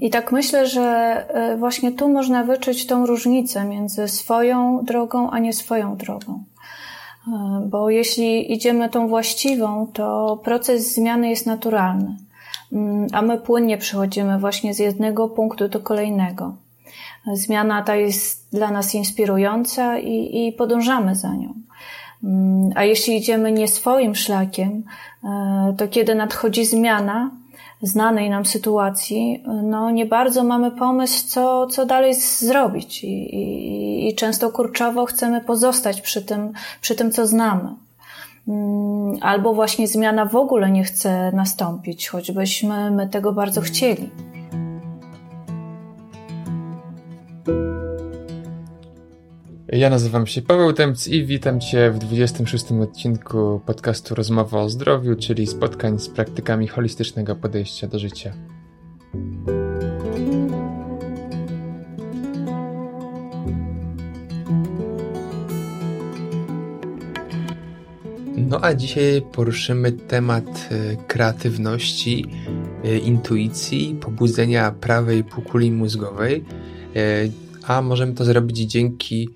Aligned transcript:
I 0.00 0.10
tak 0.10 0.32
myślę, 0.32 0.66
że 0.66 0.82
e, 1.28 1.56
właśnie 1.56 1.92
tu 1.92 2.08
można 2.08 2.44
wyczuć 2.44 2.86
tą 2.86 3.06
różnicę 3.06 3.64
między 3.64 4.08
swoją 4.08 4.84
drogą, 4.84 5.30
a 5.30 5.38
nie 5.38 5.52
swoją 5.52 5.96
drogą. 5.96 6.44
Bo 7.66 7.90
jeśli 7.90 8.52
idziemy 8.52 8.88
tą 8.88 9.08
właściwą, 9.08 9.86
to 9.92 10.38
proces 10.44 10.94
zmiany 10.94 11.30
jest 11.30 11.46
naturalny, 11.46 12.16
a 13.12 13.22
my 13.22 13.38
płynnie 13.38 13.78
przechodzimy 13.78 14.38
właśnie 14.38 14.74
z 14.74 14.78
jednego 14.78 15.28
punktu 15.28 15.68
do 15.68 15.80
kolejnego. 15.80 16.54
Zmiana 17.32 17.82
ta 17.82 17.96
jest 17.96 18.48
dla 18.52 18.70
nas 18.70 18.94
inspirująca 18.94 19.98
i, 19.98 20.46
i 20.46 20.52
podążamy 20.52 21.14
za 21.14 21.34
nią. 21.34 21.54
A 22.74 22.84
jeśli 22.84 23.16
idziemy 23.16 23.52
nie 23.52 23.68
swoim 23.68 24.14
szlakiem, 24.14 24.82
e, 25.24 25.74
to 25.78 25.88
kiedy 25.88 26.14
nadchodzi 26.14 26.64
zmiana 26.64 27.30
znanej 27.86 28.30
nam 28.30 28.44
sytuacji, 28.44 29.42
no 29.62 29.90
nie 29.90 30.06
bardzo 30.06 30.44
mamy 30.44 30.70
pomysł, 30.70 31.28
co, 31.28 31.66
co 31.66 31.86
dalej 31.86 32.14
zrobić 32.14 33.04
i, 33.04 33.34
i, 33.36 34.08
i 34.08 34.14
często 34.14 34.50
kurczowo 34.50 35.04
chcemy 35.04 35.40
pozostać 35.40 36.00
przy 36.00 36.22
tym, 36.22 36.52
przy 36.80 36.94
tym, 36.94 37.10
co 37.10 37.26
znamy. 37.26 37.74
Mm, 38.48 39.16
albo 39.20 39.54
właśnie 39.54 39.88
zmiana 39.88 40.24
w 40.24 40.36
ogóle 40.36 40.70
nie 40.70 40.84
chce 40.84 41.32
nastąpić, 41.32 42.08
choćbyśmy 42.08 42.90
my 42.90 43.08
tego 43.08 43.32
bardzo 43.32 43.60
chcieli. 43.60 44.10
Ja 49.72 49.90
nazywam 49.90 50.26
się 50.26 50.42
Paweł 50.42 50.72
Temc 50.72 51.08
i 51.08 51.24
witam 51.24 51.60
Cię 51.60 51.90
w 51.90 51.98
26 51.98 52.72
odcinku 52.72 53.60
podcastu 53.66 54.14
Rozmowa 54.14 54.60
o 54.60 54.68
zdrowiu, 54.68 55.16
czyli 55.16 55.46
spotkań 55.46 55.98
z 55.98 56.08
praktykami 56.08 56.68
holistycznego 56.68 57.36
podejścia 57.36 57.86
do 57.86 57.98
życia. 57.98 58.32
No 68.36 68.58
a 68.62 68.74
dzisiaj 68.74 69.22
poruszymy 69.32 69.92
temat 69.92 70.68
e, 70.70 70.96
kreatywności, 70.96 72.26
e, 72.84 72.98
intuicji, 72.98 73.98
pobudzenia 74.00 74.70
prawej 74.70 75.24
półkuli 75.24 75.72
mózgowej, 75.72 76.44
e, 76.96 77.28
a 77.66 77.82
możemy 77.82 78.14
to 78.14 78.24
zrobić 78.24 78.58
dzięki 78.58 79.28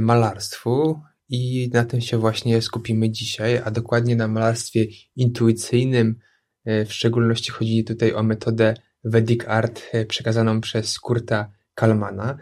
malarstwu 0.00 1.00
i 1.28 1.70
na 1.72 1.84
tym 1.84 2.00
się 2.00 2.18
właśnie 2.18 2.62
skupimy 2.62 3.10
dzisiaj, 3.10 3.60
a 3.64 3.70
dokładnie 3.70 4.16
na 4.16 4.28
malarstwie 4.28 4.86
intuicyjnym. 5.16 6.18
E, 6.64 6.84
w 6.84 6.92
szczególności 6.92 7.52
chodzi 7.52 7.84
tutaj 7.84 8.12
o 8.14 8.22
metodę 8.22 8.74
Vedic 9.04 9.44
Art 9.46 9.82
e, 9.92 10.04
przekazaną 10.04 10.60
przez 10.60 10.98
Kurta 10.98 11.50
Kalmana. 11.74 12.38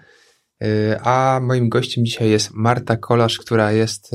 A 1.03 1.41
moim 1.43 1.69
gościem 1.69 2.05
dzisiaj 2.05 2.31
jest 2.31 2.51
Marta 2.55 2.97
Kolasz, 2.97 3.39
która 3.39 3.73
jest 3.73 4.11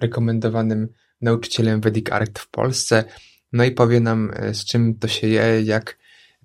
rekomendowanym 0.00 0.88
nauczycielem 1.20 1.80
Vedic 1.80 2.12
Art 2.12 2.38
w 2.38 2.50
Polsce. 2.50 3.04
No 3.52 3.64
i 3.64 3.70
powie 3.70 4.00
nam, 4.00 4.32
z 4.52 4.64
czym 4.64 4.98
to 4.98 5.08
się 5.08 5.26
je, 5.26 5.62
jak 5.62 5.98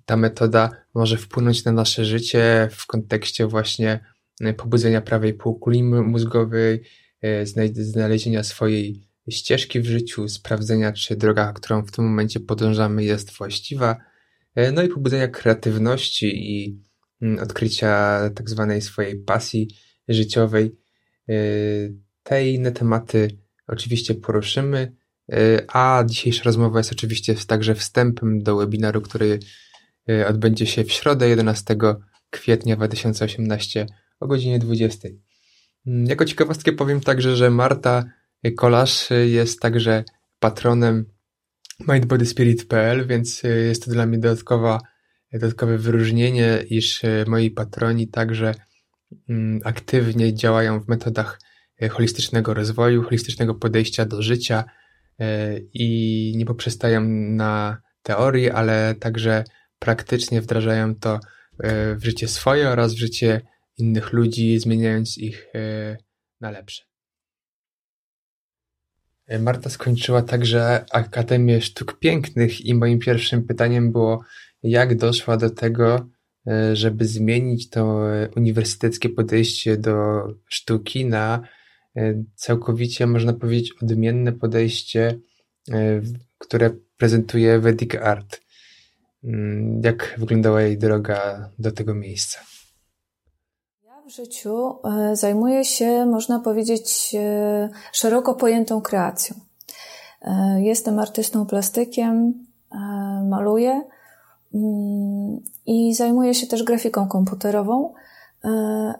ta 0.04 0.16
metoda 0.16 0.70
może 0.94 1.16
wpłynąć 1.16 1.64
na 1.64 1.72
nasze 1.72 2.04
życie 2.04 2.68
w 2.72 2.86
kontekście 2.86 3.46
właśnie 3.46 4.00
E, 4.00 4.13
pobudzenia 4.56 5.00
prawej 5.00 5.34
półkuli 5.34 5.82
mózgowej, 5.82 6.82
e, 7.20 7.46
znalezienia 7.74 8.42
swojej 8.42 9.08
ścieżki 9.30 9.80
w 9.80 9.86
życiu, 9.86 10.28
sprawdzenia, 10.28 10.92
czy 10.92 11.16
droga, 11.16 11.52
którą 11.52 11.82
w 11.82 11.90
tym 11.90 12.04
momencie 12.04 12.40
podążamy, 12.40 13.04
jest 13.04 13.32
właściwa, 13.32 13.96
e, 14.54 14.72
no 14.72 14.82
i 14.82 14.88
pobudzenia 14.88 15.28
kreatywności 15.28 16.26
i 16.52 16.82
mm, 17.22 17.38
odkrycia 17.38 18.20
tak 18.34 18.50
zwanej 18.50 18.82
swojej 18.82 19.16
pasji 19.16 19.68
życiowej. 20.08 20.76
Te 22.22 22.50
inne 22.50 22.72
tematy 22.72 23.38
oczywiście 23.66 24.14
poruszymy, 24.14 24.92
a 25.68 26.04
dzisiejsza 26.06 26.42
rozmowa 26.44 26.80
jest 26.80 26.92
oczywiście 26.92 27.34
także 27.46 27.74
wstępem 27.74 28.42
do 28.42 28.56
webinaru, 28.56 29.00
który 29.00 29.38
odbędzie 30.28 30.66
się 30.66 30.84
w 30.84 30.92
środę 30.92 31.28
11 31.28 31.76
kwietnia 32.30 32.76
2018 32.76 33.86
o 34.20 34.26
godzinie 34.26 34.58
20. 34.58 35.08
Mm, 35.86 36.04
jako 36.06 36.24
ciekawostkę 36.24 36.72
powiem 36.72 37.00
także, 37.00 37.36
że 37.36 37.50
Marta 37.50 38.04
Kolasz 38.56 39.08
jest 39.26 39.60
także 39.60 40.04
patronem 40.38 41.14
mindbodyspirit.pl, 41.88 43.06
więc 43.06 43.44
y, 43.44 43.48
jest 43.48 43.84
to 43.84 43.90
dla 43.90 44.06
mnie 44.06 44.18
dodatkowa, 44.18 44.80
dodatkowe 45.32 45.78
wyróżnienie, 45.78 46.64
iż 46.70 47.04
y, 47.04 47.24
moi 47.28 47.50
patroni 47.50 48.08
także 48.08 48.54
mm, 49.28 49.60
aktywnie 49.64 50.34
działają 50.34 50.80
w 50.80 50.88
metodach 50.88 51.40
y, 51.82 51.88
holistycznego 51.88 52.54
rozwoju, 52.54 53.02
holistycznego 53.02 53.54
podejścia 53.54 54.04
do 54.04 54.22
życia 54.22 54.64
i 55.74 56.32
nie 56.36 56.46
poprzestają 56.46 57.00
na 57.30 57.82
teorii, 58.02 58.50
ale 58.50 58.94
także 58.94 59.44
praktycznie 59.78 60.40
wdrażają 60.40 60.94
to 60.94 61.20
w 61.96 62.00
życie 62.04 62.28
swoje 62.28 62.68
oraz 62.68 62.94
w 62.94 62.98
życie 62.98 63.40
innych 63.78 64.12
ludzi, 64.12 64.58
zmieniając 64.58 65.18
ich 65.18 65.48
e, 65.54 65.96
na 66.40 66.50
lepsze. 66.50 66.82
E, 69.26 69.38
Marta 69.38 69.70
skończyła 69.70 70.22
także 70.22 70.84
Akademię 70.92 71.60
Sztuk 71.60 71.98
Pięknych 71.98 72.60
i 72.60 72.74
moim 72.74 72.98
pierwszym 72.98 73.46
pytaniem 73.46 73.92
było, 73.92 74.24
jak 74.62 74.96
doszła 74.96 75.36
do 75.36 75.50
tego, 75.50 76.08
e, 76.46 76.76
żeby 76.76 77.04
zmienić 77.04 77.70
to 77.70 78.00
uniwersyteckie 78.36 79.08
podejście 79.08 79.76
do 79.76 80.22
sztuki 80.48 81.04
na 81.04 81.42
całkowicie, 82.34 83.06
można 83.06 83.32
powiedzieć, 83.32 83.72
odmienne 83.82 84.32
podejście, 84.32 85.18
które 86.38 86.70
prezentuje 86.96 87.58
Vedic 87.58 87.94
Art. 87.94 88.40
Mm, 89.24 89.80
jak 89.84 90.14
wyglądała 90.18 90.62
jej 90.62 90.78
droga 90.78 91.50
do 91.58 91.72
tego 91.72 91.94
miejsca? 91.94 92.53
W 94.06 94.10
życiu 94.10 94.78
e, 94.84 95.16
zajmuję 95.16 95.64
się, 95.64 96.06
można 96.06 96.38
powiedzieć, 96.38 97.14
e, 97.18 97.68
szeroko 97.92 98.34
pojętą 98.34 98.80
kreacją. 98.80 99.36
E, 100.22 100.62
jestem 100.62 100.98
artystą 100.98 101.46
plastykiem, 101.46 102.44
maluję 103.28 103.82
mm, 104.54 105.40
i 105.66 105.94
zajmuję 105.94 106.34
się 106.34 106.46
też 106.46 106.62
grafiką 106.62 107.08
komputerową, 107.08 107.94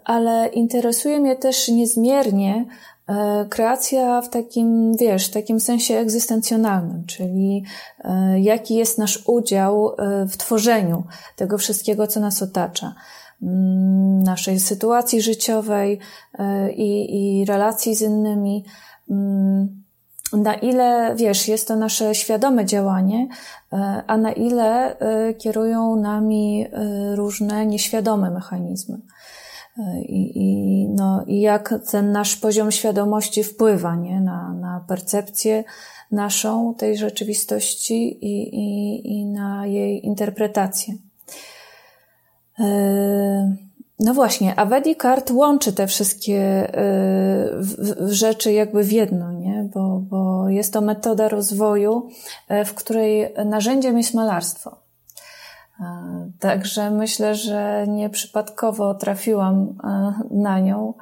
ale 0.04 0.48
interesuje 0.48 1.20
mnie 1.20 1.36
też 1.36 1.68
niezmiernie 1.68 2.66
kreacja 3.48 4.22
w 4.22 4.28
takim, 4.28 4.96
wiesz, 4.96 5.30
takim 5.30 5.60
sensie 5.60 5.94
egzystencjonalnym, 5.96 7.04
czyli 7.06 7.64
jaki 8.36 8.74
jest 8.74 8.98
nasz 8.98 9.22
udział 9.26 9.96
w 10.28 10.36
tworzeniu 10.36 11.02
tego 11.36 11.58
wszystkiego, 11.58 12.06
co 12.06 12.20
nas 12.20 12.42
otacza. 12.42 12.94
Mm, 13.44 14.22
naszej 14.22 14.60
sytuacji 14.60 15.22
życiowej 15.22 15.98
e, 16.38 16.72
i, 16.72 17.16
i 17.40 17.44
relacji 17.44 17.94
z 17.94 18.00
innymi. 18.00 18.64
Mm, 19.10 19.84
na 20.32 20.54
ile, 20.54 21.14
wiesz, 21.16 21.48
jest 21.48 21.68
to 21.68 21.76
nasze 21.76 22.14
świadome 22.14 22.64
działanie, 22.64 23.28
e, 23.72 24.02
a 24.06 24.16
na 24.16 24.32
ile 24.32 24.98
e, 24.98 25.34
kierują 25.34 25.96
nami 25.96 26.66
różne 27.14 27.66
nieświadome 27.66 28.30
mechanizmy. 28.30 28.98
I, 30.02 30.32
i, 30.34 30.88
no, 30.88 31.24
i 31.26 31.40
jak 31.40 31.74
ten 31.90 32.12
nasz 32.12 32.36
poziom 32.36 32.70
świadomości 32.70 33.44
wpływa 33.44 33.96
nie, 33.96 34.20
na, 34.20 34.52
na 34.52 34.84
percepcję 34.88 35.64
naszą 36.10 36.74
tej 36.74 36.98
rzeczywistości 36.98 38.24
i, 38.26 38.54
i, 38.54 39.18
i 39.18 39.26
na 39.26 39.66
jej 39.66 40.06
interpretację. 40.06 40.94
E, 42.60 43.56
no 44.00 44.14
właśnie, 44.14 44.58
a 44.58 44.64
Vedicart 44.64 45.30
łączy 45.30 45.72
te 45.72 45.86
wszystkie 45.86 46.38
e, 46.38 48.08
rzeczy 48.08 48.52
jakby 48.52 48.84
w 48.84 48.92
jedno, 48.92 49.32
nie? 49.32 49.68
Bo, 49.74 49.98
bo 49.98 50.48
jest 50.48 50.72
to 50.72 50.80
metoda 50.80 51.28
rozwoju, 51.28 52.08
e, 52.48 52.64
w 52.64 52.74
której 52.74 53.34
narzędziem 53.44 53.98
jest 53.98 54.14
malarstwo. 54.14 54.84
Także 56.40 56.90
myślę, 56.90 57.34
że 57.34 57.86
nie 57.88 58.10
przypadkowo 58.10 58.94
trafiłam 58.94 59.78
na 60.30 60.60
nią, 60.60 60.94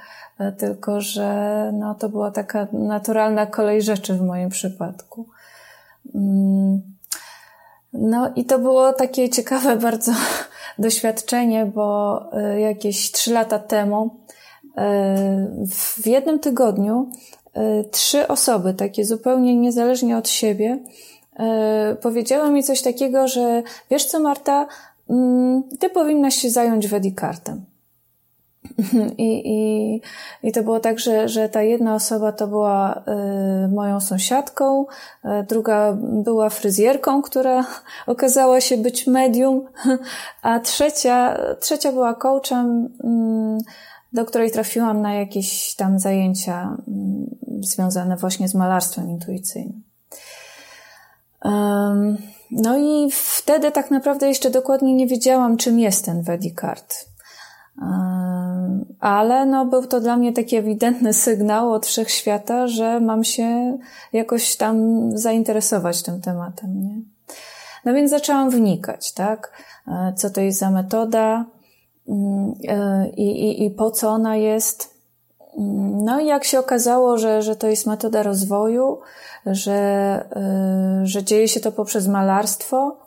tylko 0.59 1.01
że 1.01 1.71
no, 1.75 1.95
to 1.95 2.09
była 2.09 2.31
taka 2.31 2.67
naturalna 2.73 3.47
kolej 3.47 3.83
rzeczy 3.83 4.15
w 4.15 4.23
moim 4.23 4.49
przypadku. 4.49 5.27
No 7.93 8.33
i 8.37 8.45
to 8.45 8.59
było 8.59 8.93
takie 8.93 9.29
ciekawe 9.29 9.77
bardzo 9.77 10.13
doświadczenie, 10.79 11.67
bo 11.67 12.21
e, 12.33 12.61
jakieś 12.61 13.13
trzy 13.13 13.33
lata 13.33 13.59
temu 13.59 14.11
e, 14.77 15.51
w 15.71 16.07
jednym 16.07 16.39
tygodniu 16.39 17.11
e, 17.55 17.85
trzy 17.85 18.29
osoby, 18.29 18.75
takie 18.75 19.05
zupełnie 19.05 19.57
niezależnie 19.57 20.17
od 20.17 20.29
siebie, 20.29 20.79
powiedziały 22.03 22.51
mi 22.51 22.63
coś 22.63 22.83
takiego, 22.83 23.29
że 23.29 23.63
wiesz 23.91 24.05
co, 24.05 24.21
Marta, 24.21 24.67
mm, 25.11 25.63
ty 25.81 25.91
powinnaś 25.91 26.35
się 26.35 26.51
zająć 26.51 26.89
Vedikartem. 26.89 27.65
I, 29.19 29.43
i, 29.45 30.01
I 30.43 30.53
to 30.53 30.63
było 30.63 30.81
tak, 30.81 30.99
że, 30.99 31.29
że 31.29 31.49
ta 31.49 31.63
jedna 31.63 31.95
osoba 31.95 32.33
to 32.33 32.47
była 32.47 33.03
y, 33.65 33.69
moją 33.69 34.01
sąsiadką, 34.01 34.87
y, 35.25 35.29
druga 35.49 35.97
była 36.03 36.51
fryzjerką, 36.51 37.23
która 37.23 37.65
okazała 38.07 38.61
się 38.61 38.77
być 38.77 39.07
medium, 39.07 39.65
a 40.43 40.61
trzecia, 40.61 41.39
trzecia 41.61 41.93
była 41.93 42.15
coachem, 42.15 42.89
y, 43.61 43.83
do 44.13 44.25
której 44.25 44.51
trafiłam 44.51 45.03
na 45.03 45.15
jakieś 45.15 45.75
tam 45.75 45.99
zajęcia 45.99 46.77
mm, 46.89 47.27
związane 47.61 48.17
właśnie 48.17 48.49
z 48.49 48.55
malarstwem 48.55 49.11
intuicyjnym. 49.11 49.83
No 52.51 52.79
i 52.79 53.11
wtedy 53.13 53.71
tak 53.71 53.91
naprawdę 53.91 54.29
jeszcze 54.29 54.51
dokładnie 54.51 54.95
nie 54.95 55.07
wiedziałam, 55.07 55.57
czym 55.57 55.79
jest 55.79 56.05
ten 56.05 56.23
Vedic 56.23 56.65
Art 56.65 57.12
ale 59.01 59.47
no, 59.47 59.67
był 59.67 59.87
to 59.87 60.01
dla 60.01 60.17
mnie 60.17 60.33
taki 60.33 60.57
ewidentny 60.57 61.13
sygnał 61.13 61.73
od 61.73 61.87
wszechświata, 61.87 62.67
że 62.67 63.01
mam 63.01 63.25
się 63.25 63.79
jakoś 64.13 64.57
tam 64.57 64.77
zainteresować 65.19 66.03
tym 66.03 66.21
tematem. 66.21 66.83
Nie? 66.83 67.01
No 67.85 67.95
więc 67.95 68.11
zaczęłam 68.11 68.51
wnikać, 68.51 69.13
tak? 69.13 69.53
E, 69.89 70.13
co 70.17 70.31
to 70.31 70.41
jest 70.41 70.59
za 70.59 70.71
metoda 70.71 71.45
e, 72.69 73.09
i, 73.17 73.51
i, 73.51 73.65
i 73.65 73.71
po 73.71 73.91
co 73.91 74.09
ona 74.09 74.37
jest. 74.37 74.93
No 76.05 76.21
i 76.21 76.27
jak 76.27 76.45
się 76.45 76.59
okazało, 76.59 77.19
że, 77.19 77.43
że 77.43 77.57
to 77.57 77.67
jest 77.67 77.87
metoda 77.87 78.23
rozwoju, 78.23 79.01
że, 79.47 80.25
że 81.03 81.25
dzieje 81.25 81.49
się 81.49 81.61
to 81.61 81.73
poprzez 81.73 82.09
malarstwo, 82.09 83.02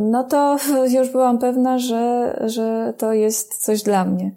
no 0.00 0.24
to 0.24 0.56
już 0.96 1.10
byłam 1.10 1.38
pewna, 1.38 1.78
że, 1.78 2.36
że 2.46 2.94
to 2.98 3.12
jest 3.12 3.64
coś 3.64 3.82
dla 3.82 4.04
mnie. 4.04 4.32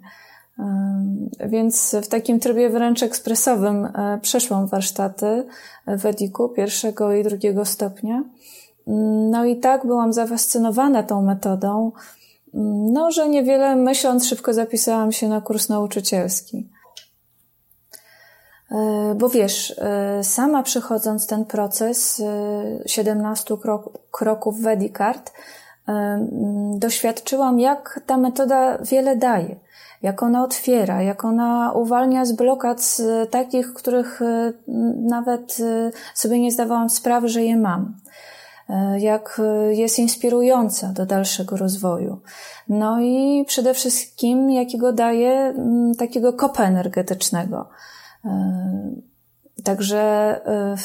E, 0.58 1.48
więc 1.48 1.96
w 2.02 2.08
takim 2.08 2.40
trybie 2.40 2.70
wręcz 2.70 3.02
ekspresowym 3.02 3.84
e, 3.84 4.18
przeszłam 4.22 4.66
warsztaty 4.66 5.46
w 5.86 6.06
Ediku 6.06 6.48
pierwszego 6.48 7.12
i 7.12 7.24
drugiego 7.24 7.64
stopnia. 7.64 8.24
No 9.30 9.44
i 9.44 9.56
tak 9.56 9.86
byłam 9.86 10.12
zafascynowana 10.12 11.02
tą 11.02 11.22
metodą, 11.22 11.92
no, 12.92 13.10
że 13.10 13.28
niewiele 13.28 13.76
myśląc 13.76 14.26
szybko 14.26 14.54
zapisałam 14.54 15.12
się 15.12 15.28
na 15.28 15.40
kurs 15.40 15.68
nauczycielski. 15.68 16.68
E, 18.70 19.14
bo 19.14 19.28
wiesz, 19.28 19.78
e, 19.78 20.24
sama 20.24 20.62
przechodząc 20.62 21.26
ten 21.26 21.44
proces 21.44 22.22
17 22.86 23.54
e, 23.54 23.58
kroków 24.10 24.60
Vedicard, 24.60 25.32
doświadczyłam, 26.74 27.60
jak 27.60 28.00
ta 28.06 28.16
metoda 28.16 28.78
wiele 28.78 29.16
daje, 29.16 29.56
jak 30.02 30.22
ona 30.22 30.44
otwiera, 30.44 31.02
jak 31.02 31.24
ona 31.24 31.72
uwalnia 31.72 32.24
z 32.24 32.32
blokad 32.32 32.96
takich, 33.30 33.74
których 33.74 34.20
nawet 34.96 35.58
sobie 36.14 36.40
nie 36.40 36.52
zdawałam 36.52 36.90
sprawy, 36.90 37.28
że 37.28 37.42
je 37.42 37.56
mam. 37.56 37.94
Jak 38.98 39.40
jest 39.70 39.98
inspirująca 39.98 40.88
do 40.88 41.06
dalszego 41.06 41.56
rozwoju. 41.56 42.20
No 42.68 43.00
i 43.00 43.44
przede 43.48 43.74
wszystkim, 43.74 44.50
jakiego 44.50 44.92
daje 44.92 45.54
takiego 45.98 46.32
kopa 46.32 46.64
energetycznego 46.64 47.68
także 49.64 50.00
e, 50.46 50.76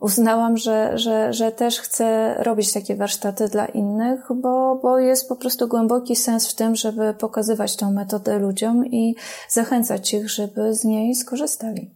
uznałam, 0.00 0.56
że, 0.56 0.98
że, 0.98 1.32
że 1.32 1.52
też 1.52 1.80
chcę 1.80 2.34
robić 2.38 2.72
takie 2.72 2.96
warsztaty 2.96 3.48
dla 3.48 3.66
innych, 3.66 4.26
bo, 4.34 4.78
bo 4.82 4.98
jest 4.98 5.28
po 5.28 5.36
prostu 5.36 5.68
głęboki 5.68 6.16
sens 6.16 6.48
w 6.48 6.54
tym, 6.54 6.76
żeby 6.76 7.14
pokazywać 7.14 7.76
tą 7.76 7.90
metodę 7.90 8.38
ludziom 8.38 8.86
i 8.86 9.14
zachęcać 9.48 10.14
ich, 10.14 10.30
żeby 10.30 10.74
z 10.74 10.84
niej 10.84 11.14
skorzystali. 11.14 11.90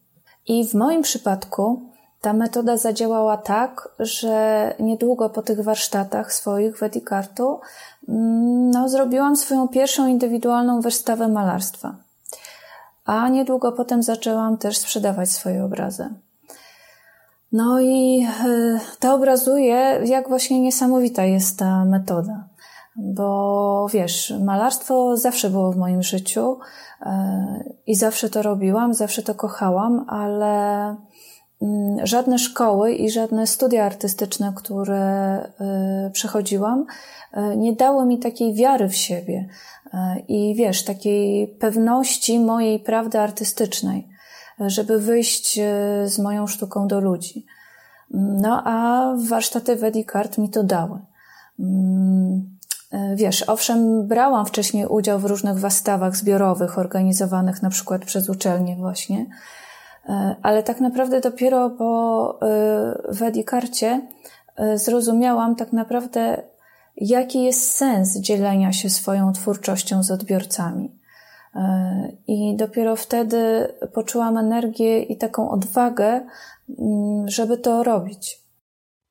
I 0.49 0.69
w 0.69 0.75
moim 0.75 1.03
przypadku 1.03 1.83
ta 2.21 2.33
metoda 2.33 2.77
zadziałała 2.77 3.37
tak, 3.37 3.89
że 3.99 4.75
niedługo 4.79 5.31
po 5.31 5.43
tych 5.43 5.61
warsztatach 5.61 6.33
swoich 6.33 6.79
w 6.79 6.83
Edikartu 6.83 7.61
mm, 8.09 8.71
no, 8.71 8.89
zrobiłam 8.89 9.37
swoją 9.37 9.69
pierwszą 9.69 10.07
indywidualną 10.07 10.81
wystawę 10.81 11.29
malarstwa 11.29 11.97
a 13.11 13.29
niedługo 13.29 13.73
potem 13.73 14.03
zaczęłam 14.03 14.59
też 14.59 14.79
sprzedawać 14.79 15.29
swoje 15.29 15.65
obrazy. 15.65 16.09
No 17.53 17.81
i 17.81 18.27
e, 18.47 18.81
to 18.99 19.15
obrazuje, 19.15 20.01
jak 20.05 20.29
właśnie 20.29 20.61
niesamowita 20.61 21.25
jest 21.25 21.59
ta 21.59 21.85
metoda. 21.85 22.49
Bo 22.97 23.87
wiesz, 23.93 24.35
malarstwo 24.41 25.17
zawsze 25.17 25.51
było 25.51 25.73
w 25.73 25.77
moim 25.77 26.03
życiu 26.03 26.59
e, 27.03 27.65
i 27.87 27.95
zawsze 27.95 28.31
to 28.31 28.43
robiłam, 28.43 28.95
zawsze 28.95 29.23
to 29.23 29.35
kochałam, 29.35 30.05
ale 30.09 30.87
mm, 31.63 32.07
żadne 32.07 32.39
szkoły 32.39 32.93
i 32.93 33.11
żadne 33.11 33.47
studia 33.47 33.85
artystyczne, 33.85 34.53
które 34.57 34.99
e, 34.99 36.11
przechodziłam, 36.13 36.87
nie 37.57 37.73
dały 37.73 38.07
mi 38.07 38.19
takiej 38.19 38.55
wiary 38.55 38.89
w 38.89 38.97
siebie, 38.97 39.49
i 40.29 40.55
wiesz, 40.55 40.85
takiej 40.85 41.49
pewności 41.49 42.39
mojej 42.39 42.81
prawdy 42.81 43.21
artystycznej, 43.21 44.09
żeby 44.67 44.99
wyjść 44.99 45.59
e, 45.59 45.63
z 46.09 46.19
moją 46.19 46.47
sztuką 46.47 46.89
do 46.89 47.01
ludzi. 47.01 47.47
No 48.11 48.63
a 48.65 49.07
warsztaty 49.29 49.77
Vedicart 49.77 50.39
mi 50.39 50.51
to 50.51 50.63
dały. 50.63 50.99
Mm, 51.61 52.59
e, 52.93 53.17
wiesz, 53.17 53.43
owszem, 53.43 54.07
brałam 54.07 54.47
wcześniej 54.47 54.87
udział 54.87 55.19
w 55.19 55.25
różnych 55.25 55.59
wystawach 55.59 56.17
zbiorowych 56.17 56.79
organizowanych 56.79 57.63
na 57.63 57.71
przykład 57.71 58.05
przez 58.05 58.29
uczelnie 58.29 58.77
właśnie, 58.77 59.27
e, 60.09 60.37
ale 60.43 60.63
tak 60.63 60.81
naprawdę 60.81 61.21
dopiero 61.21 61.71
po 61.71 62.39
Vedicarcie 63.09 64.01
zrozumiałam 64.75 65.57
tak 65.57 65.73
naprawdę, 65.73 66.43
jaki 67.01 67.43
jest 67.43 67.73
sens 67.73 68.19
dzielenia 68.19 68.73
się 68.73 68.91
swoją 68.91 69.33
twórczością 69.33 70.03
z 70.03 70.11
odbiorcami. 70.11 71.01
E, 71.55 72.13
I 72.27 72.57
dopiero 72.57 72.97
wtedy 72.97 73.69
poczułam 73.95 74.37
energię 74.37 75.03
i 75.03 75.17
taką 75.17 75.51
odwagę, 75.51 76.27
mm, 76.79 77.29
żeby 77.29 77.59
to 77.59 77.83
robić. 77.83 78.41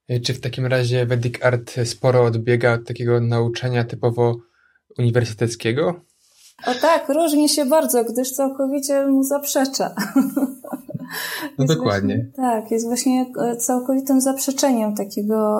E, 0.07 0.19
czy 0.19 0.33
w 0.33 0.41
takim 0.41 0.65
razie 0.65 1.05
Vedic 1.05 1.43
Art 1.43 1.75
sporo 1.85 2.23
odbiega 2.23 2.73
od 2.73 2.87
takiego 2.87 3.21
nauczania 3.21 3.83
typowo 3.83 4.35
uniwersyteckiego? 4.97 6.01
O 6.67 6.73
tak, 6.81 7.09
różni 7.09 7.49
się 7.49 7.65
bardzo, 7.65 8.03
gdyż 8.03 8.31
całkowicie 8.31 9.07
mu 9.07 9.23
zaprzecza. 9.23 9.95
No 11.57 11.65
dokładnie. 11.65 12.15
Właśnie, 12.15 12.31
tak, 12.35 12.71
jest 12.71 12.85
właśnie 12.85 13.25
e, 13.41 13.57
całkowitym 13.57 14.21
zaprzeczeniem 14.21 14.95
takiego 14.95 15.59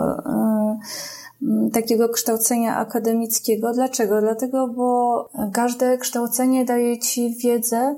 takiego 1.74 2.10
kształcenia 2.10 2.78
akademickiego. 2.78 3.74
Dlaczego? 3.74 4.22
Dlatego, 4.22 4.68
bo 4.68 5.30
każde 5.54 5.98
kształcenie 5.98 6.66
daje 6.66 7.00
Ci 7.00 7.36
wiedzę 7.36 7.96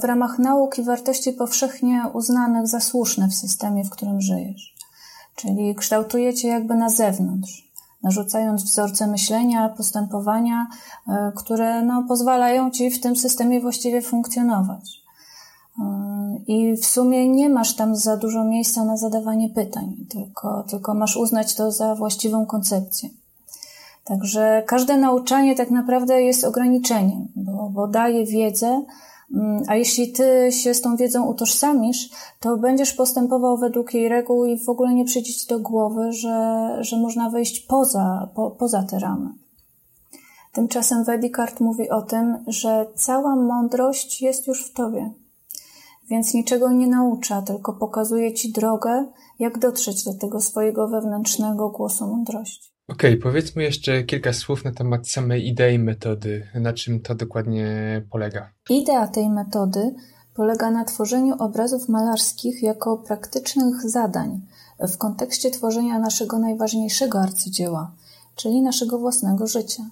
w 0.00 0.04
ramach 0.04 0.38
nauk 0.38 0.78
i 0.78 0.82
wartości 0.82 1.32
powszechnie 1.32 2.04
uznanych 2.12 2.66
za 2.66 2.80
słuszne 2.80 3.28
w 3.28 3.34
systemie, 3.34 3.84
w 3.84 3.90
którym 3.90 4.20
żyjesz. 4.20 4.74
Czyli 5.36 5.74
kształtuje 5.74 6.34
Cię 6.34 6.48
jakby 6.48 6.74
na 6.74 6.88
zewnątrz, 6.88 7.70
narzucając 8.02 8.64
wzorce 8.64 9.06
myślenia, 9.06 9.68
postępowania, 9.68 10.66
e, 11.08 11.32
które 11.36 11.82
no, 11.82 12.04
pozwalają 12.08 12.70
Ci 12.70 12.90
w 12.90 13.00
tym 13.00 13.16
systemie 13.16 13.60
właściwie 13.60 14.02
funkcjonować. 14.02 15.04
I 16.46 16.76
w 16.76 16.86
sumie 16.86 17.28
nie 17.28 17.48
masz 17.48 17.76
tam 17.76 17.96
za 17.96 18.16
dużo 18.16 18.44
miejsca 18.44 18.84
na 18.84 18.96
zadawanie 18.96 19.48
pytań, 19.48 19.96
tylko, 20.10 20.64
tylko 20.70 20.94
masz 20.94 21.16
uznać 21.16 21.54
to 21.54 21.72
za 21.72 21.94
właściwą 21.94 22.46
koncepcję. 22.46 23.08
Także 24.04 24.62
każde 24.66 24.96
nauczanie 24.96 25.54
tak 25.54 25.70
naprawdę 25.70 26.22
jest 26.22 26.44
ograniczeniem, 26.44 27.28
bo, 27.36 27.70
bo 27.72 27.88
daje 27.88 28.26
wiedzę, 28.26 28.82
mm, 29.34 29.62
a 29.68 29.76
jeśli 29.76 30.12
ty 30.12 30.52
się 30.52 30.74
z 30.74 30.80
tą 30.80 30.96
wiedzą 30.96 31.26
utożsamisz, 31.26 32.10
to 32.40 32.56
będziesz 32.56 32.92
postępował 32.92 33.56
według 33.56 33.94
jej 33.94 34.08
reguł 34.08 34.44
i 34.44 34.64
w 34.64 34.68
ogóle 34.68 34.94
nie 34.94 35.04
przyjdzie 35.04 35.34
ci 35.34 35.46
do 35.46 35.58
głowy, 35.58 36.12
że, 36.12 36.68
że 36.80 36.96
można 36.96 37.30
wyjść 37.30 37.60
poza, 37.60 38.28
po, 38.34 38.50
poza 38.50 38.82
te 38.82 38.98
ramy. 38.98 39.28
Tymczasem 40.52 41.04
Vedicart 41.04 41.60
mówi 41.60 41.90
o 41.90 42.02
tym, 42.02 42.44
że 42.46 42.86
cała 42.94 43.36
mądrość 43.36 44.22
jest 44.22 44.46
już 44.46 44.70
w 44.70 44.72
tobie 44.72 45.10
więc 46.10 46.34
niczego 46.34 46.72
nie 46.72 46.86
naucza, 46.86 47.42
tylko 47.42 47.72
pokazuje 47.72 48.34
ci 48.34 48.52
drogę, 48.52 49.06
jak 49.38 49.58
dotrzeć 49.58 50.04
do 50.04 50.14
tego 50.14 50.40
swojego 50.40 50.88
wewnętrznego 50.88 51.70
głosu 51.70 52.06
mądrości. 52.06 52.74
Okej, 52.88 53.10
okay, 53.10 53.22
powiedzmy 53.22 53.62
jeszcze 53.62 54.02
kilka 54.02 54.32
słów 54.32 54.64
na 54.64 54.72
temat 54.72 55.08
samej 55.08 55.48
idei 55.48 55.78
metody, 55.78 56.46
na 56.54 56.72
czym 56.72 57.00
to 57.00 57.14
dokładnie 57.14 57.66
polega. 58.10 58.50
Idea 58.70 59.06
tej 59.06 59.30
metody 59.30 59.94
polega 60.34 60.70
na 60.70 60.84
tworzeniu 60.84 61.34
obrazów 61.38 61.88
malarskich 61.88 62.62
jako 62.62 62.96
praktycznych 62.96 63.90
zadań 63.90 64.40
w 64.80 64.96
kontekście 64.96 65.50
tworzenia 65.50 65.98
naszego 65.98 66.38
najważniejszego 66.38 67.20
arcydzieła, 67.20 67.92
czyli 68.36 68.62
naszego 68.62 68.98
własnego 68.98 69.46
życia. 69.46 69.82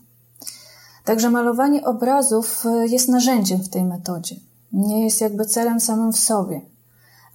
Także 1.04 1.31
malowanie 1.31 1.85
obrazów 1.85 2.66
e, 2.66 2.87
jest 2.87 3.09
narzędziem 3.09 3.62
w 3.62 3.69
tej 3.69 3.85
metodzie. 3.85 4.37
Nie 4.73 5.05
jest 5.05 5.21
jakby 5.21 5.45
celem 5.45 5.81
samym 5.81 6.12
w 6.12 6.19
sobie. 6.19 6.61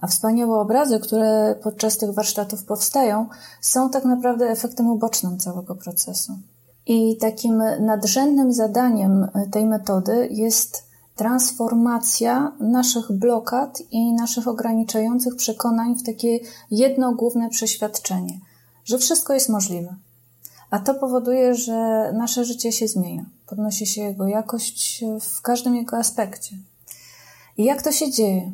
A 0.00 0.06
wspaniałe 0.06 0.60
obrazy, 0.60 1.00
które 1.00 1.54
podczas 1.62 1.98
tych 1.98 2.14
warsztatów 2.14 2.64
powstają, 2.64 3.26
są 3.60 3.90
tak 3.90 4.04
naprawdę 4.04 4.50
efektem 4.50 4.90
ubocznym 4.90 5.38
całego 5.38 5.74
procesu. 5.74 6.32
I 6.86 7.16
takim 7.16 7.62
nadrzędnym 7.80 8.52
zadaniem 8.52 9.28
tej 9.52 9.66
metody 9.66 10.28
jest 10.30 10.88
transformacja 11.16 12.52
naszych 12.60 13.12
blokad 13.12 13.82
i 13.90 14.12
naszych 14.12 14.48
ograniczających 14.48 15.36
przekonań 15.36 15.96
w 15.96 16.02
takie 16.02 16.38
jedno 16.70 17.14
główne 17.14 17.50
przeświadczenie, 17.50 18.40
że 18.84 18.98
wszystko 18.98 19.34
jest 19.34 19.48
możliwe. 19.48 19.94
A 20.70 20.78
to 20.78 20.94
powoduje, 20.94 21.54
że 21.54 22.12
nasze 22.12 22.44
życie 22.44 22.72
się 22.72 22.88
zmienia, 22.88 23.24
podnosi 23.46 23.86
się 23.86 24.02
jego 24.02 24.26
jakość 24.26 25.04
w 25.20 25.42
każdym 25.42 25.76
jego 25.76 25.96
aspekcie. 25.96 26.56
Jak 27.58 27.82
to 27.82 27.92
się 27.92 28.10
dzieje? 28.10 28.52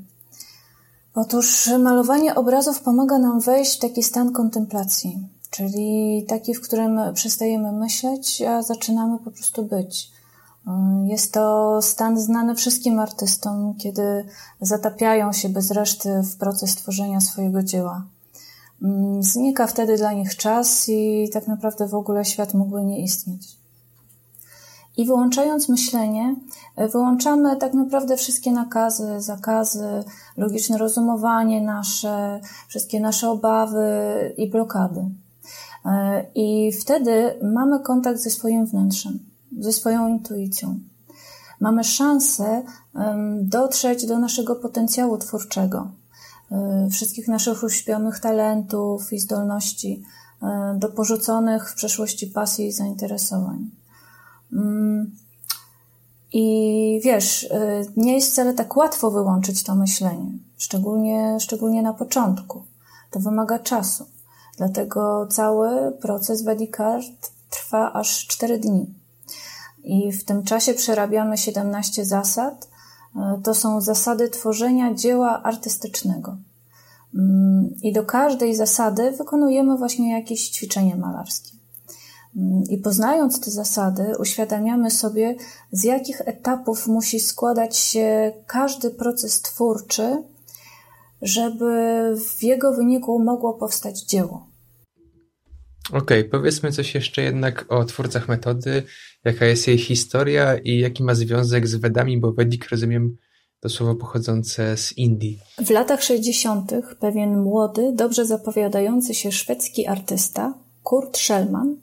Otóż 1.14 1.70
malowanie 1.78 2.34
obrazów 2.34 2.80
pomaga 2.80 3.18
nam 3.18 3.40
wejść 3.40 3.76
w 3.76 3.80
taki 3.80 4.02
stan 4.02 4.32
kontemplacji, 4.32 5.28
czyli 5.50 6.24
taki, 6.28 6.54
w 6.54 6.60
którym 6.60 7.00
przestajemy 7.14 7.72
myśleć, 7.72 8.42
a 8.42 8.62
zaczynamy 8.62 9.18
po 9.18 9.30
prostu 9.30 9.64
być. 9.64 10.10
Jest 11.04 11.32
to 11.32 11.78
stan 11.82 12.20
znany 12.20 12.54
wszystkim 12.54 12.98
artystom, 12.98 13.74
kiedy 13.78 14.24
zatapiają 14.60 15.32
się 15.32 15.48
bez 15.48 15.70
reszty 15.70 16.22
w 16.22 16.36
proces 16.36 16.76
tworzenia 16.76 17.20
swojego 17.20 17.62
dzieła. 17.62 18.04
Znika 19.20 19.66
wtedy 19.66 19.96
dla 19.96 20.12
nich 20.12 20.36
czas 20.36 20.88
i 20.88 21.28
tak 21.32 21.48
naprawdę 21.48 21.88
w 21.88 21.94
ogóle 21.94 22.24
świat 22.24 22.54
mógłby 22.54 22.84
nie 22.84 23.02
istnieć. 23.02 23.63
I 24.96 25.06
wyłączając 25.06 25.68
myślenie, 25.68 26.36
wyłączamy 26.92 27.56
tak 27.56 27.74
naprawdę 27.74 28.16
wszystkie 28.16 28.52
nakazy, 28.52 29.20
zakazy, 29.20 30.04
logiczne 30.36 30.78
rozumowanie 30.78 31.60
nasze, 31.60 32.40
wszystkie 32.68 33.00
nasze 33.00 33.30
obawy 33.30 33.84
i 34.36 34.50
blokady. 34.50 35.04
E, 35.84 36.24
I 36.34 36.72
wtedy 36.72 37.34
mamy 37.42 37.80
kontakt 37.80 38.20
ze 38.20 38.30
swoim 38.30 38.66
wnętrzem, 38.66 39.18
ze 39.58 39.72
swoją 39.72 40.08
intuicją. 40.08 40.78
Mamy 41.60 41.84
szansę 41.84 42.62
dotrzeć 43.40 44.06
do 44.06 44.18
naszego 44.18 44.56
potencjału 44.56 45.18
twórczego, 45.18 45.90
e, 46.52 46.88
wszystkich 46.90 47.28
naszych 47.28 47.62
uśpionych 47.62 48.18
talentów 48.18 49.12
i 49.12 49.18
zdolności, 49.18 50.02
e, 50.42 50.76
do 50.78 50.88
porzuconych 50.88 51.70
w 51.70 51.74
przeszłości 51.74 52.26
pasji 52.26 52.66
i 52.66 52.72
zainteresowań. 52.72 53.70
Mm. 54.54 55.16
I 56.32 57.00
wiesz, 57.04 57.42
y, 57.42 57.48
nie 57.96 58.14
jest 58.14 58.32
wcale 58.32 58.54
tak 58.54 58.76
łatwo 58.76 59.10
wyłączyć 59.10 59.62
to 59.62 59.74
myślenie, 59.74 60.30
szczególnie, 60.58 61.36
szczególnie 61.40 61.82
na 61.82 61.92
początku. 61.92 62.64
To 63.10 63.20
wymaga 63.20 63.58
czasu. 63.58 64.06
Dlatego 64.56 65.26
cały 65.30 65.92
proces 65.92 66.42
Vedicard 66.42 67.32
trwa 67.50 67.92
aż 67.92 68.26
4 68.26 68.58
dni. 68.58 68.94
I 69.84 70.12
w 70.12 70.24
tym 70.24 70.42
czasie 70.42 70.74
przerabiamy 70.74 71.36
17 71.36 72.04
zasad. 72.04 72.68
Y, 73.16 73.42
to 73.42 73.54
są 73.54 73.80
zasady 73.80 74.28
tworzenia 74.28 74.94
dzieła 74.94 75.42
artystycznego. 75.42 76.36
Mm, 77.14 77.74
I 77.82 77.92
do 77.92 78.04
każdej 78.04 78.54
zasady 78.54 79.10
wykonujemy 79.10 79.78
właśnie 79.78 80.12
jakieś 80.12 80.50
ćwiczenie 80.50 80.96
malarskie. 80.96 81.63
I 82.70 82.78
poznając 82.78 83.40
te 83.40 83.50
zasady, 83.50 84.02
uświadamiamy 84.18 84.90
sobie, 84.90 85.34
z 85.72 85.84
jakich 85.84 86.20
etapów 86.20 86.86
musi 86.86 87.20
składać 87.20 87.76
się 87.76 88.32
każdy 88.46 88.90
proces 88.90 89.40
twórczy, 89.40 90.22
żeby 91.22 91.66
w 92.36 92.42
jego 92.42 92.72
wyniku 92.72 93.18
mogło 93.24 93.54
powstać 93.54 94.00
dzieło. 94.00 94.46
Okej, 95.88 96.00
okay, 96.00 96.24
powiedzmy 96.24 96.72
coś 96.72 96.94
jeszcze 96.94 97.22
jednak 97.22 97.64
o 97.68 97.84
twórcach 97.84 98.28
metody, 98.28 98.82
jaka 99.24 99.46
jest 99.46 99.68
jej 99.68 99.78
historia 99.78 100.58
i 100.58 100.78
jaki 100.78 101.02
ma 101.02 101.14
związek 101.14 101.68
z 101.68 101.74
Wedami, 101.74 102.20
bo 102.20 102.32
Vedik 102.32 102.68
rozumiem 102.68 103.16
to 103.60 103.68
słowo 103.68 103.94
pochodzące 103.94 104.76
z 104.76 104.98
Indii. 104.98 105.38
W 105.64 105.70
latach 105.70 106.02
60. 106.02 106.72
pewien 107.00 107.42
młody, 107.42 107.92
dobrze 107.94 108.26
zapowiadający 108.26 109.14
się 109.14 109.32
szwedzki 109.32 109.86
artysta, 109.86 110.54
Kurt 110.82 111.18
Schellman, 111.18 111.76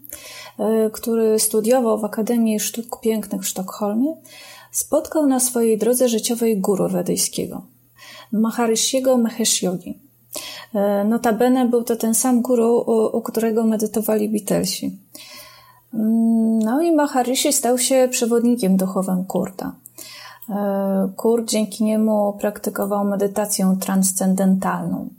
który 0.93 1.39
studiował 1.39 1.99
w 1.99 2.05
Akademii 2.05 2.59
Sztuk 2.59 2.99
Pięknych 3.01 3.41
w 3.41 3.47
Sztokholmie, 3.47 4.15
spotkał 4.71 5.27
na 5.27 5.39
swojej 5.39 5.77
drodze 5.77 6.09
życiowej 6.09 6.57
guru 6.61 6.89
wedyjskiego, 6.89 7.61
Maharishiego 8.31 9.17
Mahesh 9.17 9.63
Yogi. 9.63 9.99
E, 10.75 11.03
notabene 11.03 11.65
był 11.65 11.83
to 11.83 11.95
ten 11.95 12.13
sam 12.15 12.41
guru, 12.41 12.77
u, 12.77 13.17
u 13.17 13.21
którego 13.21 13.63
medytowali 13.63 14.29
Beatlesi. 14.29 14.99
Mm, 15.93 16.59
no 16.59 16.81
i 16.81 16.91
Maharishi 16.91 17.53
stał 17.53 17.77
się 17.77 18.07
przewodnikiem 18.11 18.77
duchowym 18.77 19.25
Kurta. 19.25 19.75
E, 20.49 21.09
Kurt 21.15 21.49
dzięki 21.49 21.83
niemu 21.83 22.37
praktykował 22.39 23.05
medytację 23.05 23.77
transcendentalną. 23.79 25.09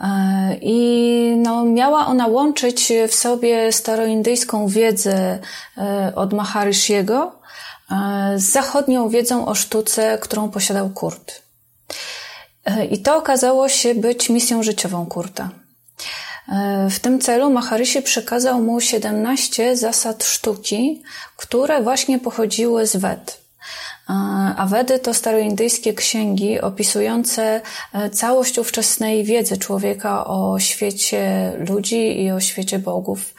E, 0.00 0.56
I 0.60 1.36
no, 1.36 1.64
miała 1.64 2.06
ona 2.06 2.26
łączyć 2.26 2.92
w 3.08 3.14
sobie 3.14 3.72
staroindyjską 3.72 4.68
wiedzę 4.68 5.38
e, 5.78 6.12
od 6.14 6.32
Maharishiego 6.32 7.32
e, 7.90 8.34
z 8.36 8.42
zachodnią 8.42 9.08
wiedzą 9.08 9.46
o 9.46 9.54
sztuce, 9.54 10.18
którą 10.18 10.50
posiadał 10.50 10.90
Kurt. 10.90 11.42
I 12.90 12.98
to 12.98 13.16
okazało 13.16 13.68
się 13.68 13.94
być 13.94 14.30
misją 14.30 14.62
życiową 14.62 15.06
Kurta. 15.06 15.50
W 16.90 16.98
tym 16.98 17.20
celu 17.20 17.50
Maharishi 17.50 18.02
przekazał 18.02 18.62
mu 18.62 18.80
17 18.80 19.76
zasad 19.76 20.24
sztuki, 20.24 21.02
które 21.36 21.82
właśnie 21.82 22.18
pochodziły 22.18 22.86
z 22.86 22.96
Ved. 22.96 23.40
A 24.56 24.66
Wedy 24.68 24.98
to 24.98 25.14
staroindyjskie 25.14 25.94
księgi 25.94 26.60
opisujące 26.60 27.60
e, 27.92 28.10
całość 28.10 28.58
ówczesnej 28.58 29.24
wiedzy 29.24 29.56
człowieka 29.56 30.26
o 30.26 30.58
świecie 30.58 31.52
ludzi 31.68 32.22
i 32.22 32.30
o 32.30 32.40
świecie 32.40 32.78
bogów. 32.78 33.34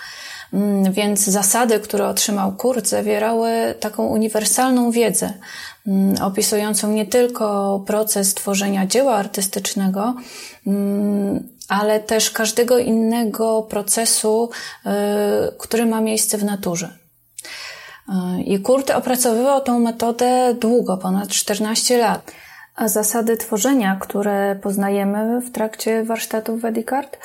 Mm, 0.54 0.94
więc 0.94 1.26
zasady, 1.26 1.80
które 1.80 2.08
otrzymał 2.08 2.52
Kurt, 2.52 2.88
zawierały 2.88 3.76
taką 3.80 4.08
uniwersalną 4.08 4.92
wiedzę, 4.92 5.34
mm, 5.88 6.22
opisującą 6.22 6.92
nie 6.92 7.06
tylko 7.06 7.80
proces 7.88 8.34
tworzenia 8.34 8.86
dzieła 8.86 9.16
artystycznego, 9.16 10.16
mm, 10.68 11.48
ale 11.68 12.00
też 12.00 12.32
każdego 12.32 12.78
innego 12.78 13.62
procesu, 13.70 14.50
e, 14.86 15.52
który 15.58 15.86
ma 15.86 16.02
miejsce 16.02 16.38
w 16.38 16.44
naturze. 16.44 17.07
I 18.46 18.60
Kurt 18.60 18.90
opracowywał 18.90 19.62
tą 19.62 19.80
metodę 19.80 20.56
długo, 20.62 20.98
ponad 20.98 21.30
14 21.30 21.98
lat. 21.98 22.32
A 22.76 22.88
zasady 22.88 23.38
tworzenia, 23.38 23.98
które 24.02 24.60
poznajemy 24.64 25.42
w 25.42 25.52
trakcie 25.52 26.04
warsztatów 26.04 26.62
Vedicart, 26.62 27.18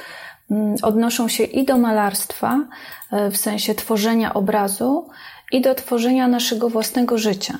mm, 0.50 0.76
odnoszą 0.82 1.28
się 1.28 1.44
i 1.44 1.64
do 1.64 1.78
malarstwa, 1.78 2.68
e, 3.12 3.30
w 3.30 3.36
sensie 3.36 3.74
tworzenia 3.74 4.34
obrazu, 4.34 5.08
i 5.52 5.60
do 5.60 5.74
tworzenia 5.74 6.28
naszego 6.28 6.70
własnego 6.70 7.18
życia, 7.18 7.58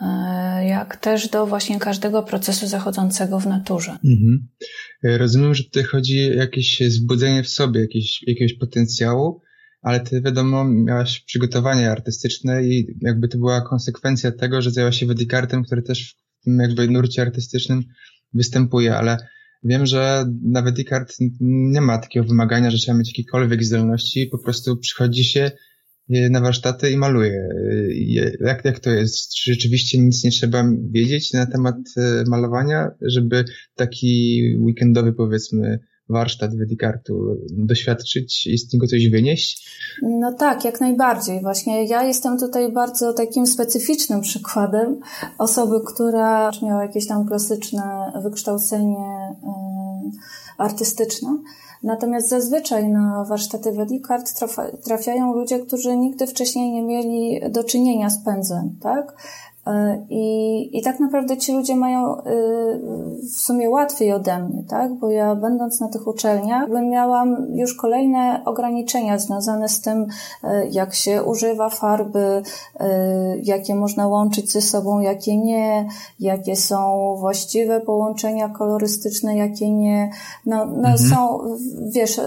e, 0.00 0.66
jak 0.68 0.96
też 0.96 1.28
do 1.28 1.46
właśnie 1.46 1.78
każdego 1.78 2.22
procesu 2.22 2.66
zachodzącego 2.66 3.40
w 3.40 3.46
naturze. 3.46 3.90
Mhm. 3.90 4.48
E, 5.04 5.18
rozumiem, 5.18 5.54
że 5.54 5.64
tutaj 5.64 5.82
chodzi 5.84 6.30
o 6.30 6.34
jakieś 6.34 6.82
zbudzenie 6.88 7.42
w 7.42 7.48
sobie 7.48 7.80
jakiegoś, 7.80 8.22
jakiegoś 8.26 8.54
potencjału, 8.54 9.40
ale 9.84 10.00
ty 10.00 10.20
wiadomo, 10.20 10.64
miałaś 10.64 11.20
przygotowanie 11.20 11.90
artystyczne 11.90 12.64
i 12.64 12.96
jakby 13.00 13.28
to 13.28 13.38
była 13.38 13.60
konsekwencja 13.60 14.32
tego, 14.32 14.62
że 14.62 14.70
zajęłaś 14.70 15.00
się 15.00 15.06
Wedikartem, 15.06 15.64
który 15.64 15.82
też 15.82 16.16
w 16.40 16.44
tym 16.44 16.58
jakby 16.58 16.88
nurcie 16.88 17.22
artystycznym 17.22 17.82
występuje, 18.32 18.96
ale 18.96 19.16
wiem, 19.64 19.86
że 19.86 20.24
na 20.42 20.62
Wedikart 20.62 21.16
nie 21.40 21.80
ma 21.80 21.98
takiego 21.98 22.26
wymagania, 22.26 22.70
że 22.70 22.78
trzeba 22.78 22.98
mieć 22.98 23.08
jakiekolwiek 23.08 23.64
zdolności, 23.64 24.26
po 24.26 24.38
prostu 24.38 24.76
przychodzi 24.76 25.24
się 25.24 25.50
na 26.08 26.40
warsztaty 26.40 26.90
i 26.90 26.96
maluje. 26.96 27.48
Jak, 28.40 28.64
jak 28.64 28.80
to 28.80 28.90
jest? 28.90 29.34
Czy 29.34 29.52
rzeczywiście 29.52 29.98
nic 29.98 30.24
nie 30.24 30.30
trzeba 30.30 30.64
wiedzieć 30.90 31.32
na 31.32 31.46
temat 31.46 31.76
e, 31.96 32.24
malowania, 32.28 32.90
żeby 33.02 33.44
taki 33.74 34.42
weekendowy 34.60 35.12
powiedzmy 35.12 35.78
warsztat 36.08 36.56
Wedikartu 36.56 37.36
doświadczyć 37.50 38.46
i 38.46 38.58
z 38.58 38.72
niego 38.72 38.86
coś 38.86 39.08
wynieść? 39.10 39.68
No 40.02 40.32
tak, 40.32 40.64
jak 40.64 40.80
najbardziej. 40.80 41.40
Właśnie 41.40 41.84
ja 41.84 42.02
jestem 42.02 42.38
tutaj 42.38 42.72
bardzo 42.72 43.12
takim 43.12 43.46
specyficznym 43.46 44.20
przykładem 44.20 45.00
osoby, 45.38 45.80
która 45.86 46.50
miała 46.62 46.82
jakieś 46.82 47.06
tam 47.06 47.26
klasyczne 47.26 48.12
wykształcenie 48.22 49.34
artystyczne. 50.58 51.38
Natomiast 51.82 52.28
zazwyczaj 52.28 52.88
na 52.88 53.24
warsztaty 53.24 53.72
Wedikart 53.72 54.32
trafiają 54.84 55.34
ludzie, 55.34 55.58
którzy 55.58 55.96
nigdy 55.96 56.26
wcześniej 56.26 56.72
nie 56.72 56.82
mieli 56.82 57.40
do 57.50 57.64
czynienia 57.64 58.10
z 58.10 58.24
pędzem, 58.24 58.78
tak? 58.80 59.16
I, 60.10 60.78
I 60.78 60.82
tak 60.82 61.00
naprawdę 61.00 61.36
ci 61.36 61.52
ludzie 61.52 61.76
mają 61.76 62.18
y, 62.18 62.22
w 63.34 63.40
sumie 63.40 63.70
łatwiej 63.70 64.12
ode 64.12 64.38
mnie, 64.38 64.64
tak? 64.68 64.94
Bo 64.94 65.10
ja 65.10 65.34
będąc 65.34 65.80
na 65.80 65.88
tych 65.88 66.06
uczelniach, 66.06 66.68
miałam 66.90 67.56
już 67.56 67.74
kolejne 67.74 68.42
ograniczenia 68.44 69.18
związane 69.18 69.68
z 69.68 69.80
tym, 69.80 70.02
y, 70.02 70.46
jak 70.70 70.94
się 70.94 71.22
używa 71.22 71.68
farby, 71.70 72.42
y, 72.80 72.84
jakie 73.42 73.74
można 73.74 74.08
łączyć 74.08 74.52
ze 74.52 74.60
sobą, 74.60 75.00
jakie 75.00 75.36
nie, 75.36 75.88
jakie 76.20 76.56
są 76.56 77.14
właściwe 77.18 77.80
połączenia 77.80 78.48
kolorystyczne, 78.48 79.36
jakie 79.36 79.70
nie. 79.70 80.10
No, 80.46 80.66
no 80.66 80.88
mhm. 80.88 80.98
są, 80.98 81.38
wiesz, 81.88 82.20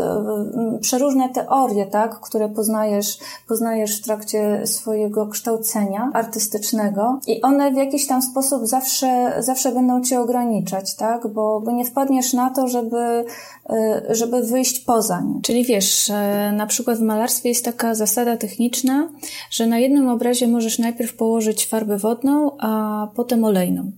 przeróżne 0.82 1.30
teorie, 1.30 1.86
tak? 1.86 2.20
Które 2.20 2.50
poznajesz, 2.50 3.20
poznajesz 3.48 4.02
w 4.02 4.04
trakcie 4.04 4.68
swojego 4.68 5.28
kształcenia 5.28 6.12
artystycznego 6.14 7.20
i 7.28 7.42
one 7.42 7.72
w 7.72 7.76
jakiś 7.76 8.08
tam 8.08 8.22
sposób 8.22 8.68
zawsze, 8.68 9.34
zawsze 9.40 9.72
będą 9.72 10.04
cię 10.04 10.20
ograniczać, 10.20 10.96
tak? 10.96 11.28
Bo, 11.28 11.62
bo 11.62 11.72
nie 11.72 11.86
wpadniesz 11.86 12.34
na 12.34 12.50
to, 12.50 12.68
żeby, 12.68 13.26
y, 13.70 14.16
żeby 14.16 14.44
wyjść 14.44 14.80
poza 14.80 15.22
nie. 15.22 15.42
Czyli 15.42 15.64
wiesz, 15.64 16.12
na 16.54 16.68
przykład 16.68 16.98
w 16.98 17.02
malarstwie 17.02 17.50
jest 17.50 17.66
taka 17.66 17.96
zasada 17.96 18.38
techniczna, 18.38 19.10
że 19.52 19.68
na 19.68 19.80
jednym 19.80 20.10
obrazie 20.10 20.48
możesz 20.48 20.80
najpierw 20.80 21.16
położyć 21.16 21.68
farbę 21.68 21.98
wodną, 21.98 22.58
a 22.60 23.08
potem 23.16 23.44
olejną. 23.44 23.92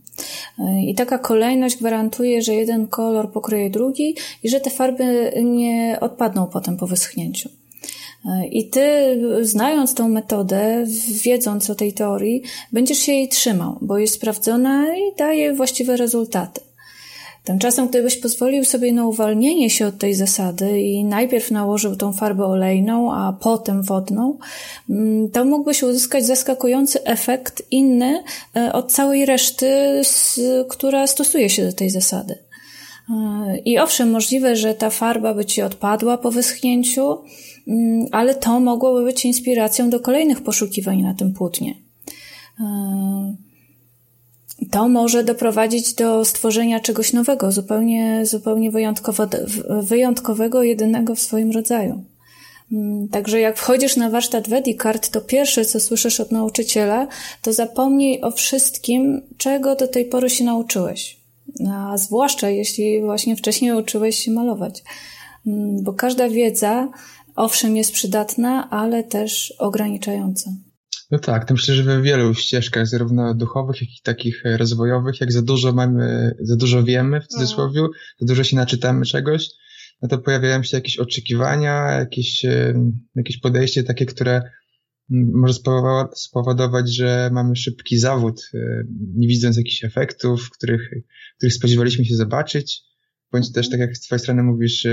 Y, 0.59 0.63
I 0.87 0.95
taka 0.95 1.17
kolejność 1.17 1.77
gwarantuje, 1.77 2.41
że 2.41 2.53
jeden 2.53 2.87
kolor 2.87 3.31
pokryje 3.31 3.69
drugi 3.69 4.15
i 4.43 4.49
że 4.49 4.59
te 4.59 4.69
farby 4.69 5.33
nie 5.43 5.97
odpadną 6.01 6.47
potem 6.47 6.77
po 6.77 6.87
wyschnięciu. 6.87 7.49
I 8.51 8.69
ty, 8.69 9.17
znając 9.41 9.93
tą 9.93 10.09
metodę, 10.09 10.85
wiedząc 11.23 11.69
o 11.69 11.75
tej 11.75 11.93
teorii, 11.93 12.43
będziesz 12.71 12.97
się 12.97 13.11
jej 13.11 13.29
trzymał, 13.29 13.77
bo 13.81 13.97
jest 13.97 14.13
sprawdzona 14.13 14.97
i 14.97 15.15
daje 15.17 15.53
właściwe 15.53 15.97
rezultaty. 15.97 16.61
Tymczasem, 17.43 17.87
gdybyś 17.87 18.17
pozwolił 18.17 18.65
sobie 18.65 18.93
na 18.93 19.05
uwolnienie 19.07 19.69
się 19.69 19.87
od 19.87 19.97
tej 19.97 20.15
zasady 20.15 20.81
i 20.81 21.03
najpierw 21.03 21.51
nałożył 21.51 21.95
tą 21.95 22.13
farbę 22.13 22.45
olejną, 22.45 23.13
a 23.13 23.33
potem 23.33 23.83
wodną, 23.83 24.37
mm, 24.89 25.29
to 25.29 25.45
mógłbyś 25.45 25.83
uzyskać 25.83 26.25
zaskakujący 26.25 27.03
efekt 27.03 27.63
inny 27.71 28.23
e, 28.55 28.73
od 28.73 28.91
całej 28.91 29.25
reszty, 29.25 30.01
która 30.69 31.07
stosuje 31.07 31.49
się 31.49 31.65
do 31.65 31.73
tej 31.73 31.89
zasady. 31.89 32.48
E, 33.09 33.57
I 33.65 33.79
owszem, 33.79 34.11
możliwe, 34.11 34.55
że 34.55 34.73
ta 34.73 34.89
farba 34.89 35.33
by 35.33 35.45
ci 35.45 35.61
odpadła 35.61 36.17
po 36.17 36.31
wyschnięciu, 36.31 37.17
Mm, 37.69 38.05
ale 38.11 38.35
to 38.35 38.59
mogłoby 38.59 39.03
być 39.03 39.25
inspiracją 39.25 39.89
do 39.89 39.99
kolejnych 39.99 40.41
poszukiwań 40.41 41.01
na 41.01 41.13
tym 41.13 41.33
płótnie. 41.33 41.75
E, 42.59 43.35
to 44.71 44.89
może 44.89 45.23
doprowadzić 45.23 45.93
do 45.93 46.25
stworzenia 46.25 46.79
czegoś 46.79 47.13
nowego, 47.13 47.51
zupełnie, 47.51 48.25
zupełnie 48.25 48.71
wyjątkowo, 48.71 49.27
wyjątkowego, 49.81 50.63
jedynego 50.63 51.15
w 51.15 51.19
swoim 51.19 51.51
rodzaju. 51.51 52.03
Mm, 52.71 53.07
także 53.07 53.39
jak 53.39 53.57
wchodzisz 53.57 53.95
na 53.95 54.09
warsztat 54.09 54.49
Wedikart, 54.49 55.09
to 55.09 55.21
pierwsze, 55.21 55.65
co 55.65 55.79
słyszysz 55.79 56.19
od 56.19 56.31
nauczyciela, 56.31 57.07
to 57.41 57.53
zapomnij 57.53 58.21
o 58.21 58.31
wszystkim, 58.31 59.21
czego 59.37 59.75
do 59.75 59.87
tej 59.87 60.05
pory 60.05 60.29
się 60.29 60.43
nauczyłeś. 60.43 61.18
A 61.67 61.97
zwłaszcza 61.97 62.49
jeśli 62.49 63.01
właśnie 63.01 63.35
wcześniej 63.35 63.71
uczyłeś 63.71 64.15
się 64.15 64.31
malować. 64.31 64.83
Mm, 65.47 65.83
bo 65.83 65.93
każda 65.93 66.29
wiedza 66.29 66.89
owszem 67.35 67.77
jest 67.77 67.91
przydatna, 67.91 68.69
ale 68.69 69.03
też 69.03 69.53
ograniczająca. 69.59 70.51
No 71.11 71.19
tak, 71.19 71.51
myślę, 71.51 71.75
że 71.75 71.83
we 71.83 72.01
wielu 72.01 72.33
ścieżkach, 72.33 72.87
zarówno 72.87 73.33
duchowych, 73.33 73.81
jak 73.81 73.89
i 73.89 74.01
takich 74.03 74.43
rozwojowych, 74.57 75.21
jak 75.21 75.31
za 75.31 75.41
dużo 75.41 75.73
mamy, 75.73 76.35
za 76.39 76.55
dużo 76.55 76.83
wiemy 76.83 77.21
w 77.21 77.27
cudzysłowie, 77.27 77.81
za 78.19 78.25
dużo 78.27 78.43
się 78.43 78.55
naczytamy 78.55 79.05
czegoś, 79.05 79.49
no 80.01 80.09
to 80.09 80.17
pojawiają 80.17 80.63
się 80.63 80.77
jakieś 80.77 80.97
oczekiwania, 80.97 81.91
jakieś, 81.91 82.45
jakieś 83.15 83.39
podejście 83.39 83.83
takie, 83.83 84.05
które 84.05 84.41
może 85.09 85.53
spowodować, 86.15 86.95
że 86.95 87.29
mamy 87.33 87.55
szybki 87.55 87.97
zawód, 87.97 88.51
nie 89.15 89.27
widząc 89.27 89.57
jakichś 89.57 89.83
efektów, 89.83 90.49
których, 90.49 90.89
których 91.37 91.53
spodziewaliśmy 91.53 92.05
się 92.05 92.15
zobaczyć, 92.15 92.81
bądź 93.31 93.51
też, 93.51 93.69
tak 93.69 93.79
jak 93.79 93.97
z 93.97 94.01
twojej 94.01 94.19
strony 94.19 94.43
mówisz, 94.43 94.87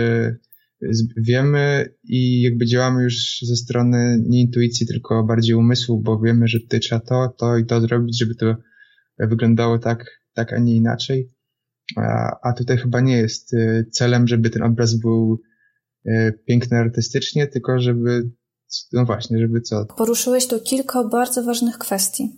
wiemy 1.16 1.94
i 2.05 2.42
jakby 2.42 2.66
działamy 2.66 3.02
już 3.02 3.38
ze 3.42 3.57
strony 3.57 4.18
nie 4.29 4.40
intuicji, 4.40 4.87
tylko 4.87 5.24
bardziej 5.24 5.55
umysłu, 5.55 6.00
bo 6.00 6.20
wiemy, 6.20 6.48
że 6.48 6.61
tutaj 6.61 6.81
trzeba 6.81 7.00
to, 7.00 7.35
to 7.38 7.59
i 7.59 7.66
to 7.66 7.81
zrobić, 7.81 8.18
żeby 8.18 8.35
to 8.35 8.57
wyglądało 9.18 9.79
tak, 9.79 10.05
tak 10.35 10.52
a 10.52 10.59
nie 10.59 10.76
inaczej. 10.76 11.33
A, 11.96 12.37
a 12.42 12.52
tutaj 12.52 12.79
chyba 12.79 13.00
nie 13.00 13.16
jest 13.16 13.55
y, 13.55 13.87
celem, 13.92 14.29
żeby 14.29 14.50
ten 14.50 14.62
obraz 14.62 14.98
był 14.98 15.40
y, 16.07 16.33
piękny 16.46 16.79
artystycznie, 16.79 17.46
tylko 17.46 17.79
żeby, 17.79 18.31
no 18.92 19.05
właśnie, 19.05 19.38
żeby 19.38 19.61
co? 19.61 19.85
Poruszyłeś 19.85 20.46
tu 20.46 20.61
kilka 20.61 21.05
bardzo 21.05 21.42
ważnych 21.42 21.79
kwestii. 21.79 22.33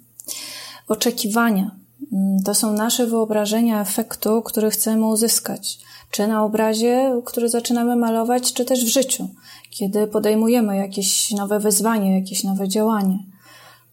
Oczekiwania. 0.88 1.76
Mm, 2.12 2.42
to 2.44 2.54
są 2.54 2.72
nasze 2.72 3.06
wyobrażenia 3.06 3.80
efektu, 3.80 4.42
który 4.42 4.70
chcemy 4.70 5.06
uzyskać 5.06 5.78
czy 6.10 6.26
na 6.26 6.44
obrazie, 6.44 7.22
który 7.24 7.48
zaczynamy 7.48 7.96
malować, 7.96 8.52
czy 8.52 8.64
też 8.64 8.84
w 8.84 8.88
życiu, 8.88 9.28
kiedy 9.70 10.06
podejmujemy 10.06 10.76
jakieś 10.76 11.30
nowe 11.30 11.60
wyzwanie, 11.60 12.18
jakieś 12.20 12.44
nowe 12.44 12.68
działanie. 12.68 13.18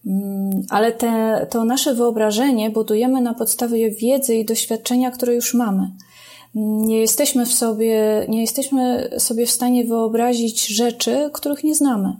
Mm, 0.06 0.62
ale 0.70 0.92
te, 0.92 1.46
to 1.50 1.64
nasze 1.64 1.94
wyobrażenie 1.94 2.70
budujemy 2.70 3.20
na 3.20 3.34
podstawie 3.34 3.90
wiedzy 3.90 4.34
i 4.34 4.44
doświadczenia, 4.44 5.10
które 5.10 5.34
już 5.34 5.54
mamy. 5.54 5.90
Nie 6.58 7.00
jesteśmy 7.00 7.46
w 7.46 7.52
sobie, 7.52 8.26
nie 8.28 8.40
jesteśmy 8.40 9.10
sobie 9.18 9.46
w 9.46 9.50
stanie 9.50 9.84
wyobrazić 9.84 10.66
rzeczy, 10.66 11.30
których 11.32 11.64
nie 11.64 11.74
znamy. 11.74 12.16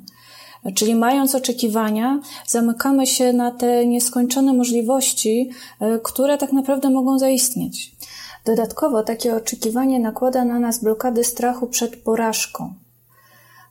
Czyli 0.75 0.95
mając 0.95 1.35
oczekiwania, 1.35 2.21
zamykamy 2.47 3.07
się 3.07 3.33
na 3.33 3.51
te 3.51 3.87
nieskończone 3.87 4.53
możliwości, 4.53 5.51
e, 5.81 5.99
które 5.99 6.39
tak 6.39 6.53
naprawdę 6.53 6.91
mogą 6.91 7.19
zaistnieć. 7.19 7.97
Dodatkowo 8.45 9.03
takie 9.03 9.37
oczekiwanie 9.37 10.01
nakłada 10.01 10.45
na 10.45 10.59
nas 10.59 10.83
blokady 10.83 11.25
strachu 11.25 11.67
przed 11.67 11.97
porażką. 11.97 12.75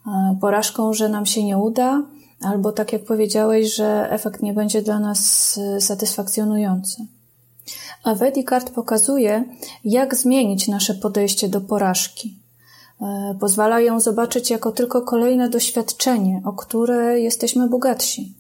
E, 0.07 0.37
porażką, 0.41 0.93
że 0.93 1.09
nam 1.09 1.25
się 1.25 1.43
nie 1.43 1.57
uda, 1.57 2.03
albo 2.41 2.71
tak 2.71 2.93
jak 2.93 3.03
powiedziałeś, 3.03 3.75
że 3.75 4.07
efekt 4.11 4.41
nie 4.41 4.53
będzie 4.53 4.81
dla 4.81 4.99
nas 4.99 5.57
e, 5.57 5.81
satysfakcjonujący. 5.81 7.14
A 8.03 8.15
Vedicard 8.15 8.69
pokazuje, 8.69 9.43
jak 9.83 10.15
zmienić 10.15 10.67
nasze 10.67 10.93
podejście 10.93 11.49
do 11.49 11.61
porażki. 11.61 12.39
E, 13.01 13.35
pozwala 13.39 13.79
ją 13.79 13.99
zobaczyć 13.99 14.49
jako 14.49 14.71
tylko 14.71 15.01
kolejne 15.01 15.49
doświadczenie, 15.49 16.41
o 16.45 16.53
które 16.53 17.19
jesteśmy 17.19 17.69
bogatsi 17.69 18.35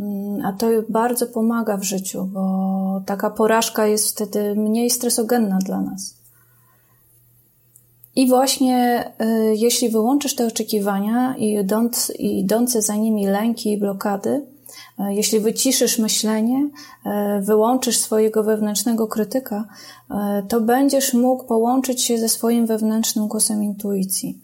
Mm, 0.00 0.46
a 0.46 0.52
to 0.52 0.66
bardzo 0.88 1.26
pomaga 1.26 1.76
w 1.76 1.82
życiu, 1.82 2.24
bo 2.24 3.02
taka 3.06 3.30
porażka 3.30 3.86
jest 3.86 4.10
wtedy 4.10 4.54
mniej 4.54 4.90
stresogenna 4.90 5.58
dla 5.58 5.80
nas. 5.80 6.14
I 8.16 8.28
właśnie 8.28 9.04
y, 9.20 9.56
jeśli 9.56 9.88
wyłączysz 9.88 10.34
te 10.34 10.46
oczekiwania 10.46 11.34
i, 11.36 11.52
idąc, 11.54 12.12
i 12.18 12.38
idące 12.38 12.82
za 12.82 12.96
nimi 12.96 13.26
lęki 13.26 13.72
i 13.72 13.78
blokady, 13.78 14.46
jeśli 15.08 15.40
wyciszysz 15.40 15.98
myślenie, 15.98 16.68
y, 17.38 17.40
wyłączysz 17.40 17.98
swojego 17.98 18.44
wewnętrznego 18.44 19.06
krytyka, 19.08 19.64
to 20.48 20.60
będziesz 20.60 21.14
mógł 21.14 21.44
połączyć 21.44 22.02
się 22.02 22.18
ze 22.18 22.28
swoim 22.28 22.66
wewnętrznym 22.66 23.28
głosem 23.28 23.64
intuicji. 23.64 24.40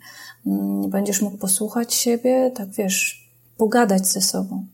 Mm, 0.46 0.90
będziesz 0.90 1.22
mógł 1.22 1.36
posłuchać 1.36 1.94
siebie, 1.94 2.50
tak 2.54 2.68
wiesz, 2.70 3.30
pogadać 3.56 4.06
ze 4.06 4.20
sobą. 4.20 4.66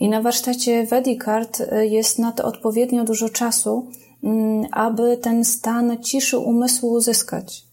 I 0.00 0.08
na 0.08 0.22
warsztacie 0.22 0.86
Vedicard 0.86 1.62
jest 1.82 2.18
na 2.18 2.32
to 2.32 2.44
odpowiednio 2.44 3.04
dużo 3.04 3.28
czasu, 3.28 3.90
mm, 4.24 4.66
aby 4.72 5.16
ten 5.16 5.44
stan 5.44 6.02
ciszy 6.02 6.38
umysłu 6.38 6.90
uzyskać. 6.90 7.64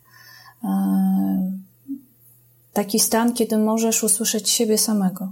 Taki 2.73 2.99
stan, 2.99 3.34
kiedy 3.34 3.58
możesz 3.58 4.04
usłyszeć 4.04 4.49
siebie 4.49 4.78
samego. 4.78 5.30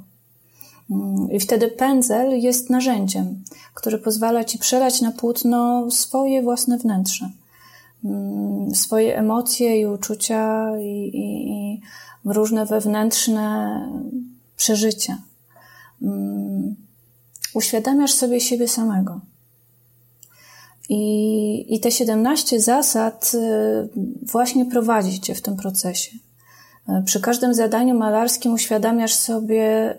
Mm, 0.91 1.31
I 1.31 1.39
wtedy 1.39 1.67
pędzel 1.67 2.39
jest 2.39 2.69
narzędziem, 2.69 3.43
który 3.73 3.97
pozwala 3.97 4.43
ci 4.43 4.59
przelać 4.59 5.01
na 5.01 5.11
płótno 5.11 5.91
swoje 5.91 6.41
własne 6.41 6.77
wnętrze, 6.77 7.29
mm, 8.05 8.75
swoje 8.75 9.17
emocje 9.17 9.79
i 9.81 9.85
uczucia 9.85 10.71
i, 10.79 11.11
i, 11.13 11.49
i 11.49 11.81
różne 12.25 12.65
wewnętrzne 12.65 13.81
przeżycia 14.57 15.17
uświadamiasz 17.57 18.11
sobie 18.11 18.41
siebie 18.41 18.67
samego. 18.67 19.21
I, 20.89 21.75
I 21.75 21.79
te 21.79 21.91
17 21.91 22.59
zasad 22.59 23.31
y, 23.33 23.89
właśnie 24.31 24.65
prowadzi 24.65 25.19
cię 25.19 25.35
w 25.35 25.41
tym 25.41 25.57
procesie. 25.57 26.11
Przy 27.05 27.21
każdym 27.21 27.53
zadaniu 27.53 27.97
malarskim 27.97 28.53
uświadamiasz 28.53 29.13
sobie 29.13 29.95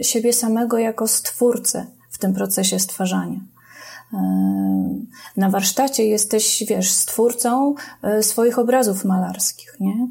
siebie 0.00 0.32
samego 0.32 0.78
jako 0.78 1.08
stwórcę 1.08 1.86
w 2.10 2.18
tym 2.18 2.34
procesie 2.34 2.78
stwarzania. 2.78 3.40
Na 5.36 5.50
warsztacie 5.50 6.04
jesteś, 6.04 6.64
wiesz, 6.68 6.90
stwórcą 6.90 7.74
e, 8.02 8.22
swoich 8.22 8.58
obrazów 8.58 9.04
malarskich, 9.04 9.76
nie? 9.80 10.08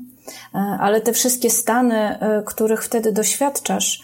E, 0.56 0.58
ale 0.58 1.02
te 1.02 1.14
wszystkie 1.14 1.50
stany, 1.50 2.20
e, 2.20 2.44
których 2.46 2.84
wtedy 2.84 3.12
doświadczasz, 3.12 4.02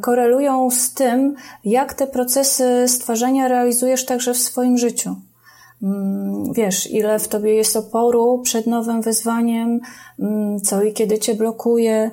korelują 0.00 0.70
z 0.70 0.94
tym, 0.94 1.34
jak 1.64 1.94
te 1.94 2.06
procesy 2.06 2.84
stwarzania 2.88 3.48
realizujesz 3.48 4.06
także 4.06 4.34
w 4.34 4.38
swoim 4.38 4.78
życiu. 4.78 5.16
Mm, 5.82 6.52
wiesz, 6.52 6.90
ile 6.90 7.18
w 7.18 7.28
tobie 7.28 7.54
jest 7.54 7.76
oporu 7.76 8.40
przed 8.44 8.66
nowym 8.66 9.02
wyzwaniem, 9.02 9.80
mm, 10.18 10.60
co 10.60 10.82
i 10.82 10.92
kiedy 10.92 11.18
cię 11.18 11.34
blokuje, 11.34 12.10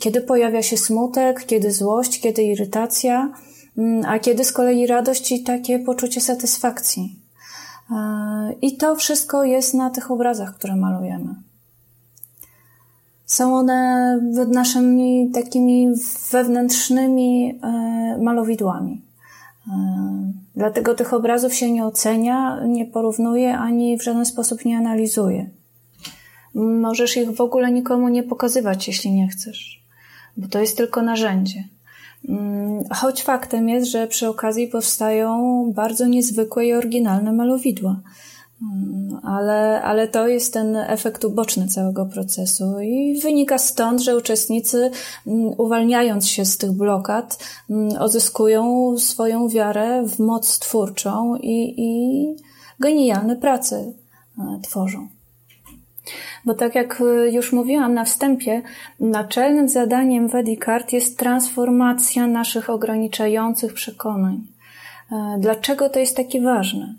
kiedy 0.00 0.20
pojawia 0.20 0.62
się 0.62 0.76
smutek, 0.76 1.46
kiedy 1.46 1.72
złość, 1.72 2.20
kiedy 2.20 2.42
irytacja 2.42 3.32
Mm, 3.78 4.04
a 4.06 4.18
kiedy 4.18 4.44
z 4.44 4.52
kolei 4.52 4.86
radość 4.86 5.32
i 5.32 5.42
takie 5.42 5.78
poczucie 5.78 6.20
satysfakcji. 6.20 7.20
E, 7.90 8.52
I 8.62 8.76
to 8.76 8.96
wszystko 8.96 9.44
jest 9.44 9.74
na 9.74 9.90
tych 9.90 10.10
obrazach, 10.10 10.54
które 10.54 10.76
malujemy. 10.76 11.34
Są 13.26 13.54
one 13.54 14.18
naszymi 14.48 15.30
takimi 15.34 15.88
wewnętrznymi 16.32 17.60
e, 17.62 18.18
malowidłami. 18.22 19.02
Dlatego 20.56 20.94
tych 20.94 21.14
obrazów 21.14 21.54
się 21.54 21.72
nie 21.72 21.84
ocenia, 21.84 22.64
nie 22.66 22.86
porównuje 22.86 23.58
ani 23.58 23.98
w 23.98 24.02
żaden 24.02 24.26
sposób 24.26 24.64
nie 24.64 24.76
analizuje. 24.78 25.50
Możesz 26.54 27.16
ich 27.16 27.30
w 27.30 27.40
ogóle 27.40 27.72
nikomu 27.72 28.08
nie 28.08 28.22
pokazywać, 28.22 28.88
jeśli 28.88 29.12
nie 29.12 29.28
chcesz, 29.28 29.84
bo 30.36 30.48
to 30.48 30.60
jest 30.60 30.76
tylko 30.76 31.02
narzędzie. 31.02 31.64
Mm, 32.28 32.84
choć 32.90 33.22
faktem 33.22 33.68
jest, 33.68 33.90
że 33.90 34.06
przy 34.06 34.28
okazji 34.28 34.68
powstają 34.68 35.64
bardzo 35.74 36.06
niezwykłe 36.06 36.66
i 36.66 36.72
oryginalne 36.72 37.32
malowidła. 37.32 38.00
Mm, 38.62 39.20
ale, 39.22 39.82
ale 39.82 40.08
to 40.08 40.28
jest 40.28 40.52
ten 40.52 40.76
efekt 40.76 41.24
uboczny 41.24 41.66
całego 41.68 42.06
procesu 42.06 42.80
i 42.80 43.20
wynika 43.22 43.58
stąd, 43.58 44.00
że 44.00 44.16
uczestnicy, 44.16 44.90
mm, 45.26 45.46
uwalniając 45.58 46.28
się 46.28 46.44
z 46.44 46.58
tych 46.58 46.72
blokad, 46.72 47.38
odzyskują 47.98 48.94
swoją 48.98 49.48
wiarę 49.48 50.02
w 50.06 50.18
moc 50.18 50.58
twórczą 50.58 51.36
i, 51.36 51.74
i 51.78 52.36
genialne 52.80 53.36
prace 53.36 53.76
e, 54.38 54.60
tworzą. 54.62 55.08
Bo 56.44 56.54
tak 56.54 56.74
jak 56.74 57.00
y, 57.00 57.30
już 57.30 57.52
mówiłam 57.52 57.94
na 57.94 58.04
wstępie, 58.04 58.62
naczelnym 59.00 59.68
zadaniem 59.68 60.28
Vedicart 60.28 60.92
jest 60.92 61.18
transformacja 61.18 62.26
naszych 62.26 62.70
ograniczających 62.70 63.74
przekonań. 63.74 64.46
E, 65.12 65.36
dlaczego 65.38 65.88
to 65.88 65.98
jest 65.98 66.16
takie 66.16 66.40
ważne? 66.40 66.94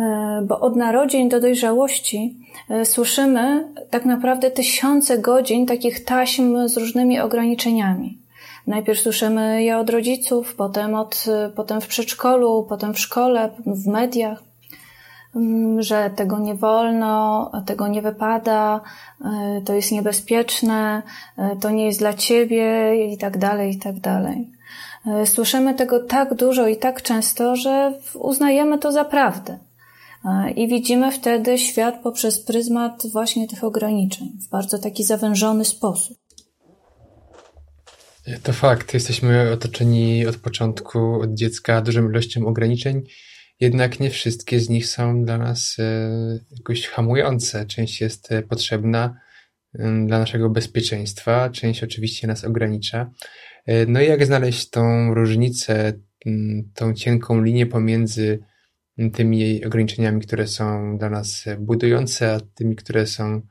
E, 0.00 0.42
bo 0.42 0.60
od 0.60 0.76
narodzin 0.76 1.28
do 1.28 1.40
dojrzałości 1.40 2.36
e, 2.70 2.84
słyszymy 2.84 3.68
tak 3.90 4.04
naprawdę 4.04 4.50
tysiące 4.50 5.18
godzin 5.18 5.66
takich 5.66 6.04
taśm 6.04 6.68
z 6.68 6.76
różnymi 6.76 7.20
ograniczeniami. 7.20 8.18
Najpierw 8.66 9.00
słyszymy 9.00 9.62
je 9.62 9.78
od 9.78 9.90
rodziców, 9.90 10.54
potem, 10.54 10.94
od, 10.94 11.24
potem 11.56 11.80
w 11.80 11.86
przedszkolu, 11.86 12.66
potem 12.68 12.94
w 12.94 12.98
szkole, 12.98 13.50
w 13.66 13.86
mediach. 13.86 14.42
Mm, 15.36 15.82
że 15.82 16.10
tego 16.16 16.38
nie 16.38 16.54
wolno, 16.54 17.50
tego 17.66 17.88
nie 17.88 18.02
wypada, 18.02 18.80
to 19.64 19.74
jest 19.74 19.92
niebezpieczne, 19.92 21.02
to 21.60 21.70
nie 21.70 21.86
jest 21.86 21.98
dla 21.98 22.14
ciebie 22.14 22.94
i 23.12 23.18
tak 23.18 23.38
dalej, 23.38 23.70
i 23.70 23.78
tak 23.78 24.00
dalej. 24.00 24.50
Słyszymy 25.24 25.74
tego 25.74 26.00
tak 26.00 26.34
dużo 26.34 26.66
i 26.66 26.76
tak 26.76 27.02
często, 27.02 27.56
że 27.56 27.92
uznajemy 28.14 28.78
to 28.78 28.92
za 28.92 29.04
prawdę. 29.04 29.58
I 30.56 30.68
widzimy 30.68 31.12
wtedy 31.12 31.58
świat 31.58 32.02
poprzez 32.02 32.44
pryzmat 32.44 33.02
właśnie 33.12 33.48
tych 33.48 33.64
ograniczeń, 33.64 34.28
w 34.46 34.48
bardzo 34.48 34.78
taki 34.78 35.04
zawężony 35.04 35.64
sposób. 35.64 36.18
To 38.42 38.52
fakt. 38.52 38.94
Jesteśmy 38.94 39.52
otoczeni 39.52 40.26
od 40.26 40.36
początku, 40.36 41.20
od 41.20 41.34
dziecka 41.34 41.82
dużą 41.82 42.10
ilością 42.10 42.46
ograniczeń 42.46 43.02
jednak 43.60 44.00
nie 44.00 44.10
wszystkie 44.10 44.60
z 44.60 44.68
nich 44.68 44.86
są 44.86 45.24
dla 45.24 45.38
nas 45.38 45.76
e, 45.78 46.10
jakoś 46.56 46.86
hamujące. 46.86 47.66
Część 47.66 48.00
jest 48.00 48.32
e, 48.32 48.42
potrzebna 48.42 49.20
dla 50.06 50.18
naszego 50.18 50.50
bezpieczeństwa, 50.50 51.50
część 51.50 51.84
oczywiście 51.84 52.26
nas 52.26 52.44
ogranicza. 52.44 53.10
E, 53.66 53.86
no 53.86 54.00
i 54.00 54.06
jak 54.06 54.26
znaleźć 54.26 54.70
tą 54.70 55.14
różnicę, 55.14 55.92
tą 56.74 56.94
cienką 56.94 57.42
linię 57.42 57.66
pomiędzy 57.66 58.38
tymi 59.12 59.64
ograniczeniami, 59.64 60.20
które 60.20 60.46
są 60.46 60.96
dla 60.98 61.10
nas 61.10 61.44
budujące, 61.58 62.34
a 62.34 62.40
tymi, 62.54 62.76
które 62.76 63.06
są 63.06 63.42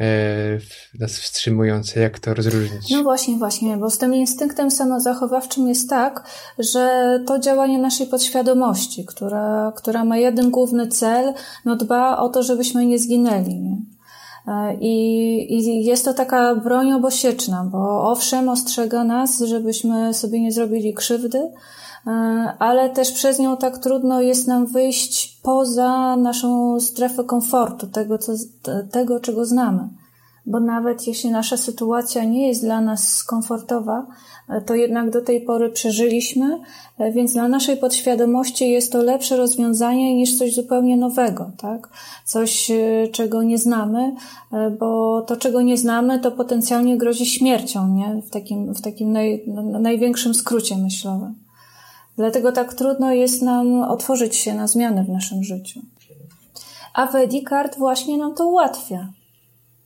E, 0.00 0.58
nas 1.00 1.18
wstrzymujące, 1.18 2.00
jak 2.00 2.18
to 2.18 2.34
rozróżnić? 2.34 2.90
No 2.90 3.02
właśnie, 3.02 3.36
właśnie, 3.36 3.76
bo 3.76 3.90
z 3.90 3.98
tym 3.98 4.14
instynktem 4.14 4.70
samozachowawczym 4.70 5.68
jest 5.68 5.90
tak, 5.90 6.24
że 6.58 7.18
to 7.26 7.38
działanie 7.38 7.78
naszej 7.78 8.06
podświadomości, 8.06 9.04
która, 9.06 9.72
która 9.76 10.04
ma 10.04 10.16
jeden 10.16 10.50
główny 10.50 10.88
cel, 10.88 11.34
no 11.64 11.76
dba 11.76 12.16
o 12.16 12.28
to, 12.28 12.42
żebyśmy 12.42 12.86
nie 12.86 12.98
zginęli. 12.98 13.60
Nie? 13.60 13.76
E, 14.48 14.74
I, 14.80 15.54
I 15.54 15.84
jest 15.84 16.04
to 16.04 16.14
taka 16.14 16.54
broń 16.54 16.92
obosieczna, 16.92 17.68
bo 17.72 18.10
owszem, 18.10 18.48
ostrzega 18.48 19.04
nas, 19.04 19.38
żebyśmy 19.38 20.14
sobie 20.14 20.40
nie 20.40 20.52
zrobili 20.52 20.94
krzywdy, 20.94 21.38
E, 21.38 21.89
ale 22.58 22.90
też 22.90 23.12
przez 23.12 23.38
nią 23.38 23.56
tak 23.56 23.78
trudno 23.78 24.20
jest 24.20 24.48
nam 24.48 24.66
wyjść 24.66 25.40
poza 25.42 26.16
naszą 26.16 26.80
strefę 26.80 27.24
komfortu, 27.24 27.86
tego, 27.86 28.18
co, 28.18 28.32
tego 28.90 29.20
czego 29.20 29.46
znamy. 29.46 29.88
Bo 30.46 30.60
nawet 30.60 31.06
jeśli 31.06 31.30
nasza 31.30 31.56
sytuacja 31.56 32.24
nie 32.24 32.48
jest 32.48 32.62
dla 32.62 32.80
nas 32.80 33.24
komfortowa, 33.24 34.06
e, 34.48 34.60
to 34.60 34.74
jednak 34.74 35.10
do 35.10 35.22
tej 35.22 35.40
pory 35.40 35.70
przeżyliśmy, 35.70 36.60
e, 36.98 37.12
więc 37.12 37.32
dla 37.32 37.48
naszej 37.48 37.76
podświadomości 37.76 38.70
jest 38.70 38.92
to 38.92 39.02
lepsze 39.02 39.36
rozwiązanie 39.36 40.16
niż 40.16 40.38
coś 40.38 40.54
zupełnie 40.54 40.96
nowego, 40.96 41.50
tak? 41.58 41.88
Coś, 42.24 42.70
czego 43.12 43.42
nie 43.42 43.58
znamy, 43.58 44.14
bo 44.78 45.22
to, 45.22 45.36
czego 45.36 45.62
nie 45.62 45.76
znamy, 45.76 46.20
to 46.20 46.30
potencjalnie 46.30 46.98
grozi 46.98 47.26
śmiercią, 47.26 47.88
nie? 47.88 48.22
W 48.22 48.30
takim, 48.30 48.74
w 48.74 48.80
takim 48.80 49.12
naj, 49.12 49.44
największym 49.80 50.34
skrócie 50.34 50.76
myślowym. 50.76 51.34
Dlatego 52.16 52.52
tak 52.52 52.74
trudno 52.74 53.12
jest 53.12 53.42
nam 53.42 53.82
otworzyć 53.82 54.36
się 54.36 54.54
na 54.54 54.66
zmiany 54.66 55.04
w 55.04 55.08
naszym 55.08 55.44
życiu. 55.44 55.80
A 56.94 57.06
Vedicard 57.06 57.78
właśnie 57.78 58.18
nam 58.18 58.34
to 58.34 58.46
ułatwia. 58.46 59.08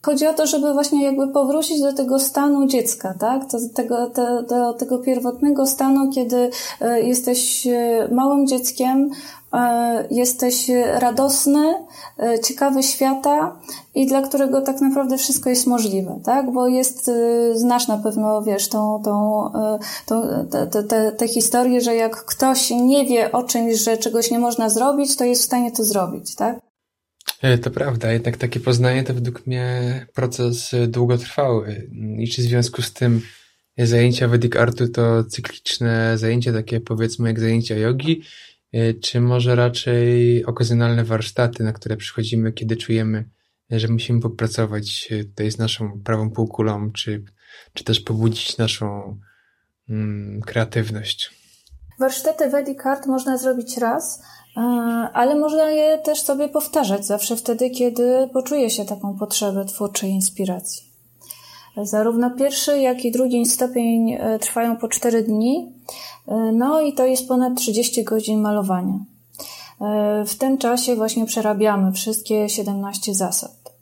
Chodzi 0.05 0.27
o 0.27 0.33
to, 0.33 0.47
żeby 0.47 0.73
właśnie 0.73 1.03
jakby 1.03 1.27
powrócić 1.27 1.81
do 1.81 1.93
tego 1.93 2.19
stanu 2.19 2.67
dziecka, 2.67 3.13
tak? 3.19 3.47
Do 3.47 3.57
tego, 3.75 4.09
do, 4.09 4.43
do 4.43 4.73
tego 4.73 4.97
pierwotnego 4.97 5.67
stanu, 5.67 6.11
kiedy 6.11 6.49
e, 6.81 7.01
jesteś 7.01 7.67
e, 7.67 8.07
małym 8.11 8.47
dzieckiem, 8.47 9.11
e, 9.53 10.07
jesteś 10.11 10.71
radosny, 10.93 11.73
ciekawy 12.43 12.83
świata 12.83 13.55
i 13.95 14.07
dla 14.07 14.21
którego 14.21 14.61
tak 14.61 14.81
naprawdę 14.81 15.17
wszystko 15.17 15.49
jest 15.49 15.67
możliwe, 15.67 16.19
tak? 16.23 16.51
Bo 16.51 16.67
jest, 16.67 17.11
znasz 17.53 17.87
na 17.87 17.97
pewno, 17.97 18.41
wiesz, 18.41 18.69
tą, 18.69 19.01
tą, 19.05 19.43
tą, 20.05 20.21
te, 20.71 20.83
te, 20.83 21.11
te, 21.11 21.27
historię, 21.27 21.81
że 21.81 21.95
jak 21.95 22.25
ktoś 22.25 22.69
nie 22.69 23.05
wie 23.05 23.31
o 23.31 23.43
czymś, 23.43 23.75
że 23.75 23.97
czegoś 23.97 24.31
nie 24.31 24.39
można 24.39 24.69
zrobić, 24.69 25.15
to 25.15 25.23
jest 25.23 25.41
w 25.41 25.45
stanie 25.45 25.71
to 25.71 25.83
zrobić, 25.83 26.35
tak? 26.35 26.64
E, 27.41 27.57
to 27.57 27.71
prawda, 27.71 28.13
jednak 28.13 28.37
takie 28.37 28.59
poznanie 28.59 29.03
to 29.03 29.13
według 29.13 29.47
mnie 29.47 30.05
proces 30.13 30.73
e, 30.73 30.87
długotrwały. 30.87 31.89
I 32.19 32.27
czy 32.27 32.41
w 32.41 32.45
związku 32.45 32.81
z 32.81 32.93
tym 32.93 33.21
zajęcia 33.77 34.27
Vedic 34.27 34.55
Artu 34.55 34.87
to 34.87 35.23
cykliczne 35.23 36.17
zajęcia, 36.17 36.53
takie 36.53 36.79
powiedzmy 36.79 37.29
jak 37.29 37.39
zajęcia 37.39 37.75
jogi, 37.75 38.23
e, 38.73 38.93
czy 38.93 39.21
może 39.21 39.55
raczej 39.55 40.45
okazjonalne 40.45 41.03
warsztaty, 41.03 41.63
na 41.63 41.73
które 41.73 41.97
przychodzimy, 41.97 42.53
kiedy 42.53 42.77
czujemy, 42.77 43.29
że 43.69 43.87
musimy 43.87 44.21
popracować 44.21 45.09
tutaj 45.29 45.51
z 45.51 45.57
naszą 45.57 46.01
prawą 46.03 46.31
półkulą, 46.31 46.91
czy, 46.91 47.23
czy 47.73 47.83
też 47.83 47.99
pobudzić 47.99 48.57
naszą 48.57 49.19
mm, 49.89 50.41
kreatywność? 50.41 51.45
Warsztaty 51.99 52.49
Vedic 52.49 52.85
Art 52.85 53.05
można 53.05 53.37
zrobić 53.37 53.77
raz, 53.77 54.21
ale 55.13 55.35
można 55.35 55.71
je 55.71 55.97
też 55.97 56.21
sobie 56.21 56.49
powtarzać 56.49 57.05
zawsze 57.05 57.35
wtedy, 57.35 57.69
kiedy 57.69 58.29
poczuje 58.33 58.69
się 58.69 58.85
taką 58.85 59.17
potrzebę 59.17 59.65
twórczej 59.65 60.09
inspiracji. 60.11 60.95
Zarówno 61.83 62.31
pierwszy, 62.31 62.79
jak 62.79 63.05
i 63.05 63.11
drugi 63.11 63.45
stopień 63.45 64.11
e, 64.11 64.39
trwają 64.39 64.77
po 64.77 64.87
4 64.87 65.23
dni, 65.23 65.73
e, 66.27 66.35
no 66.35 66.81
i 66.81 66.93
to 66.93 67.05
jest 67.05 67.27
ponad 67.27 67.57
30 67.57 68.03
godzin 68.03 68.41
malowania. 68.41 68.99
E, 69.81 70.23
w 70.25 70.35
tym 70.35 70.57
czasie 70.57 70.95
właśnie 70.95 71.25
przerabiamy 71.25 71.91
wszystkie 71.91 72.49
17 72.49 73.13
zasad. 73.13 73.74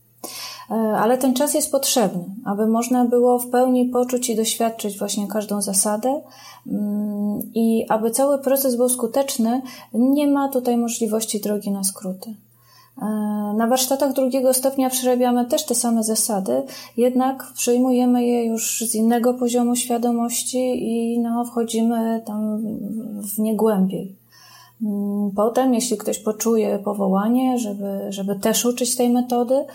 Ale 0.76 1.18
ten 1.18 1.34
czas 1.34 1.54
jest 1.54 1.72
potrzebny, 1.72 2.26
aby 2.46 2.68
można 2.68 3.06
było 3.06 3.40
w 3.40 3.50
pełni 3.50 3.86
poczuć 3.86 4.30
i 4.30 4.36
doświadczyć 4.36 5.00
właśnie 5.00 5.28
każdą 5.28 5.62
zasadę. 5.62 6.22
Mm, 6.68 7.40
I 7.54 7.86
aby 7.90 8.12
cały 8.12 8.40
proces 8.40 8.76
był 8.76 8.90
skuteczny, 8.90 9.62
nie 9.94 10.28
ma 10.28 10.50
tutaj 10.50 10.78
możliwości 10.78 11.40
drogi 11.40 11.72
na 11.72 11.84
skróty. 11.84 12.36
E, 13.02 13.06
na 13.58 13.68
warsztatach 13.68 14.14
drugiego 14.14 14.54
stopnia 14.54 14.90
przerabiamy 14.90 15.46
też 15.46 15.66
te 15.66 15.76
same 15.76 16.04
zasady, 16.04 16.64
jednak 16.98 17.54
przyjmujemy 17.56 18.24
je 18.24 18.46
już 18.46 18.84
z 18.90 18.96
innego 18.96 19.34
poziomu 19.34 19.76
świadomości 19.76 20.60
i 20.84 21.20
no, 21.20 21.46
wchodzimy 21.46 22.22
tam 22.26 22.62
w 23.22 23.40
nie 23.40 23.56
głębiej. 23.56 24.16
Mm, 24.82 25.32
potem, 25.36 25.74
jeśli 25.74 25.98
ktoś 25.98 26.20
poczuje 26.20 26.80
powołanie, 26.80 27.60
żeby, 27.60 28.00
żeby 28.10 28.36
też 28.36 28.66
uczyć 28.66 28.96
tej 28.96 29.10
metody, 29.10 29.66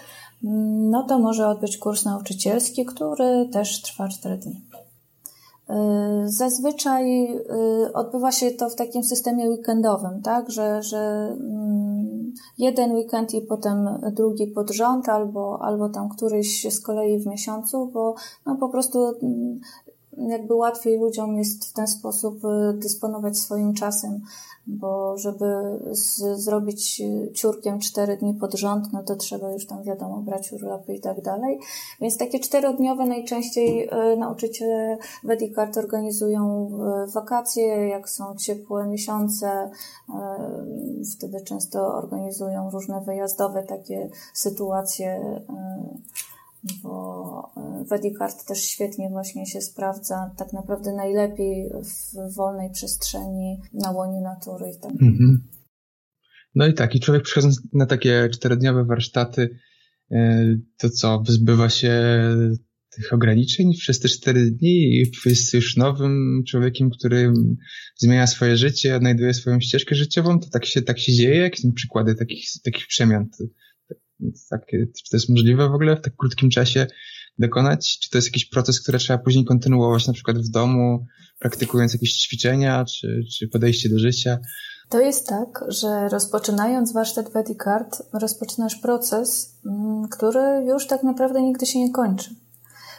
no 0.43 1.03
to 1.03 1.19
może 1.19 1.49
odbyć 1.49 1.79
kurs 1.79 2.05
nauczycielski, 2.05 2.85
który 2.85 3.49
też 3.53 3.83
trwa 3.83 4.09
4 4.09 4.37
dni. 4.37 4.65
Y, 5.71 5.75
zazwyczaj 6.25 7.33
y, 7.35 7.93
odbywa 7.93 8.33
się 8.33 8.51
to 8.51 8.69
w 8.69 8.75
takim 8.75 9.05
systemie 9.05 9.49
weekendowym, 9.51 10.23
tak, 10.23 10.51
że, 10.51 10.83
że 10.83 10.99
mm, 11.41 12.33
jeden 12.59 12.93
weekend 12.93 13.35
i 13.35 13.41
potem 13.41 13.89
drugi 14.13 14.47
pod 14.47 14.71
rząd, 14.71 15.09
albo, 15.09 15.59
albo 15.63 15.89
tam 15.89 16.09
któryś 16.09 16.67
z 16.75 16.81
kolei 16.81 17.19
w 17.19 17.27
miesiącu, 17.27 17.87
bo 17.87 18.15
no 18.47 18.57
po 18.57 18.69
prostu 18.69 19.05
mm, 19.23 19.61
jakby 20.29 20.55
łatwiej 20.55 20.99
ludziom 20.99 21.37
jest 21.37 21.65
w 21.65 21.73
ten 21.73 21.87
sposób 21.87 22.45
y, 22.45 22.73
dysponować 22.73 23.39
swoim 23.39 23.75
czasem, 23.75 24.21
bo 24.67 25.19
żeby 25.19 25.45
z, 25.91 26.41
zrobić 26.41 27.03
ciurkiem 27.35 27.79
cztery 27.79 28.17
dni 28.17 28.35
pod 28.35 28.55
rząd, 28.55 28.93
no 28.93 29.03
to 29.03 29.17
trzeba 29.17 29.53
już 29.53 29.67
tam 29.67 29.83
wiadomo 29.83 30.17
brać 30.17 30.53
urlopy 30.53 30.95
i 30.95 31.01
tak 31.01 31.23
dalej. 31.23 31.61
Więc 32.01 32.19
takie 32.19 32.41
czterodniowe 32.41 33.07
najczęściej 33.07 33.89
y, 34.13 34.17
nauczyciele 34.17 34.99
Vedicart 35.25 35.77
organizują 35.77 36.71
wakacje, 37.15 37.89
jak 37.89 38.09
są 38.09 38.37
ciepłe 38.37 38.87
miesiące, 38.87 39.71
y, 40.09 40.13
wtedy 41.17 41.41
często 41.41 41.95
organizują 41.95 42.71
różne 42.71 43.01
wyjazdowe 43.01 43.63
takie 43.63 44.11
sytuacje 44.35 45.41
bo 46.83 47.53
e, 47.57 47.85
Wedicard 47.85 48.47
też 48.47 48.59
świetnie 48.59 49.09
właśnie 49.11 49.47
się 49.47 49.61
sprawdza, 49.61 50.35
tak 50.39 50.53
naprawdę 50.53 50.93
najlepiej 50.93 51.71
w 51.71 52.35
wolnej 52.35 52.71
przestrzeni, 52.71 53.61
na 53.73 53.91
łonie 53.91 54.21
natury 54.21 54.71
i 54.71 54.81
tak. 54.81 54.93
Mhm. 54.93 55.49
No 56.55 56.67
i 56.67 56.75
tak, 56.75 56.95
i 56.95 57.01
człowiek 57.01 57.23
przychodząc 57.23 57.61
na 57.73 57.87
takie 57.87 58.29
czterodniowe 58.33 58.85
warsztaty, 58.85 59.59
e, 60.11 60.45
to 60.79 60.91
co, 60.91 61.23
wyzbywa 61.27 61.69
się 61.69 61.93
tych 62.91 63.13
ograniczeń 63.13 63.73
przez 63.75 64.01
te 64.01 64.09
cztery 64.09 64.51
dni 64.51 65.01
i 65.01 65.13
jest 65.27 65.55
już 65.55 65.77
nowym 65.77 66.43
człowiekiem, 66.47 66.91
który 66.91 67.33
zmienia 67.97 68.27
swoje 68.27 68.57
życie, 68.57 68.97
odnajduje 68.97 69.35
swoją 69.35 69.61
ścieżkę 69.61 69.95
życiową, 69.95 70.41
to 70.41 70.51
tak 70.51 70.67
się, 70.67 70.83
tak 70.83 70.99
się 70.99 71.13
dzieje? 71.13 71.37
Jakie 71.37 71.63
są 71.63 71.73
przykłady 71.73 72.15
takich, 72.15 72.45
takich 72.65 72.87
przemian? 72.87 73.29
Tak, 74.51 74.67
czy 74.71 75.11
to 75.11 75.17
jest 75.17 75.29
możliwe 75.29 75.69
w 75.69 75.75
ogóle 75.75 75.97
w 75.97 76.01
tak 76.01 76.17
krótkim 76.17 76.51
czasie 76.51 76.87
dokonać? 77.39 77.99
Czy 77.99 78.11
to 78.11 78.19
jest 78.19 78.29
jakiś 78.29 78.45
proces, 78.45 78.81
który 78.81 78.99
trzeba 78.99 79.19
później 79.19 79.45
kontynuować 79.45 80.07
na 80.07 80.13
przykład 80.13 80.39
w 80.39 80.49
domu, 80.49 81.07
praktykując 81.39 81.93
jakieś 81.93 82.13
ćwiczenia, 82.13 82.85
czy, 82.85 83.21
czy 83.39 83.49
podejście 83.49 83.89
do 83.89 83.99
życia? 83.99 84.39
To 84.89 85.01
jest 85.01 85.27
tak, 85.27 85.65
że 85.69 86.09
rozpoczynając 86.09 86.93
warsztat 86.93 87.27
Card, 87.65 88.03
rozpoczynasz 88.13 88.77
proces, 88.77 89.59
mm, 89.67 90.09
który 90.09 90.65
już 90.67 90.87
tak 90.87 91.03
naprawdę 91.03 91.43
nigdy 91.43 91.67
się 91.67 91.79
nie 91.79 91.93
kończy. 91.93 92.31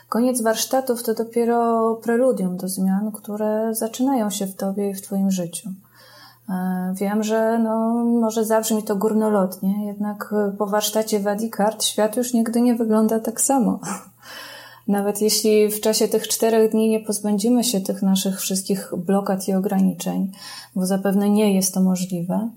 Koniec 0.10 0.42
warsztatów 0.42 1.04
to 1.04 1.14
dopiero 1.14 1.96
preludium 2.04 2.58
do 2.58 2.68
zmian, 2.68 3.12
które 3.12 3.76
zaczynają 3.76 4.30
się 4.30 4.48
w 4.48 4.56
tobie 4.56 4.90
i 4.90 4.94
w 4.94 5.02
twoim 5.02 5.32
życiu. 5.32 5.70
E, 6.50 6.94
wiem, 6.96 7.24
że 7.24 7.60
no, 7.60 7.90
może 8.06 8.46
zabrzmi 8.46 8.84
to 8.84 8.96
górnolotnie, 8.96 9.86
jednak 9.86 10.34
e, 10.34 10.52
po 10.58 10.66
warsztacie 10.66 11.20
Wadikart 11.20 11.84
świat 11.84 12.18
już 12.18 12.34
nigdy 12.34 12.62
nie 12.62 12.76
wygląda 12.76 13.20
tak 13.20 13.42
samo. 13.42 13.80
Nawet 14.88 15.22
jeśli 15.22 15.70
w 15.70 15.82
czasie 15.82 16.08
tych 16.08 16.28
czterech 16.28 16.72
dni 16.72 16.90
nie 16.90 17.00
pozbędziemy 17.00 17.64
się 17.64 17.82
tych 17.82 18.02
naszych 18.02 18.40
wszystkich 18.40 18.92
blokad 18.98 19.48
i 19.48 19.54
ograniczeń, 19.54 20.32
bo 20.76 20.86
zapewne 20.86 21.30
nie 21.30 21.54
jest 21.54 21.74
to 21.74 21.82
możliwe, 21.82 22.50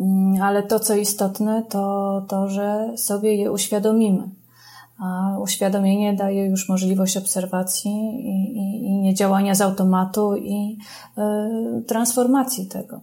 mm, 0.00 0.42
ale 0.42 0.62
to, 0.62 0.80
co 0.80 0.94
istotne, 0.94 1.62
to 1.68 2.24
to, 2.28 2.48
że 2.48 2.92
sobie 2.96 3.34
je 3.34 3.52
uświadomimy. 3.52 4.30
A 4.98 5.38
uświadomienie 5.38 6.14
daje 6.14 6.46
już 6.46 6.68
możliwość 6.68 7.16
obserwacji 7.16 7.90
i, 7.90 8.58
i, 8.58 8.86
i 8.86 8.92
nie 8.92 9.14
działania 9.14 9.54
z 9.54 9.60
automatu 9.60 10.36
i 10.36 10.78
y, 11.18 11.82
transformacji 11.82 12.66
tego. 12.66 13.00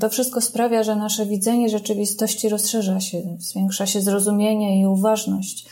To 0.00 0.08
wszystko 0.08 0.40
sprawia, 0.40 0.82
że 0.82 0.96
nasze 0.96 1.26
widzenie 1.26 1.68
rzeczywistości 1.68 2.48
rozszerza 2.48 3.00
się, 3.00 3.22
zwiększa 3.38 3.86
się 3.86 4.00
zrozumienie 4.00 4.80
i 4.80 4.86
uważność 4.86 5.66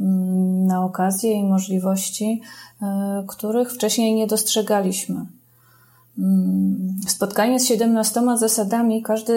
mm, 0.00 0.66
na 0.66 0.84
okazje 0.84 1.32
i 1.32 1.44
możliwości, 1.44 2.40
e, 2.82 3.24
których 3.28 3.72
wcześniej 3.72 4.14
nie 4.14 4.26
dostrzegaliśmy. 4.26 5.26
Mm, 6.18 6.96
spotkanie 7.08 7.60
z 7.60 7.66
17 7.66 8.22
zasadami 8.36 9.02
każdy 9.02 9.34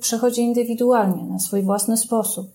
przechodzi 0.00 0.42
indywidualnie, 0.42 1.24
na 1.24 1.38
swój 1.38 1.62
własny 1.62 1.96
sposób 1.96 2.50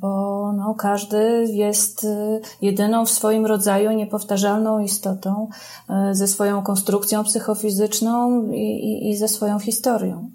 bo 0.00 0.52
no, 0.52 0.74
każdy 0.74 1.44
jest 1.50 2.04
y, 2.04 2.40
jedyną 2.62 3.06
w 3.06 3.10
swoim 3.10 3.46
rodzaju 3.46 3.92
niepowtarzalną 3.92 4.80
istotą 4.80 5.48
y, 6.10 6.14
ze 6.14 6.28
swoją 6.28 6.62
konstrukcją 6.62 7.24
psychofizyczną 7.24 8.42
i, 8.52 8.60
i, 8.60 9.10
i 9.10 9.16
ze 9.16 9.28
swoją 9.28 9.58
historią. 9.58 10.30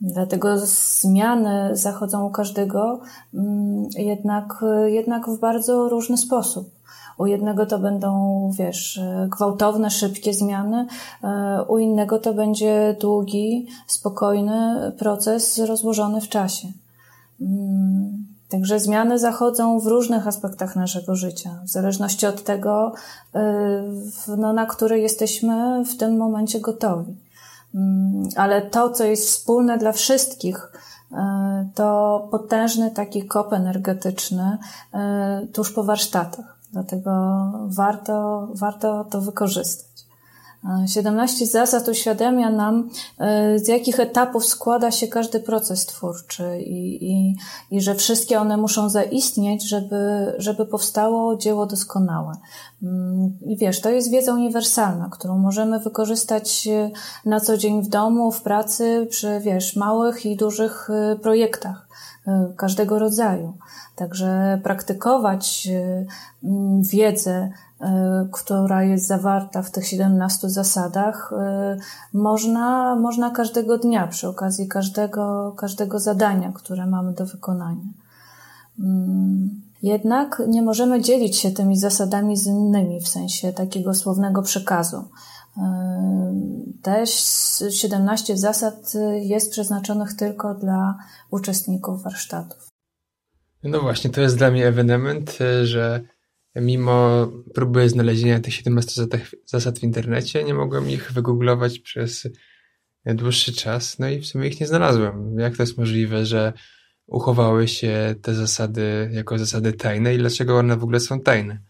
Dlatego 0.00 0.58
zmiany 0.58 1.76
zachodzą 1.76 2.26
u 2.26 2.30
każdego 2.30 3.00
mm, 3.34 3.88
jednak, 3.96 4.64
jednak 4.86 5.28
w 5.28 5.38
bardzo 5.38 5.88
różny 5.88 6.16
sposób. 6.16 6.70
U 7.18 7.26
jednego 7.26 7.66
to 7.66 7.78
będą, 7.78 8.50
wiesz, 8.58 9.00
gwałtowne, 9.28 9.90
szybkie 9.90 10.34
zmiany, 10.34 10.86
y, 10.86 11.26
u 11.68 11.78
innego 11.78 12.18
to 12.18 12.34
będzie 12.34 12.96
długi, 13.00 13.66
spokojny 13.86 14.92
proces 14.98 15.58
rozłożony 15.58 16.20
w 16.20 16.28
czasie. 16.28 16.68
Także 18.50 18.80
zmiany 18.80 19.18
zachodzą 19.18 19.80
w 19.80 19.86
różnych 19.86 20.26
aspektach 20.26 20.76
naszego 20.76 21.14
życia, 21.16 21.60
w 21.64 21.68
zależności 21.68 22.26
od 22.26 22.44
tego, 22.44 22.92
y, 24.28 24.36
no, 24.36 24.52
na 24.52 24.66
które 24.66 24.98
jesteśmy 24.98 25.84
w 25.84 25.96
tym 25.96 26.16
momencie 26.16 26.60
gotowi. 26.60 27.16
Mm, 27.74 28.28
ale 28.36 28.62
to, 28.62 28.90
co 28.90 29.04
jest 29.04 29.28
wspólne 29.28 29.78
dla 29.78 29.92
wszystkich, 29.92 30.72
y, 31.12 31.16
to 31.74 32.28
potężny 32.30 32.90
taki 32.90 33.26
kop 33.26 33.52
energetyczny 33.52 34.58
y, 35.44 35.46
tuż 35.46 35.72
po 35.72 35.84
warsztatach. 35.84 36.58
Dlatego 36.72 37.12
warto, 37.66 38.48
warto 38.54 39.04
to 39.04 39.20
wykorzystać. 39.20 40.09
17 40.86 41.46
zasad 41.46 41.88
uświadamia 41.88 42.50
nam, 42.50 42.90
e, 43.18 43.58
z 43.58 43.68
jakich 43.68 44.00
etapów 44.00 44.46
składa 44.46 44.90
się 44.90 45.08
każdy 45.08 45.40
proces 45.40 45.86
twórczy 45.86 46.60
i, 46.60 47.10
i, 47.12 47.36
i 47.70 47.80
że 47.80 47.94
wszystkie 47.94 48.40
one 48.40 48.56
muszą 48.56 48.88
zaistnieć, 48.88 49.68
żeby, 49.68 50.34
żeby 50.38 50.66
powstało 50.66 51.36
dzieło 51.36 51.66
doskonałe. 51.66 52.32
Mm, 52.82 53.38
I 53.46 53.56
wiesz, 53.56 53.80
to 53.80 53.90
jest 53.90 54.10
wiedza 54.10 54.34
uniwersalna, 54.34 55.08
którą 55.12 55.38
możemy 55.38 55.78
wykorzystać 55.78 56.68
e, 56.68 56.90
na 57.24 57.40
co 57.40 57.56
dzień 57.56 57.82
w 57.82 57.88
domu, 57.88 58.32
w 58.32 58.42
pracy, 58.42 59.06
przy, 59.10 59.40
wiesz, 59.40 59.76
małych 59.76 60.26
i 60.26 60.36
dużych 60.36 60.90
e, 60.90 61.16
projektach 61.16 61.90
każdego 62.56 62.98
rodzaju. 62.98 63.52
Także 63.96 64.60
praktykować 64.62 65.68
wiedzę, 66.92 67.50
E, 67.80 68.28
która 68.32 68.84
jest 68.84 69.06
zawarta 69.06 69.62
w 69.62 69.70
tych 69.70 69.86
17 69.86 70.50
zasadach, 70.50 71.32
e, 71.32 71.76
można, 72.12 72.96
można 72.96 73.30
każdego 73.30 73.78
dnia 73.78 74.06
przy 74.06 74.28
okazji 74.28 74.68
każdego, 74.68 75.54
każdego 75.56 75.98
zadania, 75.98 76.52
które 76.52 76.86
mamy 76.86 77.12
do 77.12 77.26
wykonania. 77.26 77.84
Mm, 78.80 79.50
jednak 79.82 80.42
nie 80.48 80.62
możemy 80.62 81.00
dzielić 81.00 81.36
się 81.36 81.50
tymi 81.50 81.76
zasadami 81.76 82.36
z 82.36 82.46
innymi 82.46 83.00
w 83.00 83.08
sensie 83.08 83.52
takiego 83.52 83.94
słownego 83.94 84.42
przekazu. 84.42 85.04
E, 85.56 86.70
te 86.82 87.04
17 87.70 88.36
zasad 88.36 88.92
jest 89.20 89.50
przeznaczonych 89.50 90.16
tylko 90.16 90.54
dla 90.54 90.98
uczestników 91.30 92.02
warsztatów. 92.02 92.68
No 93.62 93.80
właśnie, 93.80 94.10
to 94.10 94.20
jest 94.20 94.36
dla 94.36 94.50
mnie 94.50 94.66
ewenement, 94.66 95.38
że 95.62 96.04
Mimo 96.56 97.28
próby 97.54 97.88
znalezienia 97.88 98.40
tych 98.40 98.54
17 98.54 99.06
zasad 99.46 99.78
w 99.78 99.82
internecie, 99.82 100.44
nie 100.44 100.54
mogłem 100.54 100.90
ich 100.90 101.12
wygooglować 101.12 101.78
przez 101.78 102.28
dłuższy 103.06 103.52
czas, 103.52 103.98
no 103.98 104.08
i 104.08 104.20
w 104.20 104.26
sumie 104.26 104.48
ich 104.48 104.60
nie 104.60 104.66
znalazłem. 104.66 105.38
Jak 105.38 105.56
to 105.56 105.62
jest 105.62 105.78
możliwe, 105.78 106.26
że 106.26 106.52
uchowały 107.06 107.68
się 107.68 108.14
te 108.22 108.34
zasady 108.34 109.10
jako 109.12 109.38
zasady 109.38 109.72
tajne 109.72 110.14
i 110.14 110.18
dlaczego 110.18 110.58
one 110.58 110.76
w 110.76 110.84
ogóle 110.84 111.00
są 111.00 111.20
tajne? 111.20 111.62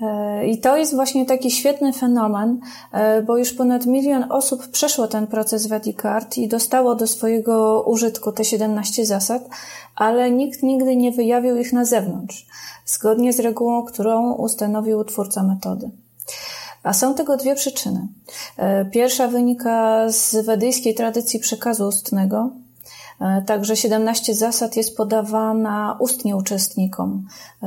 E, 0.00 0.46
I 0.46 0.58
to 0.58 0.76
jest 0.76 0.94
właśnie 0.94 1.26
taki 1.26 1.50
świetny 1.50 1.92
fenomen, 1.92 2.60
e, 2.92 3.22
bo 3.22 3.36
już 3.36 3.52
ponad 3.52 3.86
milion 3.86 4.24
osób 4.28 4.68
przeszło 4.68 5.08
ten 5.08 5.26
proces 5.26 5.66
Wedicard 5.66 6.38
i 6.38 6.48
dostało 6.48 6.94
do 6.94 7.06
swojego 7.06 7.82
użytku 7.82 8.32
te 8.32 8.44
17 8.44 9.06
zasad, 9.06 9.42
ale 9.96 10.30
nikt 10.30 10.62
nigdy 10.62 10.96
nie 10.96 11.12
wyjawił 11.12 11.56
ich 11.56 11.72
na 11.72 11.84
zewnątrz, 11.84 12.46
zgodnie 12.86 13.32
z 13.32 13.40
regułą, 13.40 13.84
którą 13.84 14.32
ustanowił 14.32 15.04
twórca 15.04 15.42
metody. 15.42 15.90
A 16.82 16.92
są 16.92 17.14
tego 17.14 17.36
dwie 17.36 17.54
przyczyny. 17.54 18.08
E, 18.56 18.84
pierwsza 18.84 19.28
wynika 19.28 20.06
z 20.08 20.46
wedyjskiej 20.46 20.94
tradycji 20.94 21.40
przekazu 21.40 21.88
ustnego, 21.88 22.50
także 23.46 23.76
17 23.76 24.34
zasad 24.34 24.76
jest 24.76 24.96
podawana 24.96 25.96
ustnie 26.00 26.36
uczestnikom. 26.36 27.26
E, 27.62 27.66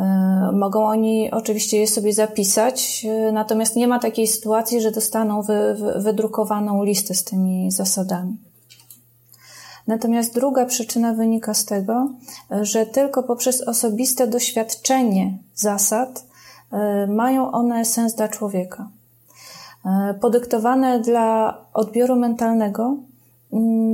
mogą 0.53 0.85
oni 0.85 1.31
oczywiście 1.31 1.77
je 1.77 1.87
sobie 1.87 2.13
zapisać, 2.13 3.05
e, 3.09 3.31
natomiast 3.31 3.75
nie 3.75 3.87
ma 3.87 3.99
takiej 3.99 4.27
sytuacji, 4.27 4.81
że 4.81 4.91
dostaną 4.91 5.41
wy, 5.41 5.75
wy, 5.75 6.01
wydrukowaną 6.01 6.83
listę 6.83 7.13
z 7.13 7.23
tymi 7.23 7.71
zasadami. 7.71 8.37
Natomiast 9.87 10.33
druga 10.33 10.65
przyczyna 10.65 11.13
wynika 11.13 11.53
z 11.53 11.65
tego, 11.65 12.09
że 12.61 12.85
tylko 12.85 13.23
poprzez 13.23 13.61
osobiste 13.61 14.27
doświadczenie 14.27 15.37
zasad 15.55 16.25
mają 17.07 17.51
one 17.51 17.85
sens 17.85 18.15
dla 18.15 18.27
człowieka. 18.27 18.89
Podyktowane 20.21 20.99
dla 20.99 21.57
odbioru 21.73 22.15
mentalnego 22.15 22.97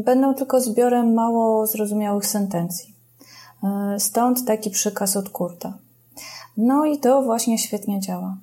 będą 0.03 0.33
tylko 0.33 0.61
zbiorem 0.61 1.13
mało 1.13 1.67
zrozumiałych 1.67 2.25
sentencji. 2.25 2.95
E, 3.63 3.99
stąd 3.99 4.45
taki 4.45 4.69
przykaz 4.69 5.17
od 5.17 5.29
Kurta. 5.29 5.77
No 6.57 6.85
i 6.85 6.99
to 6.99 7.21
właśnie 7.21 7.57
świetnie 7.57 7.99
działa. 7.99 8.37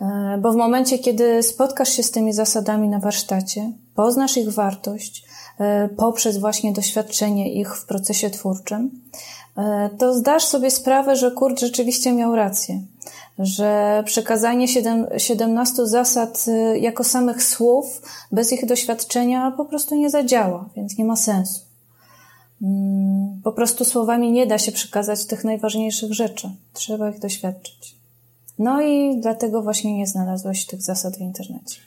E, 0.00 0.38
bo 0.42 0.52
w 0.52 0.56
momencie, 0.56 0.98
kiedy 0.98 1.42
spotkasz 1.42 1.88
się 1.88 2.02
z 2.02 2.10
tymi 2.10 2.32
zasadami 2.32 2.88
na 2.88 2.98
warsztacie, 2.98 3.72
poznasz 3.94 4.36
ich 4.36 4.52
wartość 4.52 5.24
e, 5.58 5.88
poprzez 5.88 6.38
właśnie 6.38 6.72
doświadczenie 6.72 7.52
ich 7.52 7.76
w 7.76 7.86
procesie 7.86 8.30
twórczym, 8.30 8.90
to 9.98 10.14
zdasz 10.14 10.44
sobie 10.44 10.70
sprawę, 10.70 11.16
że 11.16 11.30
Kurt 11.30 11.60
rzeczywiście 11.60 12.12
miał 12.12 12.34
rację 12.34 12.80
że 13.38 14.02
przekazanie 14.06 14.66
17 15.16 15.86
zasad 15.86 16.44
y, 16.48 16.78
jako 16.78 17.04
samych 17.04 17.42
słów, 17.42 18.02
bez 18.32 18.52
ich 18.52 18.66
doświadczenia, 18.66 19.52
po 19.56 19.64
prostu 19.64 19.94
nie 19.94 20.10
zadziała, 20.10 20.68
więc 20.76 20.98
nie 20.98 21.04
ma 21.04 21.16
sensu. 21.16 21.60
Mm, 22.62 23.40
po 23.44 23.52
prostu 23.52 23.84
słowami 23.84 24.32
nie 24.32 24.46
da 24.46 24.58
się 24.58 24.72
przekazać 24.72 25.26
tych 25.26 25.44
najważniejszych 25.44 26.12
rzeczy. 26.12 26.50
Trzeba 26.72 27.10
ich 27.10 27.18
doświadczyć. 27.18 27.96
No 28.58 28.82
i 28.82 29.20
dlatego 29.20 29.62
właśnie 29.62 29.96
nie 29.96 30.06
znalazłeś 30.06 30.66
tych 30.66 30.82
zasad 30.82 31.16
w 31.16 31.20
internecie. 31.20 31.80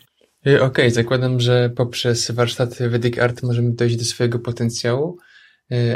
Y, 0.48 0.56
okej, 0.56 0.66
okay, 0.66 0.92
zakładam, 0.92 1.40
że 1.40 1.70
poprzez 1.70 2.32
warsztaty 2.32 2.90
Vedic 2.90 3.20
Art 3.20 3.44
możemy 3.44 3.72
dojść 3.72 3.96
do 3.96 4.06
swojego 4.06 4.40
potencjału, 4.40 5.18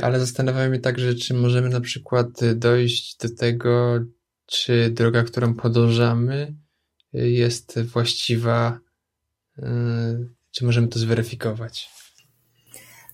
ale 0.02 0.20
zastanawiam 0.20 0.74
się 0.74 0.80
także, 0.80 1.16
czy 1.16 1.34
możemy 1.34 1.70
na 1.70 1.82
przykład 1.82 2.28
dojść 2.56 3.18
do 3.18 3.36
tego, 3.36 4.00
czy 4.46 4.90
droga, 4.90 5.24
którą 5.24 5.54
podążamy, 5.54 6.56
y, 7.16 7.30
jest 7.30 7.80
właściwa, 7.80 8.80
y, 9.60 9.64
czy 10.52 10.66
możemy 10.66 10.88
to 10.88 11.00
zweryfikować? 11.00 11.90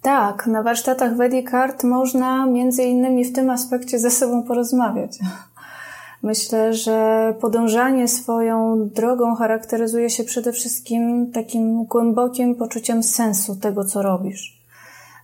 Tak, 0.01 0.47
na 0.47 0.63
warsztatach 0.63 1.17
Vedic 1.17 1.53
Art 1.53 1.83
można 1.83 2.45
między 2.45 2.83
innymi 2.83 3.25
w 3.25 3.33
tym 3.33 3.49
aspekcie 3.49 3.99
ze 3.99 4.11
sobą 4.11 4.43
porozmawiać. 4.43 5.19
Myślę, 6.23 6.73
że 6.73 7.33
podążanie 7.41 8.07
swoją 8.07 8.89
drogą 8.89 9.35
charakteryzuje 9.35 10.09
się 10.09 10.23
przede 10.23 10.53
wszystkim 10.53 11.31
takim 11.31 11.85
głębokim 11.85 12.55
poczuciem 12.55 13.03
sensu 13.03 13.55
tego, 13.55 13.85
co 13.85 14.01
robisz. 14.01 14.60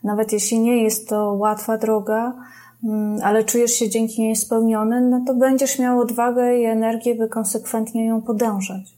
Nawet 0.08 0.34
jeśli 0.34 0.60
nie 0.60 0.84
jest 0.84 1.10
to 1.10 1.34
łatwa 1.34 1.78
droga, 1.78 2.34
Mm, 2.84 3.20
ale 3.24 3.44
czujesz 3.44 3.72
się 3.72 3.90
dzięki 3.90 4.22
niej 4.22 4.36
spełniony, 4.36 5.02
no 5.02 5.24
to 5.28 5.34
będziesz 5.34 5.80
miał 5.80 6.00
odwagę 6.00 6.60
i 6.60 6.66
energię, 6.66 7.16
by 7.16 7.30
konsekwentnie 7.30 8.06
ją 8.06 8.22
podążać. 8.22 8.98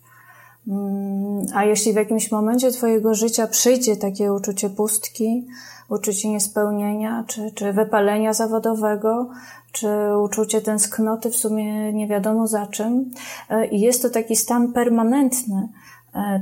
Mm, 0.68 1.46
a 1.54 1.64
jeśli 1.64 1.94
w 1.94 1.96
jakimś 1.96 2.32
momencie 2.32 2.72
Twojego 2.72 3.16
życia 3.16 3.48
przyjdzie 3.48 3.98
takie 3.98 4.34
uczucie 4.34 4.70
pustki, 4.70 5.48
uczucie 5.90 6.30
niespełnienia, 6.30 7.24
czy, 7.28 7.52
czy 7.52 7.74
wypalenia 7.74 8.34
zawodowego, 8.34 9.30
czy 9.72 9.88
uczucie 10.24 10.62
tęsknoty 10.62 11.30
w 11.30 11.36
sumie 11.36 11.94
nie 11.94 12.08
wiadomo 12.08 12.48
za 12.48 12.68
czym, 12.68 13.12
e, 13.50 13.68
i 13.68 13.80
jest 13.80 14.02
to 14.02 14.10
taki 14.10 14.36
stan 14.36 14.74
permanentny, 14.74 15.68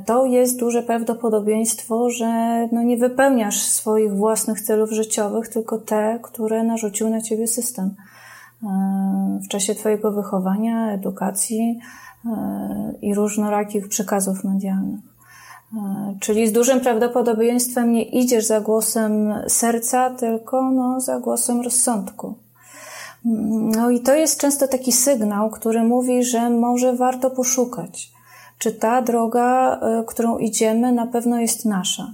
to 0.06 0.26
jest 0.26 0.60
duże 0.60 0.84
prawdopodobieństwo, 0.84 2.10
że 2.10 2.28
no 2.72 2.84
nie 2.84 2.98
wypełniasz 2.98 3.62
swoich 3.62 4.16
własnych 4.16 4.62
celów 4.62 4.92
życiowych, 4.92 5.48
tylko 5.48 5.78
te, 5.78 6.20
które 6.24 6.64
narzucił 6.64 7.10
na 7.10 7.22
ciebie 7.22 7.48
system. 7.48 7.96
E, 8.64 9.40
w 9.44 9.48
czasie 9.48 9.76
Twojego 9.76 10.12
wychowania, 10.12 10.92
edukacji 10.92 11.80
e, 12.26 12.94
i 13.02 13.14
różnorakich 13.14 13.88
przekazów 13.88 14.44
medialnych. 14.44 15.00
Czyli 16.20 16.48
z 16.48 16.52
dużym 16.52 16.80
prawdopodobieństwem 16.80 17.92
nie 17.92 18.04
idziesz 18.04 18.46
za 18.46 18.62
głosem 18.62 19.34
serca, 19.48 20.10
tylko 20.10 20.72
no, 20.72 21.02
za 21.02 21.20
głosem 21.20 21.62
rozsądku. 21.62 22.36
No 23.76 23.90
i 23.90 24.00
to 24.00 24.16
jest 24.16 24.40
często 24.40 24.68
taki 24.68 24.92
sygnał, 24.92 25.50
który 25.50 25.84
mówi, 25.84 26.24
że 26.24 26.50
może 26.50 26.96
warto 26.96 27.30
poszukać 27.30 28.17
czy 28.58 28.72
ta 28.72 29.02
droga, 29.02 29.80
e, 29.82 30.04
którą 30.08 30.38
idziemy, 30.38 30.92
na 30.92 31.08
pewno 31.08 31.40
jest 31.40 31.66
nasza. 31.66 32.14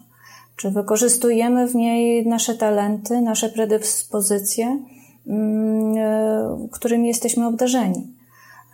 Czy 0.56 0.72
wykorzystujemy 0.72 1.68
w 1.68 1.76
niej 1.76 2.28
nasze 2.28 2.56
talenty, 2.56 3.22
nasze 3.22 3.50
predyspozycje, 3.50 4.80
mm, 5.28 5.98
e, 5.98 6.68
którymi 6.72 7.08
jesteśmy 7.08 7.48
obdarzeni. 7.48 8.08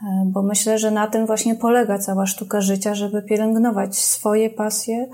E, 0.03 0.25
bo 0.25 0.41
myślę, 0.41 0.79
że 0.79 0.91
na 0.91 1.07
tym 1.07 1.25
właśnie 1.25 1.55
polega 1.55 1.99
cała 1.99 2.25
sztuka 2.25 2.61
życia, 2.61 2.95
żeby 2.95 3.21
pielęgnować 3.21 3.97
swoje 3.97 4.49
pasje 4.49 5.07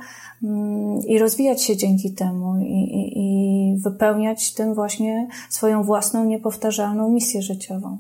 mm, 0.44 1.00
i 1.00 1.20
rozwijać 1.20 1.64
się 1.64 1.78
dzięki 1.78 2.12
temu 2.12 2.56
i, 2.58 2.74
i, 2.74 3.20
i 3.20 3.78
wypełniać 3.78 4.54
tym 4.54 4.74
właśnie 4.74 5.28
swoją 5.50 5.84
własną, 5.84 6.26
niepowtarzalną 6.26 7.10
misję 7.10 7.42
życiową. 7.42 7.98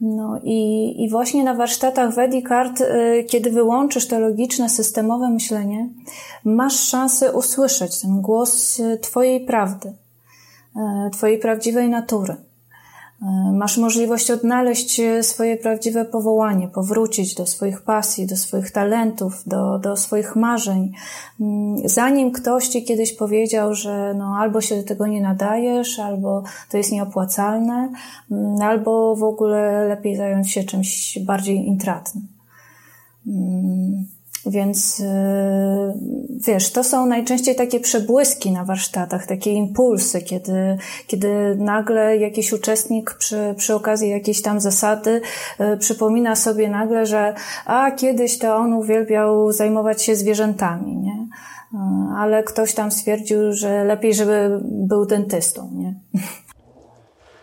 No 0.00 0.40
i, 0.44 0.94
i 1.04 1.10
właśnie 1.10 1.44
na 1.44 1.54
warsztatach 1.54 2.14
Vedic 2.14 2.50
Art, 2.50 2.80
y, 2.80 3.24
kiedy 3.28 3.50
wyłączysz 3.50 4.06
to 4.06 4.20
logiczne, 4.20 4.68
systemowe 4.68 5.30
myślenie, 5.30 5.88
masz 6.44 6.80
szansę 6.80 7.32
usłyszeć 7.32 8.00
ten 8.00 8.20
głos 8.20 8.80
y, 8.80 8.98
Twojej 8.98 9.46
prawdy, 9.46 9.88
y, 9.88 11.10
Twojej 11.10 11.38
prawdziwej 11.38 11.88
natury. 11.88 12.36
E, 13.22 13.52
masz 13.52 13.78
możliwość 13.78 14.30
odnaleźć 14.30 15.00
e, 15.00 15.22
swoje 15.22 15.56
prawdziwe 15.56 16.04
powołanie, 16.04 16.68
powrócić 16.68 17.34
do 17.34 17.46
swoich 17.46 17.82
pasji, 17.82 18.26
do 18.26 18.36
swoich 18.36 18.70
talentów, 18.70 19.42
do, 19.46 19.78
do 19.78 19.96
swoich 19.96 20.36
marzeń. 20.36 20.92
Mm, 21.40 21.88
zanim 21.88 22.32
ktoś 22.32 22.68
ci 22.68 22.84
kiedyś 22.84 23.12
powiedział, 23.12 23.74
że 23.74 24.14
no, 24.14 24.36
albo 24.40 24.60
się 24.60 24.76
do 24.76 24.82
tego 24.82 25.06
nie 25.06 25.20
nadajesz, 25.20 25.98
albo 25.98 26.42
to 26.70 26.76
jest 26.76 26.92
nieopłacalne, 26.92 27.92
mm, 28.30 28.62
albo 28.62 29.16
w 29.16 29.22
ogóle 29.22 29.88
lepiej 29.88 30.16
zająć 30.16 30.52
się 30.52 30.64
czymś 30.64 31.18
bardziej 31.18 31.66
intratnym. 31.66 32.26
Więc 34.48 35.00
y, 35.00 35.04
wiesz, 36.46 36.72
to 36.72 36.84
są 36.84 37.06
najczęściej 37.06 37.56
takie 37.56 37.80
przebłyski 37.80 38.50
na 38.50 38.64
warsztatach, 38.64 39.26
takie 39.26 39.52
impulsy, 39.52 40.22
kiedy, 40.22 40.78
kiedy 41.06 41.56
nagle 41.56 42.16
jakiś 42.16 42.52
uczestnik 42.52 43.14
przy, 43.14 43.54
przy 43.56 43.74
okazji 43.74 44.10
jakiejś 44.10 44.42
tam 44.42 44.60
zasady 44.60 45.20
y, 45.60 45.76
przypomina 45.76 46.36
sobie 46.36 46.68
nagle, 46.68 47.06
że 47.06 47.34
a 47.66 47.90
kiedyś 47.90 48.38
to 48.38 48.56
on 48.56 48.72
uwielbiał 48.72 49.52
zajmować 49.52 50.02
się 50.02 50.16
zwierzętami, 50.16 50.96
nie? 50.96 51.28
Y, 51.74 51.78
ale 52.16 52.42
ktoś 52.42 52.74
tam 52.74 52.90
stwierdził, 52.90 53.52
że 53.52 53.84
lepiej, 53.84 54.14
żeby 54.14 54.60
był 54.62 55.06
dentystą, 55.06 55.70
nie? 55.74 55.94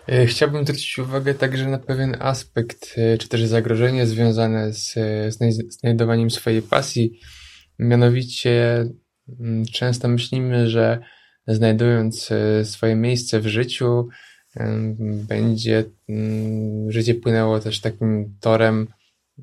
E, 0.08 0.26
chciałbym 0.26 0.64
zwrócić 0.64 1.00
uwagę 1.00 1.34
także 1.34 1.68
na 1.68 1.78
pewien 1.78 2.16
aspekt, 2.20 2.96
e, 2.98 3.18
czy 3.18 3.30
też 3.30 3.44
zagrożenie 3.44 4.08
związane 4.08 4.74
z 4.74 4.96
znajdowaniem 5.70 6.32
swojej 6.32 6.62
pasji. 6.62 7.20
Mianowicie 7.80 8.86
mm, 9.40 9.66
często 9.66 10.08
myślimy, 10.08 10.70
że 10.70 11.00
znajdując 11.48 12.32
e, 12.32 12.66
swoje 12.66 12.96
miejsce 12.96 13.40
w 13.40 13.48
życiu, 13.48 14.08
będzie 15.28 15.84
mm, 16.10 16.92
życie 16.92 17.16
płynęło 17.16 17.60
też 17.60 17.82
takim 17.82 18.38
torem 18.40 18.88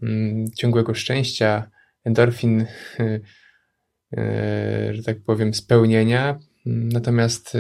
mm, 0.02 0.50
ciągłego 0.56 0.94
szczęścia, 0.94 1.70
endorfin, 2.04 2.66
że 4.92 5.02
tak 5.04 5.16
powiem, 5.26 5.54
spełnienia. 5.54 6.38
Natomiast 6.66 7.56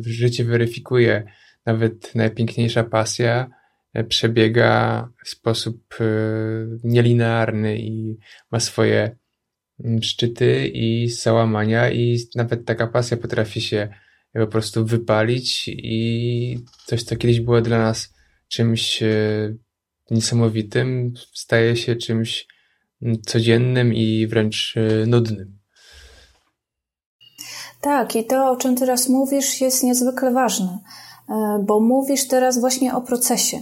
życie 0.00 0.44
weryfikuje 0.44 1.24
nawet 1.66 2.14
najpiękniejsza 2.14 2.84
pasja 2.84 3.50
przebiega 4.08 5.08
w 5.24 5.28
sposób 5.28 5.94
nielinearny 6.84 7.78
i 7.78 8.18
ma 8.50 8.60
swoje 8.60 9.16
mm, 9.84 10.02
szczyty 10.02 10.68
i 10.68 11.08
załamania 11.08 11.90
i 11.90 12.18
nawet 12.34 12.64
taka 12.64 12.86
pasja 12.86 13.16
potrafi 13.16 13.60
się 13.60 13.88
po 14.32 14.46
prostu 14.46 14.86
wypalić 14.86 15.68
i 15.68 16.58
coś, 16.86 17.02
co 17.02 17.16
kiedyś 17.16 17.40
było 17.40 17.60
dla 17.60 17.78
nas 17.78 18.14
czymś 18.48 19.02
niesamowitym, 20.10 21.14
staje 21.32 21.76
się 21.76 21.96
czymś 21.96 22.46
mm, 23.02 23.22
codziennym 23.22 23.94
i 23.94 24.26
wręcz 24.26 24.74
nudnym. 25.06 25.62
Tak, 27.82 28.16
i 28.16 28.26
to, 28.26 28.50
o 28.50 28.56
czym 28.56 28.76
teraz 28.76 29.08
mówisz, 29.08 29.60
jest 29.60 29.82
niezwykle 29.82 30.32
ważne, 30.32 30.66
e, 30.68 31.11
bo 31.60 31.80
mówisz 31.80 32.28
teraz 32.28 32.58
właśnie 32.58 32.94
o 32.94 33.00
procesie, 33.00 33.58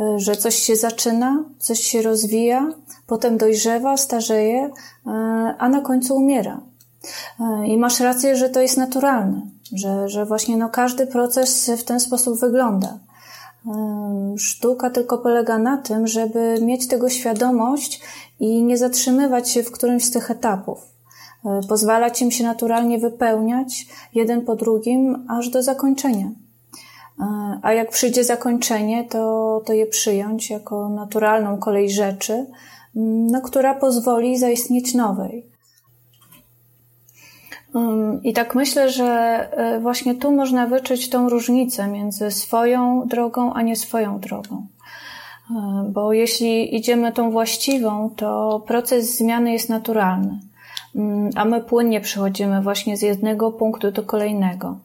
e, 0.00 0.18
że 0.18 0.36
coś 0.36 0.54
się 0.54 0.76
zaczyna, 0.76 1.44
coś 1.58 1.80
się 1.80 2.02
rozwija, 2.02 2.72
potem 3.06 3.38
dojrzewa, 3.38 3.96
starzeje, 3.96 4.70
e, 5.06 5.10
a 5.58 5.68
na 5.68 5.80
końcu 5.80 6.16
umiera. 6.16 6.60
I 7.66 7.78
masz 7.78 8.00
rację, 8.00 8.36
że 8.36 8.50
to 8.50 8.60
jest 8.60 8.76
naturalne, 8.76 9.40
że, 9.72 10.08
że 10.08 10.26
właśnie 10.26 10.56
no 10.56 10.68
każdy 10.68 11.06
proces 11.06 11.70
w 11.78 11.84
ten 11.84 12.00
sposób 12.00 12.40
wygląda. 12.40 12.98
Sztuka 14.36 14.90
tylko 14.90 15.18
polega 15.18 15.58
na 15.58 15.76
tym, 15.76 16.06
żeby 16.06 16.58
mieć 16.60 16.88
tego 16.88 17.08
świadomość 17.08 18.02
i 18.40 18.62
nie 18.62 18.78
zatrzymywać 18.78 19.50
się 19.50 19.62
w 19.62 19.72
którymś 19.72 20.04
z 20.04 20.10
tych 20.10 20.30
etapów. 20.30 20.92
E, 21.44 21.60
pozwalać 21.68 22.22
im 22.22 22.30
się 22.30 22.44
naturalnie 22.44 22.98
wypełniać 22.98 23.86
jeden 24.14 24.44
po 24.44 24.56
drugim 24.56 25.26
aż 25.28 25.48
do 25.48 25.62
zakończenia. 25.62 26.30
E, 27.22 27.58
a 27.62 27.72
jak 27.72 27.90
przyjdzie 27.90 28.24
zakończenie, 28.24 29.04
to, 29.04 29.62
to 29.66 29.72
je 29.72 29.86
przyjąć 29.86 30.50
jako 30.50 30.88
naturalną 30.88 31.58
kolej 31.58 31.90
rzeczy, 31.90 32.46
no, 32.94 33.40
która 33.40 33.74
pozwoli 33.74 34.38
zaistnieć 34.38 34.94
nowej. 34.94 35.52
I 38.22 38.32
tak 38.32 38.54
myślę, 38.54 38.90
że 38.90 39.04
e, 39.52 39.80
właśnie 39.80 40.14
tu 40.14 40.32
można 40.32 40.66
wyczuć 40.66 41.10
tą 41.10 41.28
różnicę 41.28 41.88
między 41.88 42.30
swoją 42.30 43.06
drogą, 43.06 43.52
a 43.52 43.62
nie 43.62 43.76
swoją 43.76 44.20
drogą. 44.20 44.66
Bo 45.88 46.12
jeśli 46.12 46.76
idziemy 46.76 47.12
tą 47.12 47.30
właściwą, 47.30 48.10
to 48.16 48.62
proces 48.66 49.16
zmiany 49.16 49.52
jest 49.52 49.68
naturalny. 49.68 50.40
Mm, 50.96 51.30
a 51.36 51.44
my 51.44 51.60
płynnie 51.60 52.00
przechodzimy 52.00 52.62
właśnie 52.62 52.96
z 52.96 53.02
jednego 53.02 53.52
punktu 53.52 53.90
do 53.90 54.02
kolejnego. 54.02 54.76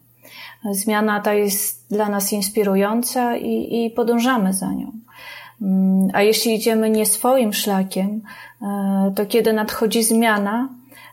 Zmiana 0.71 1.21
ta 1.21 1.33
jest 1.33 1.76
dla 1.91 2.09
nas 2.09 2.33
inspirująca 2.33 3.37
i, 3.37 3.85
i 3.85 3.91
podążamy 3.91 4.53
za 4.53 4.71
nią. 4.71 4.91
Mm, 5.61 6.07
a 6.13 6.21
jeśli 6.21 6.55
idziemy 6.55 6.89
nie 6.89 7.05
swoim 7.05 7.53
szlakiem, 7.53 8.21
e, 8.61 9.13
to 9.15 9.25
kiedy 9.25 9.53
nadchodzi 9.53 10.03
zmiana 10.03 10.69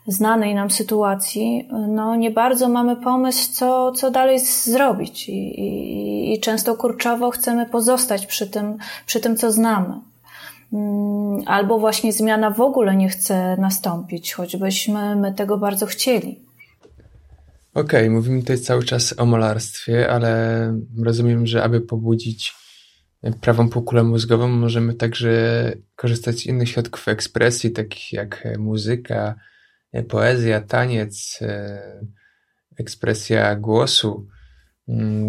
znanej 0.06 0.54
nam 0.54 0.70
sytuacji, 0.70 1.68
no 1.88 2.16
nie 2.16 2.30
bardzo 2.30 2.68
mamy 2.68 2.96
pomysł, 2.96 3.52
co, 3.52 3.92
co 3.92 4.10
dalej 4.10 4.38
zrobić 4.38 5.28
i, 5.28 5.60
i, 5.60 6.34
i 6.34 6.40
często 6.40 6.74
kurczowo 6.74 7.30
chcemy 7.30 7.66
pozostać 7.66 8.26
przy 8.26 8.46
tym, 8.46 8.78
przy 9.06 9.20
tym, 9.20 9.36
co 9.36 9.52
znamy. 9.52 9.94
Mm, 10.72 11.42
albo 11.46 11.78
właśnie 11.78 12.12
zmiana 12.12 12.50
w 12.50 12.60
ogóle 12.60 12.96
nie 12.96 13.08
chce 13.08 13.56
nastąpić, 13.56 14.32
choćbyśmy 14.32 15.16
my 15.16 15.34
tego 15.34 15.58
bardzo 15.58 15.86
chcieli. 15.86 16.43
Okej, 17.74 18.00
okay, 18.00 18.10
mówimy 18.10 18.40
tutaj 18.40 18.58
cały 18.58 18.84
czas 18.84 19.14
o 19.18 19.26
malarstwie, 19.26 20.10
ale 20.10 20.80
rozumiem, 21.04 21.46
że 21.46 21.62
aby 21.62 21.80
pobudzić 21.80 22.54
prawą 23.40 23.68
półkulę 23.68 24.02
mózgową, 24.02 24.48
możemy 24.48 24.94
także 24.94 25.72
korzystać 25.96 26.38
z 26.38 26.46
innych 26.46 26.68
środków 26.68 27.08
ekspresji, 27.08 27.70
takich 27.70 28.12
jak 28.12 28.48
muzyka, 28.58 29.34
poezja, 30.08 30.60
taniec, 30.60 31.40
ekspresja 32.78 33.56
głosu. 33.56 34.28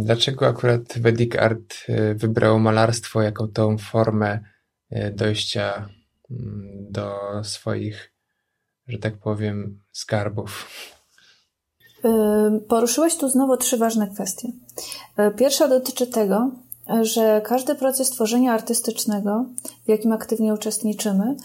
Dlaczego 0.01 0.47
akurat 0.47 0.99
Vedic 0.99 1.35
Art 1.35 1.75
wybrał 2.15 2.59
malarstwo 2.59 3.21
jako 3.21 3.47
tą 3.47 3.77
formę 3.77 4.39
dojścia 5.13 5.89
do 6.89 7.19
swoich, 7.43 8.13
że 8.87 8.97
tak 8.97 9.17
powiem, 9.17 9.81
skarbów. 9.91 10.69
E, 12.05 12.59
poruszyłeś 12.67 13.15
tu 13.15 13.29
znowu 13.29 13.57
trzy 13.57 13.77
ważne 13.77 14.07
kwestie. 14.07 14.51
E, 15.17 15.31
pierwsza 15.31 15.67
dotyczy 15.67 16.07
tego, 16.07 16.51
że 17.01 17.41
każdy 17.45 17.75
proces 17.75 18.09
tworzenia 18.09 18.53
artystycznego, 18.53 19.45
w 19.85 19.89
jakim 19.89 20.11
aktywnie 20.11 20.53
uczestniczymy, 20.53 21.35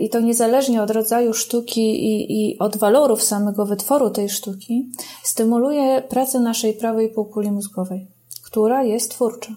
i 0.00 0.10
to 0.10 0.20
niezależnie 0.20 0.82
od 0.82 0.90
rodzaju 0.90 1.34
sztuki 1.34 1.80
i, 1.80 2.50
i, 2.50 2.58
od 2.58 2.76
walorów 2.76 3.22
samego 3.22 3.66
wytworu 3.66 4.10
tej 4.10 4.28
sztuki, 4.28 4.90
stymuluje 5.22 6.02
pracę 6.02 6.40
naszej 6.40 6.74
prawej 6.74 7.08
półkuli 7.08 7.50
mózgowej, 7.50 8.06
która 8.44 8.82
jest 8.82 9.10
twórcza 9.10 9.52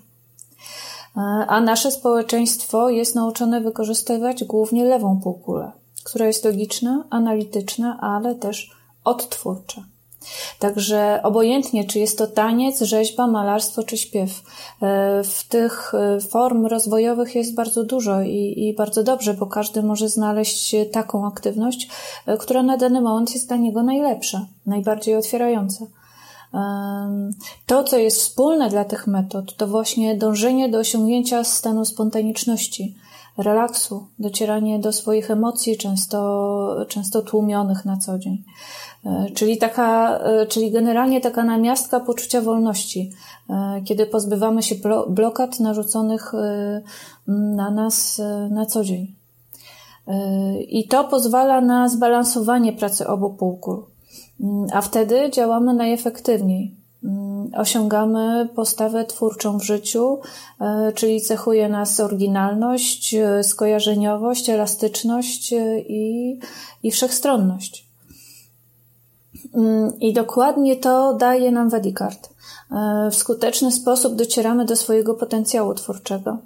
a 1.47 1.61
nasze 1.61 1.91
społeczeństwo 1.91 2.89
jest 2.89 3.15
nauczone 3.15 3.61
wykorzystywać 3.61 4.43
głównie 4.43 4.85
lewą 4.85 5.19
półkulę, 5.23 5.71
która 6.03 6.27
jest 6.27 6.45
logiczna, 6.45 7.03
analityczna, 7.09 7.97
ale 8.01 8.35
też 8.35 8.71
odtwórcza. 9.03 9.83
Także 10.59 11.20
obojętnie, 11.24 11.84
czy 11.84 11.99
jest 11.99 12.17
to 12.17 12.28
taniec, 12.28 12.82
rzeźba, 12.82 13.28
malarstwo 13.28 13.84
czy 13.84 13.97
śpiew, 13.97 14.30
e, 14.32 15.24
w 15.24 15.43
tych 15.49 15.93
e, 15.93 16.20
form 16.20 16.65
rozwojowych 16.65 17.36
jest 17.36 17.55
bardzo 17.55 17.84
dużo 17.84 18.22
i, 18.22 18.53
i, 18.57 18.74
bardzo 18.74 19.03
dobrze, 19.03 19.34
bo 19.34 19.45
każdy 19.45 19.84
może 19.84 20.09
znaleźć 20.09 20.76
taką 20.91 21.28
aktywność, 21.28 21.89
e, 22.26 22.38
która 22.38 22.63
na 22.63 22.78
dany 22.78 23.01
moment 23.01 23.34
jest 23.34 23.47
dla 23.47 23.57
niego 23.57 23.84
najlepsza, 23.84 24.45
najbardziej 24.65 25.15
otwierająca. 25.15 25.86
To, 27.65 27.84
co 27.84 27.97
jest 27.97 28.22
wspólne 28.22 28.70
dla 28.70 28.86
tych 28.86 29.07
metod, 29.07 29.55
to 29.55 29.67
właśnie 29.67 30.15
dążenie 30.15 30.70
do 30.70 30.78
osiągnięcia 30.78 31.43
stanu 31.43 31.86
spontaniczności, 31.86 32.95
relaksu, 33.38 34.07
docieranie 34.20 34.80
do 34.80 34.91
swoich 34.91 35.32
emocji, 35.32 35.78
często, 35.78 36.86
często 36.88 37.22
tłumionych 37.22 37.86
na 37.86 37.97
co 37.97 38.20
dzień. 38.20 38.43
E, 39.06 39.30
czyli 39.34 39.58
taka, 39.58 40.18
e, 40.18 40.45
czyli 40.45 40.72
generalnie 40.72 41.22
taka 41.22 41.43
namiastka 41.43 42.00
poczucia 42.00 42.41
wolności, 42.41 43.12
e, 43.50 43.82
kiedy 43.86 44.06
pozbywamy 44.06 44.64
się 44.64 44.76
blokad 45.10 45.60
narzuconych 45.60 46.32
na 47.28 47.72
nas 47.72 48.22
na 48.50 48.66
co 48.66 48.84
dzień. 48.84 49.16
I 50.70 50.88
to 50.88 51.04
pozwala 51.04 51.62
na 51.62 51.89
zbalansowanie 51.89 52.74
pracy 52.74 53.08
obu 53.08 53.30
półkul. 53.30 53.86
Mm, 54.41 54.68
a 54.74 54.82
wtedy 54.82 55.30
działamy 55.32 55.74
najefektywniej. 55.74 56.76
Mm, 57.04 57.52
osiągamy 57.58 58.50
postawę 58.56 59.06
twórczą 59.06 59.58
w 59.58 59.64
życiu, 59.64 60.20
czyli 60.95 61.22
cechuje 61.22 61.70
nas 61.70 62.00
oryginalność, 62.00 63.16
skojarzeniowość, 63.43 64.50
elastyczność 64.50 65.54
i, 65.88 66.39
i 66.84 66.91
wszechstronność. 66.91 67.88
Mm, 69.54 70.00
I 70.00 70.14
dokładnie 70.14 70.76
to 70.76 71.14
daje 71.14 71.52
nam 71.52 71.70
Vedicard. 71.70 72.30
W 73.12 73.16
skuteczny 73.16 73.72
sposób 73.72 74.16
docieramy 74.16 74.66
do 74.66 74.76
swojego 74.76 75.14
potencjału 75.14 75.74
twórczego. 75.74 76.38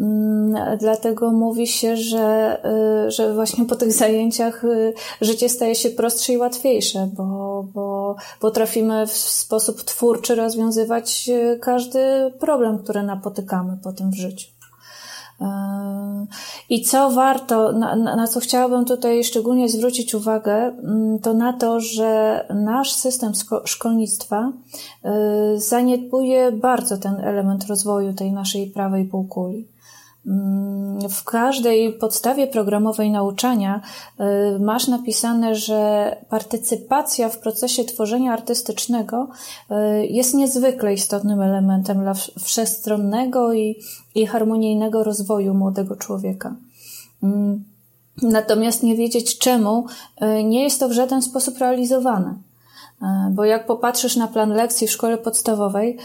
Mm, 0.00 0.78
dlatego 0.78 1.32
mówi 1.32 1.66
się, 1.66 1.96
że, 1.96 2.58
y, 3.06 3.10
że 3.10 3.34
właśnie 3.34 3.64
po 3.64 3.76
tych 3.76 3.92
zajęciach 3.92 4.64
y, 4.64 4.94
życie 5.20 5.48
staje 5.48 5.74
się 5.74 5.90
prostsze 5.90 6.32
i 6.32 6.38
łatwiejsze, 6.38 7.08
bo, 7.16 7.64
bo 7.74 8.16
potrafimy 8.40 9.06
w 9.06 9.12
sposób 9.12 9.82
twórczy 9.82 10.34
rozwiązywać 10.34 11.30
każdy 11.60 12.32
problem, 12.38 12.78
który 12.78 13.02
napotykamy 13.02 13.78
potem 13.82 14.10
w 14.10 14.14
życiu. 14.14 14.61
I 16.68 16.82
co 16.82 17.10
warto, 17.10 17.72
na, 17.72 17.96
na, 17.96 18.26
co 18.26 18.40
chciałabym 18.40 18.84
tutaj 18.84 19.24
szczególnie 19.24 19.68
zwrócić 19.68 20.14
uwagę, 20.14 20.54
mm, 20.54 21.18
to 21.18 21.34
na 21.34 21.52
to, 21.52 21.80
że 21.80 22.44
nasz 22.54 22.92
system 22.92 23.32
szkolnictwa 23.64 24.52
zaniedbuje 25.56 26.52
bardzo 26.52 26.98
ten 26.98 27.14
element 27.14 27.66
rozwoju 27.66 28.14
tej 28.14 28.32
naszej 28.32 28.70
prawej 28.70 29.04
półkuli. 29.04 29.71
Mm, 30.26 31.08
w 31.08 31.24
każdej 31.24 31.92
podstawie 31.92 32.46
programowej 32.46 33.10
nauczania 33.10 33.80
y, 34.56 34.58
masz 34.58 34.88
napisane, 34.88 35.54
że 35.54 36.16
partycypacja 36.28 37.28
w 37.28 37.38
procesie 37.38 37.84
tworzenia 37.84 38.32
artystycznego 38.32 39.28
y, 39.70 40.06
jest 40.06 40.34
niezwykle 40.34 40.94
istotnym 40.94 41.40
elementem 41.40 42.00
dla 42.00 42.14
wszechstronnego 42.44 43.52
i, 43.52 43.76
i 44.14 44.26
harmonijnego 44.26 45.04
rozwoju 45.04 45.54
młodego 45.54 45.96
człowieka. 45.96 46.54
Mm, 47.22 47.64
natomiast 48.22 48.82
nie 48.82 48.96
wiedzieć 48.96 49.38
czemu 49.38 49.86
y, 50.22 50.44
nie 50.44 50.62
jest 50.62 50.80
to 50.80 50.88
w 50.88 50.92
żaden 50.92 51.22
sposób 51.22 51.58
realizowane. 51.58 52.34
Bo 53.30 53.44
jak 53.44 53.66
popatrzysz 53.66 54.16
na 54.16 54.28
plan 54.28 54.50
lekcji 54.50 54.86
w 54.86 54.90
szkole 54.90 55.18
podstawowej, 55.18 55.98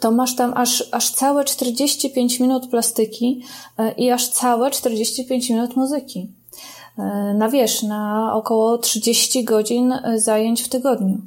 to 0.00 0.10
masz 0.10 0.36
tam 0.36 0.52
aż, 0.56 0.88
aż 0.92 1.10
całe 1.10 1.44
45 1.44 2.40
minut 2.40 2.70
plastyki 2.70 3.42
i 3.96 4.10
aż 4.10 4.28
całe 4.28 4.70
45 4.70 5.50
minut 5.50 5.76
muzyki. 5.76 6.30
Na 7.34 7.48
wiesz, 7.48 7.82
na 7.82 8.30
około 8.34 8.78
30 8.78 9.44
godzin 9.44 9.94
zajęć 10.16 10.62
w 10.62 10.68
tygodniu. 10.68 11.18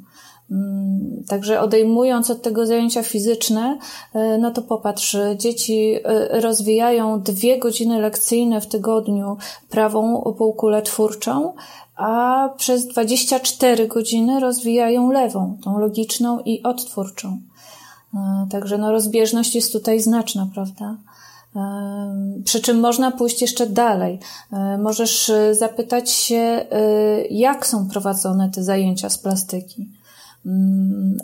Mm, 0.50 1.24
także 1.28 1.60
odejmując 1.60 2.30
od 2.30 2.42
tego 2.42 2.66
zajęcia 2.66 3.02
fizyczne, 3.02 3.78
e, 4.14 4.38
no 4.38 4.50
to 4.50 4.62
popatrz, 4.62 5.16
dzieci 5.36 5.94
e, 6.04 6.40
rozwijają 6.40 7.20
dwie 7.20 7.58
godziny 7.58 8.00
lekcyjne 8.00 8.60
w 8.60 8.66
tygodniu 8.66 9.36
prawą 9.70 10.22
półkulę 10.38 10.82
twórczą, 10.82 11.54
a 11.96 12.48
przez 12.56 12.86
24 12.86 13.88
godziny 13.88 14.40
rozwijają 14.40 15.10
lewą, 15.10 15.58
tą 15.64 15.78
logiczną 15.78 16.40
i 16.40 16.62
odtwórczą. 16.62 17.40
E, 18.14 18.46
także 18.50 18.78
no 18.78 18.92
rozbieżność 18.92 19.54
jest 19.54 19.72
tutaj 19.72 20.00
znaczna, 20.00 20.48
prawda? 20.54 20.96
Przy 22.44 22.60
czym 22.60 22.80
można 22.80 23.10
pójść 23.10 23.42
jeszcze 23.42 23.66
dalej. 23.66 24.18
Możesz 24.78 25.32
zapytać 25.52 26.10
się, 26.10 26.66
jak 27.30 27.66
są 27.66 27.88
prowadzone 27.88 28.50
te 28.50 28.62
zajęcia 28.62 29.10
z 29.10 29.18
plastyki. 29.18 29.88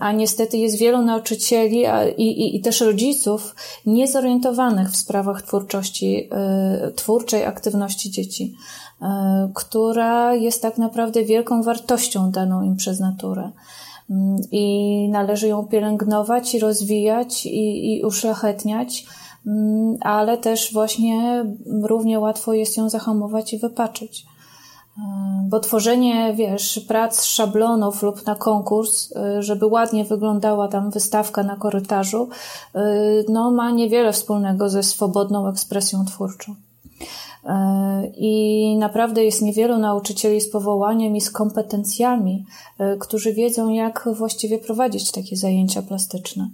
A 0.01 0.13
niestety 0.13 0.59
jest 0.59 0.79
wielu 0.79 1.03
nauczycieli 1.03 1.85
i, 2.17 2.23
i, 2.23 2.57
i 2.57 2.61
też 2.61 2.81
rodziców 2.81 3.55
niezorientowanych 3.87 4.91
w 4.91 4.97
sprawach 4.97 5.43
twórczości, 5.43 6.29
y, 6.89 6.93
twórczej 6.93 7.45
aktywności 7.45 8.11
dzieci, 8.11 8.55
y, 9.03 9.07
która 9.55 10.35
jest 10.35 10.63
tak 10.63 10.79
naprawdę 10.79 11.25
wielką 11.25 11.63
wartością 11.63 12.31
daną 12.31 12.63
im 12.63 12.77
przez 12.77 13.01
naturę. 13.01 13.51
Mm, 14.11 14.37
I 14.51 15.09
należy 15.11 15.49
ją 15.49 15.67
pielęgnować 15.67 16.55
i 16.55 16.59
rozwijać 16.59 17.47
i, 17.47 17.97
i 17.97 18.05
uszlachetniać, 18.05 19.07
mm, 19.47 19.97
ale 20.01 20.39
też 20.39 20.73
właśnie 20.73 21.45
równie 21.83 22.21
łatwo 22.21 22.53
jest 22.53 22.77
ją 22.77 22.89
zahamować 22.89 23.53
i 23.53 23.59
wypaczyć. 23.59 24.27
Bo 25.49 25.61
tworzenie, 25.61 26.35
wiesz, 26.35 26.81
prac 26.89 27.25
szablonów 27.25 28.03
lub 28.03 28.27
na 28.27 28.35
konkurs, 28.35 29.13
y, 29.39 29.43
żeby 29.43 29.67
ładnie 29.67 30.05
wyglądała 30.05 30.69
tam 30.69 30.91
wystawka 30.91 31.43
na 31.43 31.57
korytarzu, 31.57 32.29
y, 32.77 32.79
no 33.29 33.51
ma 33.51 33.71
niewiele 33.71 34.13
wspólnego 34.13 34.69
ze 34.69 34.83
swobodną 34.83 35.49
ekspresją 35.49 36.05
twórczą. 36.05 36.53
Y, 36.53 36.57
I 38.17 38.77
naprawdę 38.77 39.25
jest 39.25 39.43
niewielu 39.43 39.79
nauczycieli 39.79 40.41
z 40.41 40.51
powołaniem 40.51 41.17
i 41.17 41.21
z 41.21 41.31
kompetencjami, 41.31 42.45
którzy 43.01 43.33
wiedzą, 43.33 43.69
jak 43.69 44.09
właściwie 44.13 44.59
prowadzić 44.59 45.13
takie 45.13 45.37
zajęcia 45.37 45.83
plastyczne. 45.83 46.49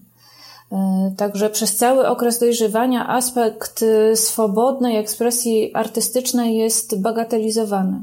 Także 1.17 1.51
przez 1.51 1.77
cały 1.77 2.09
okres 2.09 2.39
dojrzewania 2.39 3.09
aspekt 3.09 3.85
swobodnej 4.15 4.97
ekspresji 4.97 5.75
artystycznej 5.75 6.57
jest 6.57 7.01
bagatelizowany. 7.01 8.03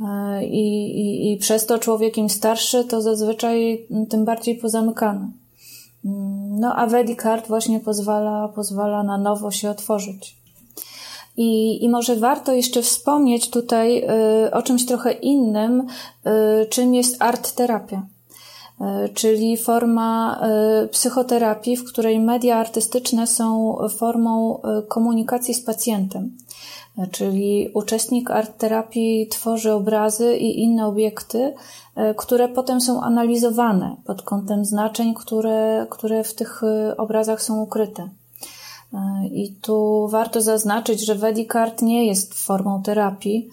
E, 0.00 0.44
I, 0.44 1.00
i, 1.00 1.32
I 1.32 1.36
przez 1.36 1.66
to 1.66 1.78
człowiek 1.78 2.18
im 2.18 2.30
starszy, 2.30 2.84
to 2.84 3.02
zazwyczaj 3.02 3.86
tym 4.08 4.24
bardziej 4.24 4.54
pozamykany. 4.54 5.30
Mm, 6.04 6.60
no 6.60 6.74
a 6.74 6.86
Vedicard 6.86 7.48
właśnie 7.48 7.80
pozwala, 7.80 8.48
pozwala 8.48 9.02
na 9.02 9.18
nowo 9.18 9.50
się 9.50 9.70
otworzyć. 9.70 10.38
I, 11.36 11.84
I 11.84 11.88
może 11.88 12.16
warto 12.16 12.52
jeszcze 12.52 12.82
wspomnieć 12.82 13.50
tutaj 13.50 14.04
y, 14.46 14.50
o 14.52 14.62
czymś 14.62 14.86
trochę 14.86 15.12
innym, 15.12 15.86
y, 16.62 16.66
czym 16.66 16.94
jest 16.94 17.22
art 17.22 17.52
terapia. 17.52 18.02
Y, 18.80 19.08
czyli 19.08 19.56
forma 19.56 20.40
psychoterapii, 20.90 21.76
w 21.76 21.84
której 21.84 22.20
media 22.20 22.56
artystyczne 22.56 23.26
są 23.26 23.78
formą 23.98 24.60
komunikacji 24.88 25.54
z 25.54 25.64
pacjentem. 25.64 26.36
Czyli 27.10 27.70
uczestnik 27.74 28.30
art 28.30 28.58
terapii 28.58 29.28
tworzy 29.28 29.72
obrazy 29.72 30.36
i 30.36 30.62
inne 30.62 30.86
obiekty, 30.86 31.54
e, 31.96 32.14
które 32.14 32.48
potem 32.48 32.80
są 32.80 33.02
analizowane 33.02 33.96
pod 34.04 34.22
kątem 34.22 34.64
znaczeń, 34.64 35.14
które, 35.14 35.86
które 35.90 36.24
w 36.24 36.34
tych 36.34 36.62
e, 36.62 36.96
obrazach 36.96 37.42
są 37.42 37.60
ukryte. 37.60 38.08
E, 38.94 39.26
I 39.26 39.54
tu 39.62 40.08
warto 40.08 40.40
zaznaczyć, 40.40 41.06
że 41.06 41.14
Vedic 41.14 41.56
Art 41.56 41.82
nie 41.82 42.06
jest 42.06 42.34
formą 42.34 42.82
terapii, 42.82 43.50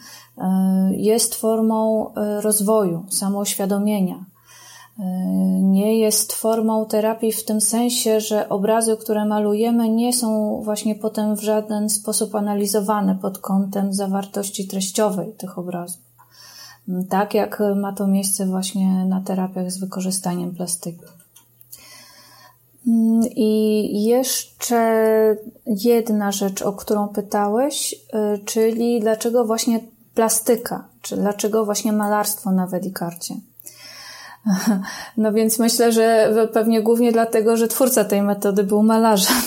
jest 0.91 1.35
formą 1.35 2.11
rozwoju, 2.41 3.05
samouświadomienia 3.09 4.25
nie 5.61 5.99
jest 5.99 6.33
formą 6.33 6.85
terapii 6.85 7.31
w 7.31 7.45
tym 7.45 7.61
sensie, 7.61 8.19
że 8.19 8.49
obrazy, 8.49 8.97
które 8.97 9.25
malujemy, 9.25 9.89
nie 9.89 10.13
są 10.13 10.61
właśnie 10.63 10.95
potem 10.95 11.35
w 11.35 11.41
żaden 11.41 11.89
sposób 11.89 12.35
analizowane 12.35 13.15
pod 13.15 13.37
kątem 13.37 13.93
zawartości 13.93 14.67
treściowej 14.67 15.33
tych 15.33 15.57
obrazów. 15.57 16.01
Tak 17.09 17.33
jak 17.33 17.63
ma 17.75 17.93
to 17.93 18.07
miejsce 18.07 18.45
właśnie 18.45 19.05
na 19.05 19.21
terapiach 19.21 19.71
z 19.71 19.77
wykorzystaniem 19.77 20.55
plastyki. 20.55 21.05
I 23.35 24.03
jeszcze 24.03 24.77
jedna 25.65 26.31
rzecz, 26.31 26.61
o 26.61 26.73
którą 26.73 27.07
pytałeś, 27.07 27.93
y, 27.93 28.45
czyli 28.45 28.99
dlaczego 28.99 29.45
właśnie 29.45 29.79
plastyka, 30.15 30.87
czy 31.01 31.17
dlaczego 31.17 31.65
właśnie 31.65 31.93
malarstwo 31.93 32.51
na 32.51 32.67
Wedikarcie? 32.67 33.35
No 35.17 35.33
więc 35.33 35.59
myślę, 35.59 35.91
że 35.91 36.33
pewnie 36.53 36.81
głównie 36.81 37.11
dlatego, 37.11 37.57
że 37.57 37.67
twórca 37.67 38.05
tej 38.05 38.21
metody 38.21 38.63
był 38.63 38.83
malarzem. 38.83 39.37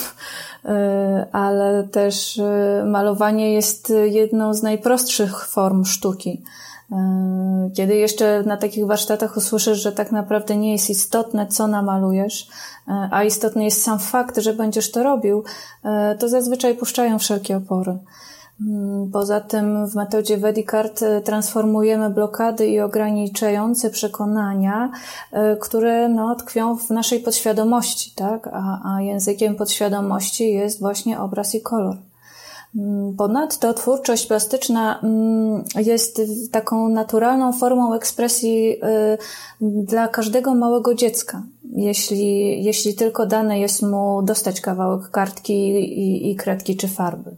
E, 0.65 1.25
ale 1.31 1.83
też 1.83 2.39
e, 2.39 2.83
malowanie 2.85 3.53
jest 3.53 3.93
jedną 4.05 4.53
z 4.53 4.63
najprostszych 4.63 5.45
form 5.45 5.85
sztuki. 5.85 6.43
E, 6.91 7.69
kiedy 7.75 7.95
jeszcze 7.95 8.43
na 8.43 8.57
takich 8.57 8.85
warsztatach 8.85 9.37
usłyszysz, 9.37 9.81
że 9.81 9.91
tak 9.91 10.11
naprawdę 10.11 10.57
nie 10.57 10.71
jest 10.71 10.89
istotne, 10.89 11.47
co 11.47 11.67
namalujesz, 11.67 12.47
a 13.11 13.23
istotny 13.23 13.63
jest 13.63 13.83
sam 13.83 13.99
fakt, 13.99 14.37
że 14.37 14.53
będziesz 14.53 14.91
to 14.91 15.03
robił, 15.03 15.43
to 16.19 16.29
zazwyczaj 16.29 16.75
puszczają 16.75 17.19
wszelkie 17.19 17.57
opory. 17.57 17.97
Mm, 18.61 19.11
poza 19.11 19.41
tym 19.41 19.87
w 19.87 19.95
metodzie 19.95 20.37
Vedicart 20.37 21.03
e, 21.03 21.21
transformujemy 21.21 22.09
blokady 22.09 22.67
i 22.67 22.79
ograniczające 22.79 23.89
przekonania, 23.89 24.91
e, 25.31 25.57
które 25.57 26.09
no, 26.09 26.35
tkwią 26.35 26.77
w 26.77 26.89
naszej 26.89 27.19
podświadomości, 27.19 28.11
tak? 28.15 28.49
A, 28.53 28.95
a 28.95 29.01
językiem 29.01 29.55
podświadomości 29.55 30.53
jest 30.53 30.79
właśnie 30.79 31.19
obraz 31.19 31.55
i 31.55 31.61
kolor. 31.61 31.97
Ponadto 33.17 33.73
twórczość 33.73 34.27
plastyczna 34.27 34.99
mm, 35.03 35.63
jest 35.75 36.21
taką 36.51 36.89
naturalną 36.89 37.53
formą 37.53 37.93
ekspresji 37.93 38.71
y, 38.73 39.17
dla 39.61 40.07
każdego 40.07 40.55
małego 40.55 40.95
dziecka. 40.95 41.43
Jeśli, 41.75 42.63
jeśli 42.63 42.95
tylko 42.95 43.25
dane 43.25 43.59
jest 43.59 43.81
mu 43.81 44.21
dostać 44.21 44.61
kawałek 44.61 45.09
kartki 45.09 45.53
i, 45.53 46.31
i 46.31 46.35
kredki 46.35 46.77
czy 46.77 46.87
farby. 46.87 47.35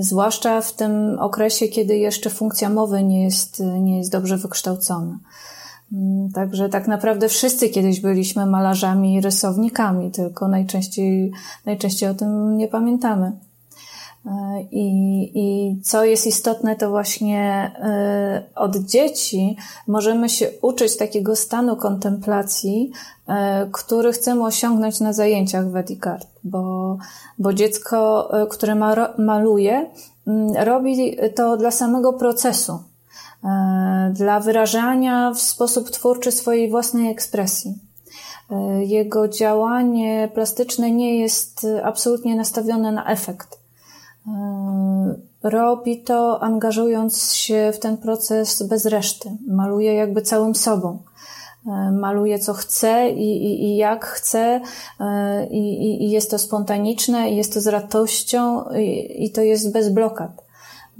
Zwłaszcza 0.00 0.60
w 0.60 0.72
tym 0.72 1.18
okresie, 1.18 1.68
kiedy 1.68 1.98
jeszcze 1.98 2.30
funkcja 2.30 2.70
mowy 2.70 3.02
nie 3.02 3.24
jest, 3.24 3.62
nie 3.80 3.98
jest 3.98 4.12
dobrze 4.12 4.36
wykształcona. 4.36 5.18
Mm, 5.92 6.32
także 6.32 6.68
tak 6.68 6.88
naprawdę 6.88 7.28
wszyscy 7.28 7.68
kiedyś 7.68 8.00
byliśmy 8.00 8.46
malarzami 8.46 9.14
i 9.14 9.20
rysownikami, 9.20 10.10
tylko 10.10 10.48
najczęściej, 10.48 11.32
najczęściej 11.66 12.08
o 12.08 12.14
tym 12.14 12.56
nie 12.56 12.68
pamiętamy. 12.68 13.32
E, 14.26 14.62
I, 14.70 15.30
I 15.34 15.76
co 15.82 16.04
jest 16.04 16.26
istotne, 16.26 16.76
to 16.76 16.90
właśnie 16.90 17.72
e, 17.78 18.42
od 18.54 18.76
dzieci 18.76 19.56
możemy 19.86 20.28
się 20.28 20.50
uczyć 20.62 20.96
takiego 20.96 21.36
stanu 21.36 21.76
kontemplacji, 21.76 22.92
e, 23.28 23.68
który 23.72 24.12
chcemy 24.12 24.44
osiągnąć 24.44 25.00
na 25.00 25.12
zajęciach 25.12 25.70
Vedicart, 25.70 26.26
bo, 26.44 26.96
bo 27.38 27.52
dziecko, 27.52 28.30
które 28.50 28.74
maluje, 29.18 29.90
mm, 30.26 30.52
robi 30.56 31.16
to 31.34 31.56
dla 31.56 31.70
samego 31.70 32.12
procesu, 32.12 32.78
dla 34.12 34.40
wyrażania 34.40 35.32
w 35.34 35.40
sposób 35.40 35.90
twórczy 35.90 36.32
swojej 36.32 36.70
własnej 36.70 37.10
ekspresji. 37.10 37.78
Jego 38.80 39.28
działanie 39.28 40.28
plastyczne 40.34 40.90
nie 40.90 41.18
jest 41.18 41.66
absolutnie 41.84 42.36
nastawione 42.36 42.92
na 42.92 43.06
efekt 43.06 43.59
robi 45.42 46.02
to 46.02 46.42
angażując 46.42 47.32
się 47.32 47.72
w 47.74 47.78
ten 47.78 47.96
proces 47.96 48.62
bez 48.62 48.86
reszty. 48.86 49.30
Maluje 49.48 49.94
jakby 49.94 50.22
całym 50.22 50.54
sobą. 50.54 50.98
E, 51.66 51.90
maluje 51.92 52.38
co 52.38 52.54
chce 52.54 53.10
i, 53.10 53.44
i, 53.44 53.64
i 53.64 53.76
jak 53.76 54.04
chce, 54.04 54.60
e, 55.00 55.46
i, 55.46 56.04
i, 56.04 56.10
jest 56.10 56.30
to 56.30 56.38
spontaniczne, 56.38 57.30
i 57.30 57.36
jest 57.36 57.54
to 57.54 57.60
z 57.60 57.66
radością, 57.66 58.64
i, 58.78 59.24
i 59.24 59.30
to 59.30 59.40
jest 59.42 59.72
bez 59.72 59.88
blokad. 59.88 60.44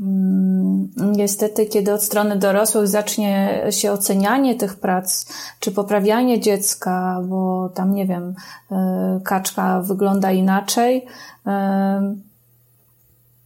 Mm, 0.00 0.88
niestety, 0.96 1.66
kiedy 1.66 1.92
od 1.92 2.02
strony 2.02 2.36
dorosłych 2.36 2.88
zacznie 2.88 3.64
się 3.70 3.92
ocenianie 3.92 4.54
tych 4.54 4.76
prac, 4.76 5.26
czy 5.60 5.72
poprawianie 5.72 6.40
dziecka, 6.40 7.20
bo 7.24 7.68
tam, 7.68 7.94
nie 7.94 8.06
wiem, 8.06 8.34
e, 8.72 9.20
kaczka 9.24 9.80
wygląda 9.80 10.32
inaczej, 10.32 11.06
e, 11.46 12.29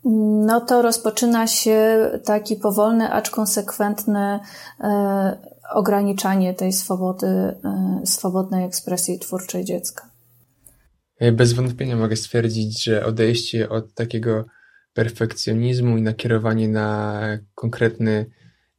no 0.05 0.61
to 0.61 0.83
rozpoczyna 0.83 1.47
się 1.47 2.11
taki 2.25 2.57
powolny, 2.57 3.13
acz 3.13 3.31
konsekwentny 3.31 4.41
e, 4.81 5.55
ograniczanie 5.75 6.55
tej 6.55 6.73
swobody, 6.73 7.55
swobodnej 8.05 8.65
ekspresji 8.65 9.19
twórczej 9.19 9.65
dziecka. 9.65 10.11
Bez 11.33 11.53
wątpienia 11.53 11.97
mogę 11.97 12.17
stwierdzić, 12.17 12.85
że 12.85 13.07
odejście 13.07 13.71
od 13.71 13.95
takiego 13.95 14.45
perfekcjonizmu 14.95 15.97
i 15.97 16.03
nakierowanie 16.03 16.69
na 16.69 17.21
konkretny 17.55 18.27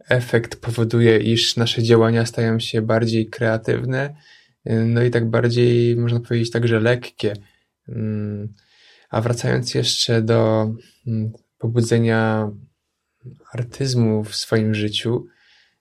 efekt 0.09 0.55
powoduje, 0.55 1.17
iż 1.17 1.55
nasze 1.57 1.83
działania 1.83 2.25
stają 2.25 2.59
się 2.59 2.81
bardziej 2.81 3.29
kreatywne, 3.29 4.15
no 4.65 5.03
i 5.03 5.11
tak 5.11 5.29
bardziej, 5.29 5.95
można 5.95 6.19
powiedzieć, 6.19 6.51
także 6.51 6.79
lekkie. 6.79 7.33
A 9.15 9.21
wracając 9.21 9.73
jeszcze 9.73 10.21
do 10.21 10.71
mm, 11.07 11.33
pobudzenia 11.57 12.51
artyzmu 13.53 14.23
w 14.23 14.35
swoim 14.35 14.73
życiu, 14.73 15.25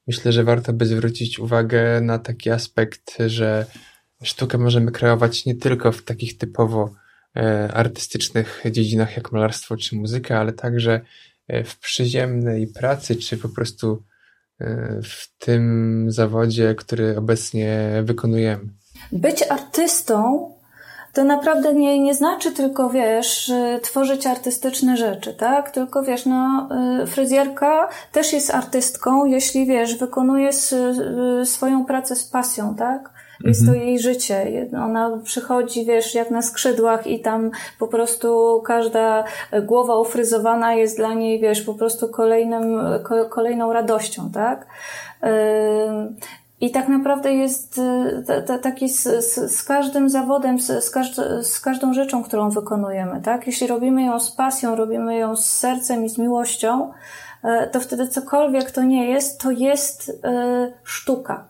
myślę, 0.07 0.33
że 0.33 0.45
warto 0.45 0.73
by 0.73 0.87
zwrócić 0.87 1.39
uwagę 1.39 2.01
na 2.01 2.19
taki 2.19 2.51
aspekt, 2.51 3.17
że 3.27 3.67
sztukę 4.23 4.59
możemy 4.59 4.93
kreować 4.93 5.47
nie 5.47 5.55
tylko 5.55 5.93
w 5.93 6.03
takich 6.03 6.39
typowo 6.39 6.95
E, 7.37 7.73
artystycznych 7.75 8.63
dziedzinach 8.71 9.17
jak 9.17 9.33
malarstwo 9.33 9.77
czy 9.77 9.97
muzyka, 9.97 10.41
ale 10.41 10.53
także 10.53 11.01
e, 11.49 11.65
w 11.65 11.79
przyziemnej 11.79 12.67
pracy, 12.67 13.17
czy 13.17 13.37
po 13.37 13.49
prostu 13.49 14.03
e, 14.61 15.01
w 15.03 15.39
tym 15.39 16.07
zawodzie, 16.09 16.75
który 16.75 17.19
obecnie 17.19 17.91
wykonujemy. 18.05 18.65
Być 19.13 19.43
artystą 19.43 20.51
to 21.15 21.25
naprawdę 21.25 21.75
nie, 21.75 22.01
nie 22.01 22.15
znaczy 22.15 22.53
tylko, 22.53 22.91
wiesz, 22.91 23.53
tworzyć 23.83 24.27
artystyczne 24.27 24.97
rzeczy, 24.97 25.35
tak? 25.35 25.71
Tylko, 25.71 26.03
wiesz, 26.03 26.27
no, 26.27 26.69
fryzjerka 27.07 27.89
też 28.13 28.33
jest 28.33 28.55
artystką, 28.55 29.25
jeśli, 29.25 29.67
wiesz, 29.67 29.99
wykonuje 29.99 30.51
swoją 31.45 31.85
pracę 31.85 32.17
z 32.17 32.25
pasją, 32.25 32.75
tak? 32.75 33.11
Jest 33.45 33.61
mhm. 33.61 33.79
to 33.79 33.85
jej 33.85 33.99
życie. 33.99 34.69
Ona 34.85 35.19
przychodzi, 35.25 35.87
wiesz, 35.87 36.15
jak 36.15 36.31
na 36.31 36.43
skrzydłach 36.43 37.07
i 37.07 37.21
tam 37.21 37.51
po 37.79 37.89
prostu 37.89 38.63
każda 38.67 39.25
głowa 39.63 39.99
ufryzowana 39.99 40.75
jest 40.75 40.97
dla 40.97 41.15
niej, 41.15 41.41
wiesz, 41.41 41.63
po 41.63 41.75
prostu 41.75 42.09
kolejnym, 42.09 42.81
kolejną 43.31 43.73
radością, 43.73 44.31
tak? 44.31 44.67
I 46.61 46.71
tak 46.71 46.89
naprawdę 46.89 47.35
jest 47.35 47.81
taki 48.63 48.89
z, 48.89 49.03
z, 49.03 49.57
z 49.57 49.63
każdym 49.63 50.11
zawodem, 50.11 50.61
z, 50.61 50.91
każd 50.91 51.17
z 51.43 51.61
każdą 51.61 51.95
rzeczą, 51.95 52.25
którą 52.25 52.51
wykonujemy, 52.51 53.21
tak? 53.23 53.47
Jeśli 53.47 53.67
robimy 53.67 54.03
ją 54.03 54.21
z 54.21 54.37
pasją, 54.37 54.77
robimy 54.77 55.17
ją 55.17 55.37
z 55.37 55.45
sercem 55.45 56.05
i 56.05 56.09
z 56.09 56.19
miłością, 56.19 56.93
e, 57.43 57.71
to 57.71 57.81
wtedy 57.81 58.09
cokolwiek 58.09 58.71
to 58.71 58.83
nie 58.83 59.11
jest, 59.11 59.41
to 59.41 59.51
jest 59.51 60.21
e, 60.25 60.73
sztuka. 60.85 61.49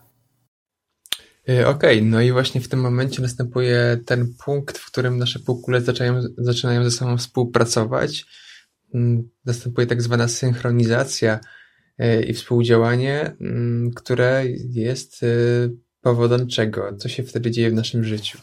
E, 1.49 1.67
okej, 1.67 1.97
okay, 1.97 2.09
no 2.09 2.21
i 2.21 2.31
właśnie 2.31 2.61
w 2.61 2.67
tym 2.67 2.79
momencie 2.79 3.21
następuje 3.21 3.97
ten 4.05 4.33
punkt, 4.45 4.77
w 4.77 4.91
którym 4.91 5.17
nasze 5.17 5.39
półkule 5.39 5.81
zaczynają, 5.81 6.21
zaczynają 6.37 6.83
ze 6.83 6.91
sobą 6.91 7.17
współpracować. 7.17 8.25
Mm, 8.93 9.29
następuje 9.45 9.87
tak 9.87 10.01
zwana 10.01 10.27
synchronizacja 10.27 11.39
i 12.27 12.33
współdziałanie, 12.33 13.35
mm, 13.41 13.91
które 13.95 14.43
jest 14.69 15.23
e, 15.23 15.27
powodem 16.01 16.47
czego? 16.47 16.97
Co 16.97 17.09
się 17.09 17.23
wtedy 17.23 17.51
dzieje 17.51 17.69
w 17.69 17.73
naszym 17.73 18.03
życiu? 18.03 18.39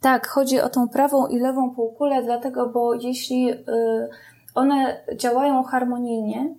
Tak, 0.00 0.26
chodzi 0.26 0.60
o 0.60 0.68
tą 0.68 0.88
prawą 0.88 1.26
i 1.26 1.38
lewą 1.38 1.74
półkulę, 1.74 2.22
dlatego, 2.22 2.68
bo 2.68 2.94
jeśli 2.94 3.50
one 4.54 5.04
działają 5.16 5.62
harmonijnie, 5.62 6.54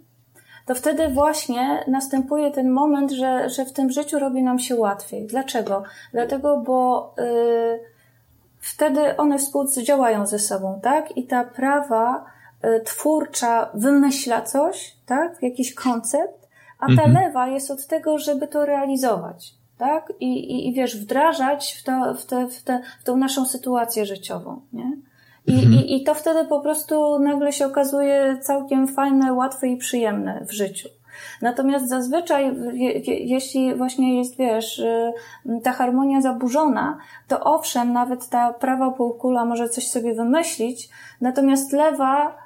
to 0.66 0.76
wtedy 0.76 1.08
właśnie 1.10 1.84
następuje 1.88 2.52
ten 2.52 2.72
moment, 2.72 3.12
że, 3.12 3.50
że 3.50 3.66
w 3.66 3.74
tym 3.74 3.92
życiu 3.92 4.20
robi 4.20 4.44
nam 4.44 4.60
się 4.60 4.76
łatwiej. 4.76 5.28
Dlaczego? 5.28 5.84
Dlatego, 6.12 6.64
bo 6.66 7.14
y, 7.20 7.80
wtedy 8.60 9.18
one 9.18 9.38
współdziałają 9.38 10.26
ze 10.26 10.40
sobą, 10.40 10.80
tak? 10.84 11.18
I 11.18 11.28
ta 11.28 11.44
prawa 11.44 12.26
y, 12.26 12.35
twórcza 12.86 13.70
wymyśla 13.74 14.42
coś, 14.42 14.96
tak? 15.06 15.38
Jakiś 15.42 15.74
koncept, 15.74 16.50
a 16.80 16.86
ta 16.86 17.04
mhm. 17.04 17.14
lewa 17.14 17.48
jest 17.48 17.72
od 17.72 17.88
tego, 17.88 18.18
żeby 18.18 18.48
to 18.48 18.66
realizować. 18.66 19.54
Tak? 19.78 20.14
I, 20.20 20.26
i, 20.26 20.68
i 20.70 20.74
wiesz, 20.74 20.98
wdrażać 21.02 21.78
w, 21.80 21.84
to, 21.84 22.14
w, 22.14 22.26
te, 22.26 22.48
w, 22.48 22.64
te, 22.64 22.82
w 23.02 23.04
tą 23.04 23.18
naszą 23.18 23.46
sytuację 23.46 24.06
życiową. 24.06 24.62
Nie? 24.74 24.92
I, 25.48 25.54
mhm. 25.54 25.74
i, 25.74 25.96
I 25.96 26.04
to 26.04 26.14
wtedy 26.14 26.46
po 26.46 26.60
prostu 26.60 27.20
nagle 27.20 27.54
się 27.54 27.66
okazuje 27.66 28.38
całkiem 28.42 28.88
fajne, 28.88 29.34
łatwe 29.34 29.68
i 29.68 29.78
przyjemne 29.78 30.46
w 30.46 30.52
życiu. 30.52 30.90
Natomiast 31.42 31.90
zazwyczaj, 31.90 32.56
jeśli 33.06 33.76
właśnie 33.76 34.18
jest, 34.18 34.38
wiesz, 34.38 34.80
y, 34.80 35.14
ta 35.64 35.72
harmonia 35.72 36.22
zaburzona, 36.22 36.98
to 37.28 37.40
owszem, 37.40 37.94
nawet 37.94 38.30
ta 38.30 38.54
prawa 38.54 38.92
półkula 38.92 39.46
może 39.46 39.70
coś 39.70 39.88
sobie 39.90 40.14
wymyślić, 40.14 40.90
natomiast 41.22 41.74
lewa 41.74 42.45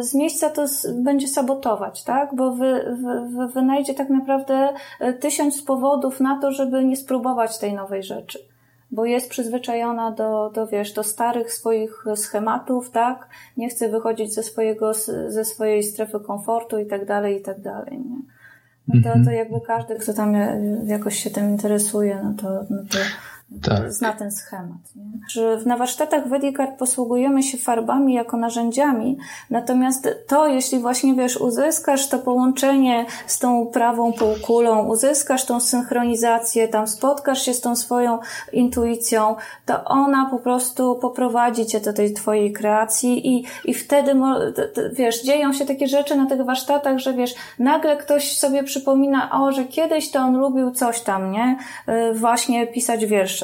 z 0.00 0.14
miejsca 0.14 0.50
to 0.50 0.64
będzie 0.94 1.28
sabotować, 1.28 2.04
tak? 2.04 2.34
Bo 2.34 2.52
wy, 2.52 2.96
wy, 3.36 3.48
wynajdzie 3.48 3.94
tak 3.94 4.10
naprawdę 4.10 4.74
y, 5.00 5.12
tysiąc 5.12 5.62
powodów 5.62 6.20
na 6.20 6.40
to, 6.40 6.52
żeby 6.52 6.84
nie 6.84 6.96
spróbować 6.96 7.58
tej 7.58 7.74
nowej 7.74 8.02
rzeczy 8.02 8.52
bo 8.92 9.04
jest 9.04 9.30
przyzwyczajona 9.30 10.10
do, 10.10 10.50
do, 10.54 10.66
wiesz, 10.66 10.92
do 10.92 11.02
starych 11.02 11.52
swoich 11.52 12.04
schematów, 12.14 12.90
tak? 12.90 13.28
Nie 13.56 13.68
chce 13.68 13.88
wychodzić 13.88 14.34
ze 14.34 14.42
swojego, 14.42 14.94
ze 15.28 15.44
swojej 15.44 15.82
strefy 15.82 16.20
komfortu 16.20 16.78
i 16.78 16.86
tak 16.86 17.06
dalej, 17.06 17.36
i 17.36 17.42
tak 17.42 17.60
dalej, 17.60 17.98
nie? 17.98 18.16
No 18.88 18.94
to, 19.02 19.08
to 19.08 19.14
mhm. 19.14 19.36
jakby 19.36 19.60
każdy, 19.60 19.94
kto 19.94 20.12
tam 20.12 20.34
jakoś 20.86 21.18
się 21.18 21.30
tym 21.30 21.50
interesuje, 21.50 22.20
no 22.24 22.34
to, 22.42 22.48
no 22.70 22.82
to 22.90 22.98
tak. 23.62 23.92
zna 23.92 24.12
ten 24.12 24.30
schemat. 24.30 24.94
Nie? 24.96 25.20
Że 25.28 25.58
na 25.66 25.76
warsztatach 25.76 26.28
Wedikart 26.28 26.78
posługujemy 26.78 27.42
się 27.42 27.58
farbami 27.58 28.14
jako 28.14 28.36
narzędziami, 28.36 29.18
natomiast 29.50 30.08
to, 30.28 30.46
jeśli 30.46 30.78
właśnie 30.78 31.14
wiesz, 31.14 31.36
uzyskasz 31.36 32.08
to 32.08 32.18
połączenie 32.18 33.06
z 33.26 33.38
tą 33.38 33.66
prawą 33.66 34.12
półkulą, 34.12 34.86
uzyskasz 34.86 35.44
tą 35.44 35.60
synchronizację, 35.60 36.68
tam 36.68 36.86
spotkasz 36.86 37.42
się 37.42 37.54
z 37.54 37.60
tą 37.60 37.76
swoją 37.76 38.18
intuicją, 38.52 39.36
to 39.66 39.84
ona 39.84 40.28
po 40.30 40.38
prostu 40.38 40.96
poprowadzi 40.96 41.66
cię 41.66 41.80
do 41.80 41.92
tej 41.92 42.12
twojej 42.12 42.52
kreacji 42.52 43.36
i, 43.36 43.44
i 43.64 43.74
wtedy, 43.74 44.14
wiesz, 44.92 45.22
dzieją 45.22 45.52
się 45.52 45.66
takie 45.66 45.88
rzeczy 45.88 46.16
na 46.16 46.26
tych 46.26 46.44
warsztatach, 46.44 46.98
że 46.98 47.12
wiesz, 47.12 47.34
nagle 47.58 47.96
ktoś 47.96 48.38
sobie 48.38 48.62
przypomina, 48.64 49.42
o, 49.42 49.52
że 49.52 49.64
kiedyś 49.64 50.10
to 50.10 50.18
on 50.18 50.36
lubił 50.36 50.70
coś 50.70 51.00
tam, 51.00 51.32
nie? 51.32 51.56
Y, 51.88 52.14
właśnie 52.14 52.66
pisać 52.66 53.06
wiersze 53.06 53.41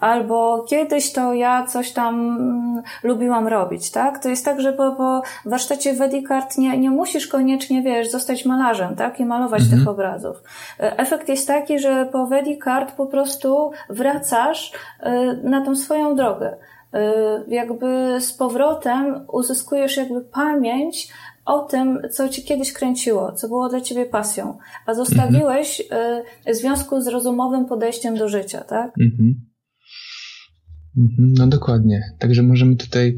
Albo 0.00 0.64
kiedyś 0.68 1.12
to 1.12 1.34
ja 1.34 1.66
coś 1.66 1.92
tam 1.92 2.14
mm, 2.14 2.82
lubiłam 3.02 3.48
robić, 3.48 3.90
tak? 3.90 4.22
To 4.22 4.28
jest 4.28 4.44
tak, 4.44 4.60
że 4.60 4.72
po, 4.72 4.92
po 4.92 5.22
warsztacie 5.46 5.94
Wedikart 5.94 6.58
nie, 6.58 6.78
nie 6.78 6.90
musisz 6.90 7.26
koniecznie, 7.26 7.82
wiesz, 7.82 8.10
zostać 8.10 8.44
malarzem, 8.44 8.96
tak? 8.96 9.20
I 9.20 9.24
malować 9.24 9.62
mhm. 9.62 9.78
tych 9.78 9.88
obrazów. 9.88 10.42
E, 10.80 10.98
efekt 10.98 11.28
jest 11.28 11.46
taki, 11.46 11.78
że 11.78 12.06
po 12.12 12.26
Wedikart 12.26 12.92
po 12.92 13.06
prostu 13.06 13.70
wracasz 13.88 14.72
e, 15.00 15.34
na 15.34 15.64
tą 15.64 15.76
swoją 15.76 16.16
drogę 16.16 16.56
e, 16.92 17.12
jakby 17.48 18.20
z 18.20 18.32
powrotem 18.32 19.26
uzyskujesz 19.32 19.96
jakby 19.96 20.20
pamięć 20.20 21.12
o 21.44 21.58
tym, 21.58 21.98
co 22.10 22.28
ci 22.28 22.42
kiedyś 22.42 22.72
kręciło, 22.72 23.32
co 23.32 23.48
było 23.48 23.68
dla 23.68 23.80
ciebie 23.80 24.06
pasją, 24.06 24.58
a 24.86 24.94
zostawiłeś 24.94 25.80
mhm. 25.80 26.24
w 26.46 26.56
związku 26.56 27.00
z 27.00 27.06
rozumowym 27.06 27.66
podejściem 27.66 28.16
do 28.16 28.28
życia, 28.28 28.60
tak? 28.60 28.92
Mhm. 29.00 29.34
mhm. 30.98 31.34
No 31.38 31.46
dokładnie. 31.46 32.02
Także 32.18 32.42
możemy 32.42 32.76
tutaj 32.76 33.16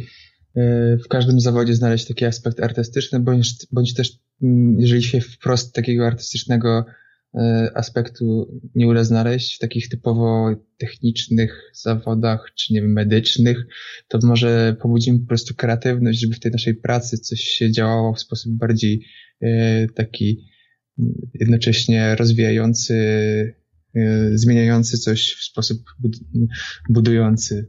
e, 0.57 0.97
w 0.97 1.09
każdym 1.09 1.41
zawodzie 1.41 1.75
znaleźć 1.75 2.09
taki 2.09 2.25
aspekt 2.25 2.61
artystyczny, 2.61 3.21
bądź, 3.21 3.67
bądź 3.73 3.95
też, 3.95 4.19
mm, 4.43 4.81
jeżeli 4.81 5.03
się 5.03 5.21
wprost 5.21 5.75
takiego 5.75 6.07
artystycznego 6.07 6.85
aspektu 7.75 8.61
nie 8.75 8.87
uda 8.87 9.05
znaleźć 9.05 9.57
w 9.57 9.59
takich 9.59 9.89
typowo 9.89 10.57
technicznych 10.79 11.71
zawodach, 11.75 12.53
czy 12.55 12.75
nie 12.75 12.83
wiem, 12.83 12.93
medycznych, 12.93 13.67
to 14.09 14.19
może 14.23 14.77
pobudzimy 14.81 15.19
po 15.19 15.27
prostu 15.27 15.55
kreatywność, 15.55 16.21
żeby 16.21 16.35
w 16.35 16.41
tej 16.41 16.53
naszej 16.53 16.75
pracy 16.75 17.19
coś 17.19 17.41
się 17.41 17.71
działało 17.71 18.15
w 18.15 18.21
sposób 18.21 18.53
bardziej 18.53 19.07
e, 19.41 19.87
taki 19.87 20.45
jednocześnie 21.35 22.17
rozwijający, 22.17 22.95
e, 23.97 24.31
zmieniający 24.35 24.99
coś 24.99 25.35
w 25.35 25.45
sposób 25.45 25.79
budujący. 26.89 27.69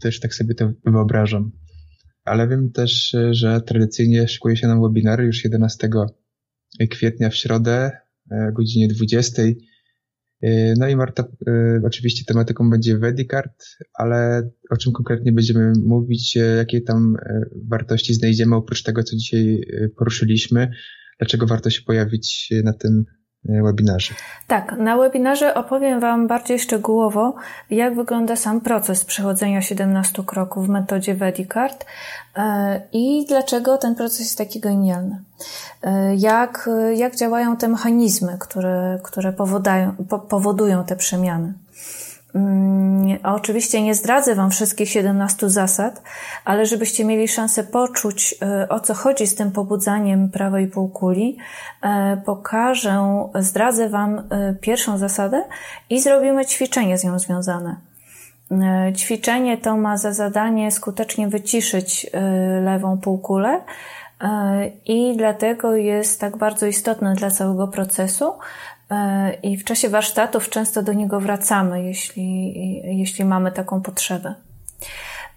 Też 0.00 0.20
tak 0.20 0.34
sobie 0.34 0.54
to 0.54 0.72
wyobrażam. 0.86 1.52
ale 2.24 2.48
wiem 2.48 2.72
też, 2.72 3.16
że 3.30 3.60
tradycyjnie 3.60 4.28
szykuje 4.28 4.56
się 4.56 4.66
nam 4.66 4.82
webinar 4.82 5.22
już 5.22 5.44
11 5.44 5.88
kwietnia 6.90 7.30
w 7.30 7.34
środę 7.34 8.03
godzinie 8.52 8.88
20. 8.88 9.42
No 10.78 10.88
i 10.88 10.96
Marta, 10.96 11.24
oczywiście 11.84 12.24
tematyką 12.24 12.70
będzie 12.70 12.98
Vedicard, 12.98 13.64
ale 13.94 14.50
o 14.70 14.76
czym 14.76 14.92
konkretnie 14.92 15.32
będziemy 15.32 15.72
mówić, 15.82 16.36
jakie 16.36 16.80
tam 16.80 17.16
wartości 17.68 18.14
znajdziemy 18.14 18.56
oprócz 18.56 18.82
tego, 18.82 19.02
co 19.02 19.16
dzisiaj 19.16 19.60
poruszyliśmy, 19.98 20.70
dlaczego 21.18 21.46
warto 21.46 21.70
się 21.70 21.82
pojawić 21.82 22.52
na 22.64 22.72
tym 22.72 23.04
E, 23.04 23.23
webinarze. 23.44 24.14
Tak, 24.46 24.74
na 24.78 24.96
webinarze 24.96 25.54
opowiem 25.54 26.00
Wam 26.00 26.26
bardziej 26.26 26.58
szczegółowo, 26.58 27.34
jak 27.70 27.94
wygląda 27.94 28.36
sam 28.36 28.60
proces 28.60 29.04
przechodzenia 29.04 29.62
17 29.62 30.22
kroków 30.26 30.66
w 30.66 30.68
metodzie 30.68 31.14
Vedicard 31.14 31.84
e, 32.36 32.80
i 32.92 33.26
dlaczego 33.28 33.78
ten 33.78 33.94
proces 33.94 34.20
jest 34.20 34.38
taki 34.38 34.60
genialny. 34.60 35.22
E, 35.82 36.14
jak, 36.16 36.70
jak 36.94 37.16
działają 37.16 37.56
te 37.56 37.68
mechanizmy, 37.68 38.36
które, 38.40 38.98
które 39.02 39.32
powodają, 39.32 39.94
powodują 40.28 40.84
te 40.84 40.96
przemiany. 40.96 41.52
Mm, 42.34 43.18
oczywiście 43.22 43.82
nie 43.82 43.94
zdradzę 43.94 44.34
Wam 44.34 44.50
wszystkich 44.50 44.88
17 44.88 45.50
zasad, 45.50 46.02
ale 46.44 46.66
żebyście 46.66 47.04
mieli 47.04 47.28
szansę 47.28 47.64
poczuć, 47.64 48.34
e, 48.42 48.68
o 48.68 48.80
co 48.80 48.94
chodzi 48.94 49.26
z 49.26 49.34
tym 49.34 49.52
pobudzaniem 49.52 50.30
prawej 50.30 50.68
półkuli, 50.68 51.36
e, 51.82 52.16
pokażę, 52.24 53.28
zdradzę 53.34 53.88
Wam 53.88 54.18
e, 54.18 54.54
pierwszą 54.60 54.98
zasadę 54.98 55.44
i 55.90 56.00
zrobimy 56.00 56.46
ćwiczenie 56.46 56.98
z 56.98 57.04
nią 57.04 57.18
związane. 57.18 57.76
Ćwiczenie 58.96 59.58
to 59.58 59.76
ma 59.76 59.96
za 59.96 60.12
zadanie 60.12 60.72
skutecznie 60.72 61.28
wyciszyć 61.28 62.10
lewą 62.62 62.98
półkulę 62.98 63.60
i 64.86 65.14
dlatego 65.16 65.76
jest 65.76 66.20
tak 66.20 66.36
bardzo 66.36 66.66
istotne 66.66 67.14
dla 67.14 67.30
całego 67.30 67.68
procesu, 67.68 68.32
i 69.42 69.56
w 69.56 69.64
czasie 69.64 69.88
warsztatów 69.88 70.50
często 70.50 70.82
do 70.82 70.92
niego 70.92 71.20
wracamy, 71.20 71.84
jeśli, 71.84 72.52
jeśli 72.98 73.24
mamy 73.24 73.52
taką 73.52 73.82
potrzebę. 73.82 74.34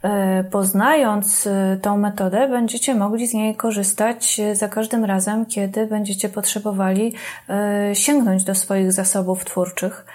E, 0.04 0.44
poznając 0.44 1.48
e, 1.48 1.78
tą 1.82 1.98
metodę, 1.98 2.48
będziecie 2.50 2.96
mogli 2.96 3.28
z 3.28 3.34
niej 3.34 3.56
korzystać 3.56 4.42
za 4.54 4.68
każdym 4.68 5.06
razem, 5.06 5.46
kiedy 5.46 5.88
będziecie 5.88 6.30
potrzebowali 6.30 7.14
sięgnąć 7.94 8.44
do 8.44 8.56
swoich 8.56 8.92
zasobów 8.92 9.46
twórczych, 9.46 10.06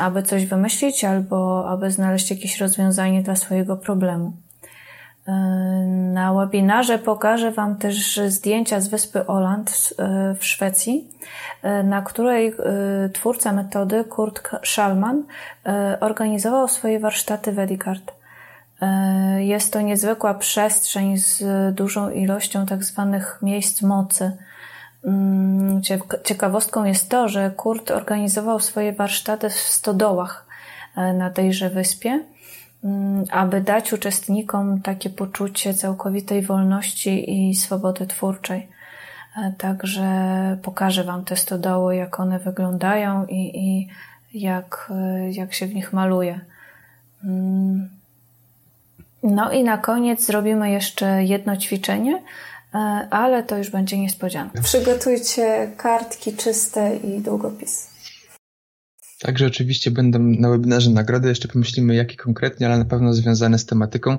aby 0.00 0.22
coś 0.22 0.46
wymyślić 0.46 1.04
albo 1.04 1.68
aby 1.68 1.90
znaleźć 1.90 2.30
jakieś 2.30 2.60
rozwiązanie 2.60 3.22
dla 3.22 3.36
swojego 3.36 3.76
problemu. 3.76 4.32
Na 6.12 6.34
webinarze 6.34 6.98
pokażę 6.98 7.50
Wam 7.50 7.76
też 7.76 8.20
zdjęcia 8.28 8.80
z 8.80 8.88
wyspy 8.88 9.26
Oland 9.26 9.94
w 10.38 10.44
Szwecji, 10.44 11.08
na 11.84 12.02
której 12.02 12.48
e, 12.48 12.54
twórca 13.08 13.52
metody 13.52 14.04
Kurt 14.04 14.50
Schallman 14.64 15.24
e, 15.66 15.96
organizował 16.00 16.68
swoje 16.68 17.00
warsztaty 17.00 17.52
Vedicard. 17.52 18.12
E, 18.82 19.44
jest 19.44 19.72
to 19.72 19.80
niezwykła 19.80 20.34
przestrzeń 20.34 21.18
z 21.18 21.44
dużą 21.74 22.10
ilością 22.10 22.66
tak 22.66 22.84
zwanych 22.84 23.38
miejsc 23.42 23.82
mocy. 23.82 24.36
Mm, 25.04 25.82
ciekawostką 26.24 26.84
jest 26.84 27.08
to, 27.08 27.28
że 27.28 27.50
Kurt 27.50 27.90
organizował 27.90 28.60
swoje 28.60 28.92
warsztaty 28.92 29.50
w 29.50 29.54
stodołach 29.54 30.46
na 31.14 31.30
tejże 31.30 31.70
wyspie 31.70 32.24
aby 33.30 33.60
dać 33.60 33.92
uczestnikom 33.92 34.82
takie 34.82 35.10
poczucie 35.10 35.74
całkowitej 35.74 36.42
wolności 36.42 37.48
i 37.48 37.54
swobody 37.54 38.06
twórczej. 38.06 38.68
E, 39.36 39.52
także 39.58 40.06
pokażę 40.62 41.04
Wam 41.04 41.24
te 41.24 41.36
stodoły, 41.36 41.96
jak 41.96 42.20
one 42.20 42.38
wyglądają 42.38 43.26
i, 43.26 43.58
i 43.58 43.88
jak, 44.40 44.92
e, 44.94 45.32
jak 45.32 45.54
się 45.54 45.66
w 45.66 45.74
nich 45.74 45.92
maluje. 45.92 46.40
Mm. 47.24 47.88
No 49.22 49.52
i 49.52 49.64
na 49.64 49.78
koniec 49.78 50.26
zrobimy 50.26 50.70
jeszcze 50.70 51.24
jedno 51.24 51.56
ćwiczenie, 51.56 52.22
e, 52.74 52.78
ale 53.10 53.42
to 53.42 53.58
już 53.58 53.70
będzie 53.70 53.98
niespodzianka. 53.98 54.62
Przygotujcie 54.62 55.70
kartki 55.76 56.36
czyste 56.36 56.96
i 56.96 57.20
długopis. 57.20 57.95
Także 59.18 59.46
oczywiście 59.46 59.90
będą 59.90 60.18
na 60.18 60.50
webinarze 60.50 60.90
nagrody, 60.90 61.28
jeszcze 61.28 61.48
pomyślimy 61.48 61.94
jakie 61.94 62.16
konkretnie, 62.16 62.66
ale 62.66 62.78
na 62.78 62.84
pewno 62.84 63.14
związane 63.14 63.58
z 63.58 63.66
tematyką. 63.66 64.18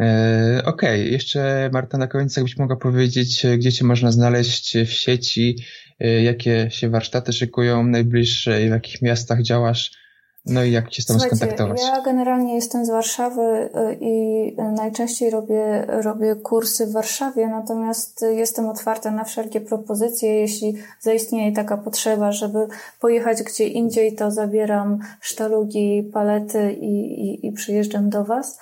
E, 0.00 0.62
Okej, 0.64 1.00
okay. 1.00 1.12
jeszcze 1.12 1.70
Marta 1.72 1.98
na 1.98 2.06
koniec 2.06 2.36
jakbyś 2.36 2.56
mogła 2.56 2.76
powiedzieć, 2.76 3.44
e, 3.44 3.58
gdzie 3.58 3.72
Cię 3.72 3.84
można 3.84 4.12
znaleźć 4.12 4.78
w 4.78 4.92
sieci, 4.92 5.56
e, 6.00 6.22
jakie 6.22 6.68
się 6.70 6.88
warsztaty 6.88 7.32
szykują 7.32 7.86
najbliższe 7.86 8.62
i 8.62 8.68
w 8.68 8.70
jakich 8.70 9.02
miastach 9.02 9.42
działasz, 9.42 10.01
no 10.46 10.64
i 10.64 10.72
jak 10.72 10.94
się 10.94 11.02
z 11.02 11.06
tą 11.06 11.20
skontaktować? 11.20 11.80
Ja 11.82 12.00
generalnie 12.00 12.54
jestem 12.54 12.86
z 12.86 12.90
Warszawy 12.90 13.42
y, 13.42 13.96
i 14.00 14.56
najczęściej 14.56 15.30
robię, 15.30 15.84
robię 15.88 16.36
kursy 16.36 16.86
w 16.86 16.92
Warszawie, 16.92 17.48
natomiast 17.48 18.24
jestem 18.30 18.68
otwarta 18.68 19.10
na 19.10 19.24
wszelkie 19.24 19.60
propozycje. 19.60 20.34
Jeśli 20.34 20.74
zaistnieje 21.00 21.52
taka 21.52 21.76
potrzeba, 21.76 22.32
żeby 22.32 22.66
pojechać 23.00 23.42
gdzie 23.42 23.66
indziej, 23.66 24.14
to 24.14 24.30
zabieram 24.30 24.98
sztalugi, 25.20 26.10
palety 26.12 26.72
i, 26.72 27.24
i, 27.24 27.46
i 27.46 27.52
przyjeżdżam 27.52 28.10
do 28.10 28.24
Was. 28.24 28.58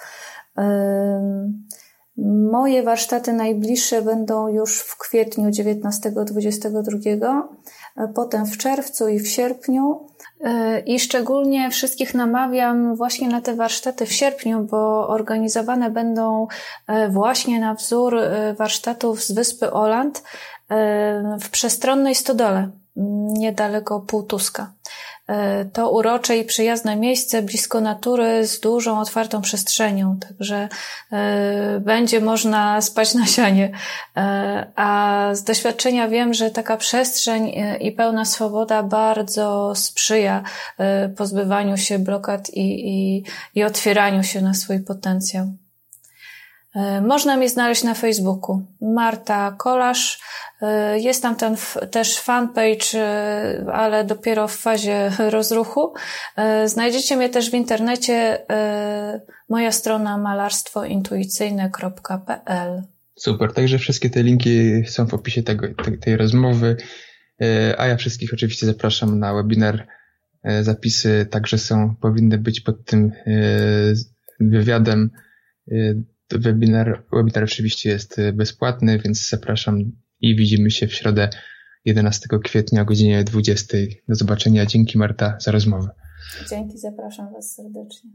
Moje 2.53 2.83
warsztaty 2.83 3.33
najbliższe 3.33 4.03
będą 4.03 4.49
już 4.49 4.81
w 4.81 4.99
kwietniu 4.99 5.51
19-22, 5.51 7.43
potem 8.15 8.47
w 8.47 8.59
czerwcu 8.59 9.09
i 9.09 9.21
w 9.21 9.29
sierpniu. 9.29 10.10
I 10.87 11.01
szczególnie 11.01 11.71
wszystkich 11.71 12.15
namawiam 12.15 12.97
właśnie 12.97 13.29
na 13.29 13.41
te 13.41 13.55
warsztaty 13.55 14.07
w 14.07 14.13
sierpniu, 14.13 14.61
bo 14.61 15.09
organizowane 15.09 15.91
będą 15.91 16.47
e, 16.87 17.09
właśnie 17.09 17.61
na 17.61 17.75
wzór 17.75 18.19
e, 18.19 18.55
warsztatów 18.55 19.23
z 19.25 19.33
wyspy 19.33 19.73
Oland 19.73 20.23
e, 20.71 21.39
w 21.41 21.51
przestronnej 21.51 22.15
stodole, 22.15 22.71
niedaleko 23.33 24.01
Półtuska. 24.01 24.73
E, 25.31 25.65
to 25.65 25.91
urocze 25.91 26.39
i 26.39 26.45
przyjazne 26.45 26.97
miejsce 26.97 27.43
blisko 27.43 27.81
natury 27.81 28.47
z 28.47 28.61
dużą, 28.61 29.01
otwartą 29.01 29.43
przestrzenią, 29.43 30.19
także 30.29 30.69
e, 31.13 31.81
będzie 31.81 32.21
można 32.21 32.81
spać 32.81 33.15
na 33.15 33.27
sianie. 33.27 33.71
E, 34.17 34.73
a 34.77 35.31
z 35.33 35.45
doświadczenia 35.45 36.09
wiem, 36.09 36.35
że 36.35 36.51
taka 36.51 36.77
przestrzeń 36.77 37.53
i 37.81 37.93
pełna 37.93 38.25
swoboda 38.25 38.83
bardzo 38.83 39.73
sprzyja 39.75 40.43
pozbywaniu 41.17 41.77
się 41.77 41.99
blokad 41.99 42.51
i, 42.51 42.89
i, 42.89 43.25
i 43.55 43.65
otwieraniu 43.65 44.23
się 44.23 44.41
na 44.41 44.55
swój 44.55 44.81
potencjał. 44.81 45.47
Można 47.03 47.37
mnie 47.37 47.49
znaleźć 47.49 47.85
na 47.85 47.95
Facebooku. 47.95 48.67
Marta 48.81 49.57
Kolasz. 49.59 50.21
E, 50.63 51.01
jest 51.01 51.23
tam 51.23 51.37
ten 51.37 51.57
też 51.91 52.19
fanpage, 52.19 52.95
e, 52.95 53.65
ale 53.73 54.05
dopiero 54.05 54.49
w 54.49 54.57
fazie 54.57 55.13
rozruchu. 55.37 55.95
E, 56.37 56.69
znajdziecie 56.69 57.17
mnie 57.17 57.29
też 57.29 57.51
w 57.51 57.55
internecie. 57.55 58.47
Moja 59.49 59.73
strona 59.73 60.19
malarstwointuicyjne.pl. 60.19 62.83
Super, 63.17 63.53
także 63.53 63.79
wszystkie 63.79 64.11
te 64.11 64.23
linki 64.23 64.85
są 64.87 65.07
w 65.07 65.15
opisie 65.15 65.43
tego, 65.43 65.67
tej 66.01 66.17
rozmowy. 66.17 66.77
A 67.79 67.87
ja 67.87 67.97
wszystkich 67.97 68.35
oczywiście 68.35 68.67
zapraszam 68.67 69.19
na 69.19 69.35
webinar. 69.35 69.87
Zapisy 70.61 71.27
także 71.31 71.59
są, 71.59 71.95
powinny 72.01 72.39
być 72.39 72.61
pod 72.61 72.85
tym 72.85 73.13
wywiadem. 74.41 75.11
Webinar, 76.33 77.05
webinar 77.13 77.45
oczywiście 77.45 77.91
jest 77.91 78.17
bezpłatny, 78.33 78.99
więc 78.99 79.29
zapraszam 79.29 79.93
i 80.21 80.37
widzimy 80.37 80.71
się 80.71 80.87
w 80.87 80.95
środę 80.95 81.31
11 81.85 82.29
kwietnia 82.45 82.83
o 82.83 82.85
godzinie 82.85 83.25
20. 83.25 83.79
Do 84.09 84.15
zobaczenia. 84.15 84.67
Dzięki 84.67 84.99
Marta 84.99 85.37
za 85.41 85.51
rozmowę. 85.51 85.89
Dzięki, 86.51 86.79
zapraszam 86.79 87.33
Was 87.33 87.55
serdecznie. 87.55 88.11